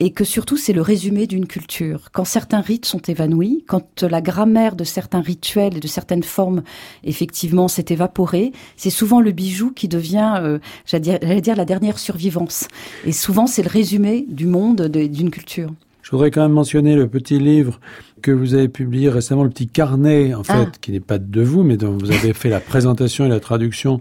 et 0.00 0.10
que 0.12 0.24
surtout 0.24 0.56
c'est 0.56 0.72
le 0.72 0.82
résumé 0.82 1.26
d'une 1.26 1.46
culture. 1.46 2.10
Quand 2.12 2.24
certains 2.24 2.60
rites 2.60 2.86
sont 2.86 3.00
évanouis, 3.00 3.64
quand 3.66 4.02
la 4.02 4.20
grammaire 4.20 4.76
de 4.76 4.84
certains 4.84 5.20
rituels 5.20 5.76
et 5.76 5.80
de 5.80 5.86
certaines 5.86 6.22
formes 6.22 6.62
effectivement 7.04 7.68
s'est 7.68 7.86
évaporée, 7.88 8.52
c'est 8.76 8.90
souvent 8.90 9.20
le 9.20 9.32
bijou 9.32 9.70
qui 9.70 9.88
devient, 9.88 10.34
euh, 10.38 10.58
j'allais 10.86 11.40
dire, 11.40 11.56
la 11.56 11.64
dernière 11.64 11.98
survivance. 11.98 12.68
Et 13.04 13.12
souvent 13.12 13.46
c'est 13.46 13.62
le 13.62 13.70
résumé 13.70 14.26
du 14.28 14.46
monde 14.46 14.88
d'une 14.88 15.30
culture. 15.30 15.70
Je 16.02 16.10
voudrais 16.10 16.30
quand 16.30 16.42
même 16.42 16.52
mentionner 16.52 16.96
le 16.96 17.08
petit 17.08 17.38
livre 17.38 17.80
que 18.24 18.30
vous 18.30 18.54
avez 18.54 18.68
publié 18.68 19.10
récemment, 19.10 19.44
le 19.44 19.50
petit 19.50 19.66
carnet, 19.66 20.32
en 20.32 20.44
fait, 20.44 20.52
ah. 20.54 20.72
qui 20.80 20.92
n'est 20.92 21.00
pas 21.00 21.18
de 21.18 21.42
vous, 21.42 21.62
mais 21.62 21.76
dont 21.76 21.92
vous 21.92 22.10
avez 22.10 22.32
fait 22.32 22.48
la 22.48 22.58
présentation 22.58 23.26
et 23.26 23.28
la 23.28 23.38
traduction 23.38 24.00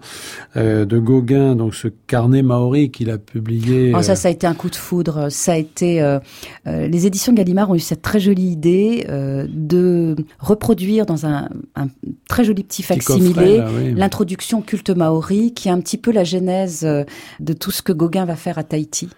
euh, 0.56 0.86
de 0.86 0.98
Gauguin, 0.98 1.58
donc 1.58 1.76
ce 1.76 1.90
carnet 1.90 2.42
maori 2.42 2.90
qu'il 2.90 3.10
a 3.10 3.18
publié. 3.18 3.92
Oh, 3.94 4.02
ça, 4.02 4.14
euh, 4.14 4.16
ça 4.16 4.30
a 4.30 4.32
été 4.32 4.48
un 4.48 4.54
coup 4.54 4.70
de 4.70 4.78
foudre. 4.78 5.28
Ça 5.30 5.52
a 5.52 5.58
été. 5.58 6.02
Euh, 6.02 6.20
euh, 6.68 6.88
les 6.88 7.06
éditions 7.06 7.34
Gallimard 7.34 7.70
ont 7.70 7.76
eu 7.76 7.82
cette 7.82 8.02
très 8.02 8.22
jolie 8.22 8.48
idée 8.48 9.06
euh, 9.10 9.46
de 9.52 10.16
reproduire 10.40 11.06
dans 11.06 11.26
un, 11.26 11.50
un 11.76 11.88
très 12.30 12.46
joli 12.46 12.64
petit 12.64 12.82
facsimilé 12.82 13.62
oui. 13.76 13.94
l'introduction 13.94 14.62
culte 14.62 14.92
maori, 14.92 15.54
qui 15.54 15.68
est 15.68 15.72
un 15.72 15.82
petit 15.82 15.98
peu 15.98 16.14
la 16.14 16.24
genèse 16.24 16.84
de 16.84 17.54
tout 17.54 17.72
ce 17.72 17.82
que 17.82 17.92
Gauguin 17.92 18.24
va 18.24 18.38
faire 18.38 18.58
à 18.58 18.64
Tahiti. 18.64 19.10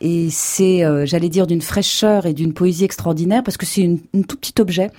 Et 0.00 0.28
c'est, 0.30 0.84
j'allais 1.04 1.28
dire, 1.28 1.46
d'une 1.46 1.60
fraîcheur 1.60 2.24
et 2.24 2.32
d'une 2.32 2.54
poésie 2.54 2.84
extraordinaire, 2.84 3.42
parce 3.42 3.58
que 3.58 3.66
c'est 3.66 3.82
une, 3.82 3.98
une 4.14 4.24
toute 4.24 4.40
petite 4.40 4.53
objet. 4.60 4.90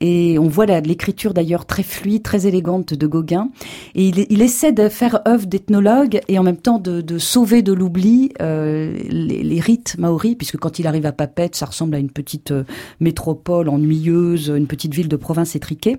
Et 0.00 0.38
on 0.38 0.48
voit 0.48 0.64
l'écriture 0.64 1.34
d'ailleurs 1.34 1.66
très 1.66 1.82
fluide, 1.82 2.22
très 2.22 2.46
élégante 2.46 2.94
de 2.94 3.06
Gauguin. 3.06 3.50
Et 3.94 4.08
il, 4.08 4.40
essaie 4.40 4.72
de 4.72 4.88
faire 4.88 5.20
œuvre 5.28 5.46
d'ethnologue 5.46 6.20
et 6.26 6.38
en 6.38 6.42
même 6.42 6.56
temps 6.56 6.78
de, 6.78 7.02
de 7.02 7.18
sauver 7.18 7.60
de 7.60 7.74
l'oubli 7.74 8.32
euh, 8.40 8.96
les, 9.10 9.42
les, 9.42 9.60
rites 9.60 9.96
maoris, 9.98 10.36
puisque 10.36 10.56
quand 10.56 10.78
il 10.78 10.86
arrive 10.86 11.04
à 11.04 11.12
Papette, 11.12 11.54
ça 11.54 11.66
ressemble 11.66 11.94
à 11.94 11.98
une 11.98 12.10
petite 12.10 12.50
euh, 12.50 12.64
métropole 12.98 13.68
ennuyeuse, 13.68 14.48
une 14.56 14.66
petite 14.66 14.94
ville 14.94 15.08
de 15.08 15.16
province 15.16 15.54
étriquée. 15.54 15.98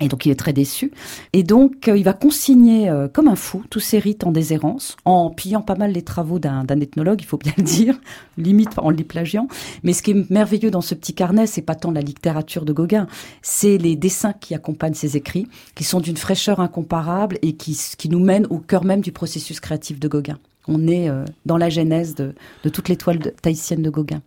Et 0.00 0.08
donc 0.08 0.26
il 0.26 0.30
est 0.30 0.38
très 0.38 0.52
déçu. 0.52 0.92
Et 1.32 1.42
donc 1.42 1.88
euh, 1.88 1.96
il 1.96 2.04
va 2.04 2.12
consigner 2.12 2.88
euh, 2.88 3.08
comme 3.08 3.28
un 3.28 3.36
fou 3.36 3.64
tous 3.68 3.80
ces 3.80 3.98
rites 3.98 4.24
en 4.24 4.30
déshérence, 4.30 4.96
en 5.04 5.30
pillant 5.30 5.62
pas 5.62 5.74
mal 5.74 5.92
les 5.92 6.02
travaux 6.02 6.38
d'un 6.38 6.64
ethnologue, 6.80 7.20
il 7.20 7.26
faut 7.26 7.36
bien 7.36 7.52
le 7.56 7.64
dire, 7.64 7.98
limite 8.38 8.78
en 8.78 8.90
les 8.90 9.04
plagiant. 9.04 9.48
Mais 9.82 9.92
ce 9.92 10.02
qui 10.02 10.12
est 10.12 10.30
merveilleux 10.30 10.70
dans 10.70 10.80
ce 10.80 10.94
petit 10.94 11.14
carnet, 11.14 11.46
c'est 11.46 11.62
pas 11.62 11.74
tant 11.74 11.90
la 11.90 12.00
littérature 12.00 12.64
de 12.64 12.72
Gauguin, 12.72 13.08
c'est 13.42 13.78
les 13.78 13.96
dessins 13.96 14.32
qui 14.32 14.54
accompagnent 14.54 14.94
ses 14.94 15.16
écrits, 15.16 15.48
qui 15.74 15.84
sont 15.84 16.00
d'une 16.00 16.16
fraîcheur 16.16 16.60
incomparable 16.60 17.38
et 17.42 17.54
qui, 17.54 17.78
qui 17.96 18.08
nous 18.08 18.20
mènent 18.20 18.46
au 18.50 18.58
cœur 18.58 18.84
même 18.84 19.00
du 19.00 19.12
processus 19.12 19.60
créatif 19.60 19.98
de 19.98 20.08
Gauguin 20.08 20.38
on 20.68 20.86
est 20.86 21.08
euh, 21.08 21.24
dans 21.46 21.56
la 21.56 21.70
genèse 21.70 22.14
de, 22.14 22.34
de 22.62 22.68
toute 22.68 22.88
l'étoile 22.88 23.18
tahitienne 23.42 23.82
de 23.82 23.90
Gauguin. 23.90 24.20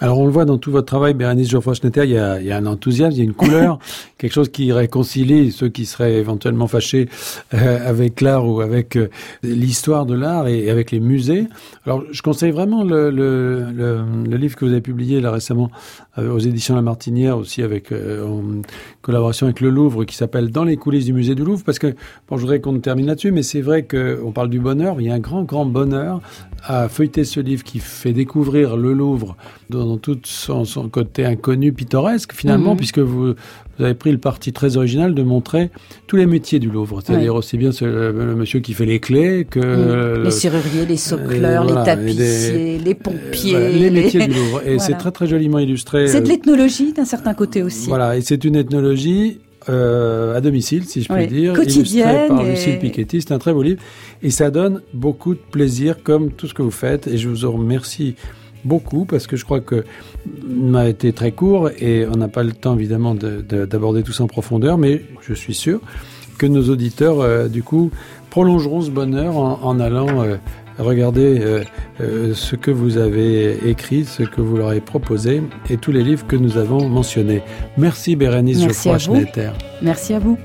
Alors 0.00 0.18
on 0.18 0.26
le 0.26 0.30
voit 0.30 0.44
dans 0.44 0.58
tout 0.58 0.70
votre 0.70 0.86
travail, 0.86 1.14
Bérénice 1.14 1.50
Geoffroy-Schnetter, 1.50 2.04
il, 2.04 2.10
il, 2.10 2.46
y 2.46 2.52
a 2.52 2.56
un 2.56 2.66
enthousiasme, 2.66 3.12
il 3.12 3.18
y 3.18 3.20
a 3.22 3.24
une 3.24 3.34
couleur, 3.34 3.78
quelque 4.18 4.32
chose 4.32 4.50
qui 4.50 4.72
réconcilie 4.72 5.50
ceux 5.52 5.68
qui 5.68 5.86
seraient 5.86 6.14
éventuellement 6.14 6.66
fâchés 6.66 7.08
euh, 7.54 7.88
avec 7.88 8.20
l'art 8.20 8.46
ou 8.46 8.60
avec 8.60 8.96
euh, 8.96 9.08
l'histoire 9.42 10.06
de 10.06 10.14
l'art 10.14 10.46
et, 10.48 10.64
et, 10.64 10.70
avec 10.70 10.90
les 10.90 11.00
musées. 11.00 11.46
Alors 11.84 12.02
je 12.10 12.22
conseille 12.22 12.50
vraiment 12.50 12.84
le, 12.84 13.10
le, 13.10 13.70
le, 13.72 14.04
le, 14.28 14.36
livre 14.36 14.56
que 14.56 14.64
vous 14.64 14.72
avez 14.72 14.80
publié 14.80 15.20
là 15.20 15.30
récemment 15.30 15.70
euh, 16.18 16.30
aux 16.30 16.38
éditions 16.38 16.74
La 16.76 16.82
Martinière, 16.82 17.38
aussi 17.38 17.62
avec 17.62 17.92
en 17.92 18.42
collaboration 19.02 19.46
avec 19.46 19.60
le 19.60 19.70
Louvre, 19.70 20.04
qui 20.04 20.16
s'appelle 20.16 20.50
Dans 20.50 20.64
les 20.64 20.76
coulisses 20.76 21.06
du 21.06 21.12
musée 21.12 21.34
du 21.34 21.44
Louvre, 21.44 21.62
parce 21.64 21.78
que 21.78 21.94
bon, 22.28 22.36
je 22.36 22.42
voudrais 22.42 22.60
qu'on 22.60 22.78
termine 22.80 23.06
là-dessus, 23.06 23.32
mais 23.32 23.42
c'est 23.42 23.60
vrai 23.60 23.84
qu'on 23.84 24.32
parle 24.32 24.50
du 24.50 24.60
bonheur, 24.60 25.00
il 25.00 25.06
y 25.06 25.10
a 25.10 25.14
un 25.14 25.18
grand, 25.18 25.42
grand 25.42 25.64
bonheur 25.64 25.85
bonheur 25.86 26.20
à 26.68 26.88
feuilleter 26.88 27.24
ce 27.24 27.38
livre 27.38 27.62
qui 27.62 27.78
fait 27.78 28.12
découvrir 28.12 28.76
le 28.76 28.92
Louvre 28.92 29.36
dans 29.70 29.96
tout 29.98 30.18
son, 30.24 30.64
son 30.64 30.88
côté 30.88 31.24
inconnu, 31.24 31.72
pittoresque 31.72 32.32
finalement, 32.32 32.74
mmh. 32.74 32.76
puisque 32.76 32.98
vous, 32.98 33.34
vous 33.78 33.84
avez 33.84 33.94
pris 33.94 34.10
le 34.10 34.18
parti 34.18 34.52
très 34.52 34.76
original 34.76 35.14
de 35.14 35.22
montrer 35.22 35.70
tous 36.08 36.16
les 36.16 36.26
métiers 36.26 36.58
du 36.58 36.68
Louvre, 36.68 37.00
c'est-à-dire 37.04 37.36
aussi 37.36 37.56
bien 37.56 37.70
le, 37.80 38.10
le, 38.10 38.34
monsieur 38.34 38.58
qui 38.60 38.74
fait 38.74 38.86
les 38.86 38.98
clés 38.98 39.46
que 39.48 39.60
mmh. 39.60 40.24
les 40.24 40.30
serruriers, 40.30 40.86
les 40.86 40.96
socleurs, 40.96 41.64
les, 41.64 41.72
voilà, 41.72 41.94
les 41.94 41.96
tapissiers, 41.96 42.52
les, 42.52 42.78
les 42.78 42.94
pompiers, 42.94 43.54
euh, 43.54 43.70
les, 43.70 43.90
métiers 43.90 44.26
du 44.26 44.34
Louvre. 44.34 44.62
Et 44.62 44.64
voilà. 44.64 44.78
c'est 44.80 44.94
très 44.94 45.12
très 45.12 45.26
joliment 45.28 45.60
illustré. 45.60 46.08
C'est 46.08 46.20
de 46.20 46.28
l'ethnologie 46.28 46.92
d'un 46.92 47.04
certain 47.04 47.34
côté 47.34 47.62
aussi. 47.62 47.88
Voilà, 47.88 48.16
et 48.16 48.22
c'est 48.22 48.44
une 48.44 48.56
ethnologie 48.56 49.38
euh, 49.68 50.36
à 50.36 50.40
domicile, 50.40 50.84
si 50.84 51.02
je 51.02 51.08
puis 51.12 51.22
Oui, 51.22 51.26
dire, 51.26 51.52
quotidienne 51.52 52.08
illustré 52.08 52.28
par 52.28 52.46
et- 52.46 52.50
Lucille 52.50 52.78
Piketty. 52.78 53.20
C'est 53.20 53.32
un 53.32 53.38
très 53.38 53.52
beau 53.52 53.62
livre 53.62 53.82
et 54.22 54.30
ça 54.30 54.50
donne 54.50 54.82
beaucoup 54.94 55.34
de 55.34 55.40
plaisir, 55.50 56.02
comme 56.02 56.30
tout 56.32 56.46
ce 56.46 56.54
que 56.54 56.62
vous 56.62 56.70
faites. 56.70 57.06
Et 57.06 57.16
je 57.18 57.28
vous 57.28 57.44
en 57.44 57.52
remercie 57.52 58.14
beaucoup 58.64 59.04
parce 59.04 59.26
que 59.26 59.36
je 59.36 59.44
crois 59.44 59.60
que 59.60 59.84
m'a 60.48 60.88
été 60.88 61.12
très 61.12 61.30
court 61.32 61.70
et 61.78 62.04
on 62.06 62.16
n'a 62.16 62.28
pas 62.28 62.42
le 62.42 62.52
temps 62.52 62.74
évidemment 62.74 63.14
de- 63.14 63.40
de- 63.48 63.64
d'aborder 63.66 64.02
tout 64.02 64.12
ça 64.12 64.24
en 64.24 64.26
profondeur, 64.26 64.76
mais 64.78 65.02
je 65.20 65.34
suis 65.34 65.54
sûr 65.54 65.80
que 66.38 66.46
nos 66.46 66.68
auditeurs, 66.68 67.20
euh, 67.20 67.48
du 67.48 67.62
coup, 67.62 67.90
prolongeront 68.30 68.82
ce 68.82 68.90
bonheur 68.90 69.36
en, 69.38 69.60
en 69.62 69.80
allant 69.80 70.22
euh, 70.22 70.36
regarder 70.78 71.40
euh, 72.00 72.34
ce 72.34 72.56
que 72.56 72.70
vous 72.70 72.98
avez 72.98 73.68
écrit, 73.68 74.04
ce 74.04 74.24
que 74.24 74.42
vous 74.42 74.56
leur 74.58 74.68
avez 74.68 74.82
proposé 74.82 75.42
et 75.70 75.76
tous 75.78 75.92
les 75.92 76.02
livres 76.02 76.26
que 76.26 76.36
nous 76.36 76.58
avons 76.58 76.88
mentionnés. 76.88 77.40
Merci 77.78 78.16
Bérénice 78.16 78.58
Merci 78.60 78.90
à 78.90 78.98
Geoffroy. 78.98 79.20
Schnetter. 79.20 79.50
Merci 79.80 80.12
à 80.12 80.18
vous. 80.18 80.36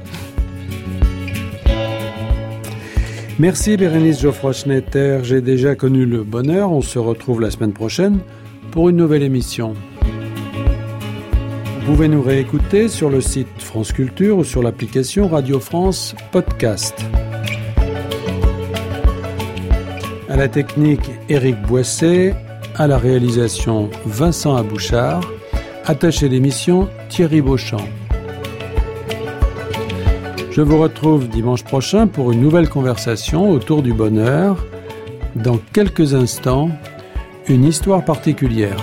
Merci 3.41 3.75
Bérénice 3.75 4.21
Geoffroy 4.21 4.53
Schnetter. 4.53 5.21
J'ai 5.23 5.41
déjà 5.41 5.73
connu 5.73 6.05
le 6.05 6.21
bonheur. 6.21 6.71
On 6.71 6.83
se 6.83 6.99
retrouve 6.99 7.41
la 7.41 7.49
semaine 7.49 7.73
prochaine 7.73 8.19
pour 8.69 8.87
une 8.87 8.97
nouvelle 8.97 9.23
émission. 9.23 9.73
Vous 11.79 11.85
pouvez 11.87 12.07
nous 12.07 12.21
réécouter 12.21 12.87
sur 12.87 13.09
le 13.09 13.19
site 13.19 13.47
France 13.57 13.93
Culture 13.93 14.37
ou 14.37 14.43
sur 14.43 14.61
l'application 14.61 15.27
Radio 15.27 15.59
France 15.59 16.13
Podcast. 16.31 17.03
À 20.29 20.35
la 20.35 20.47
technique, 20.47 21.09
Éric 21.27 21.59
Boisset. 21.63 22.35
À 22.75 22.85
la 22.85 22.99
réalisation, 22.99 23.89
Vincent 24.05 24.55
Abouchard. 24.55 25.21
Attaché 25.85 26.29
d'émission, 26.29 26.89
Thierry 27.09 27.41
Beauchamp. 27.41 27.87
Je 30.51 30.61
vous 30.61 30.81
retrouve 30.81 31.29
dimanche 31.29 31.63
prochain 31.63 32.07
pour 32.07 32.33
une 32.33 32.41
nouvelle 32.41 32.67
conversation 32.67 33.49
autour 33.51 33.81
du 33.81 33.93
bonheur. 33.93 34.65
Dans 35.33 35.57
quelques 35.71 36.13
instants, 36.13 36.69
une 37.47 37.63
histoire 37.63 38.03
particulière. 38.03 38.75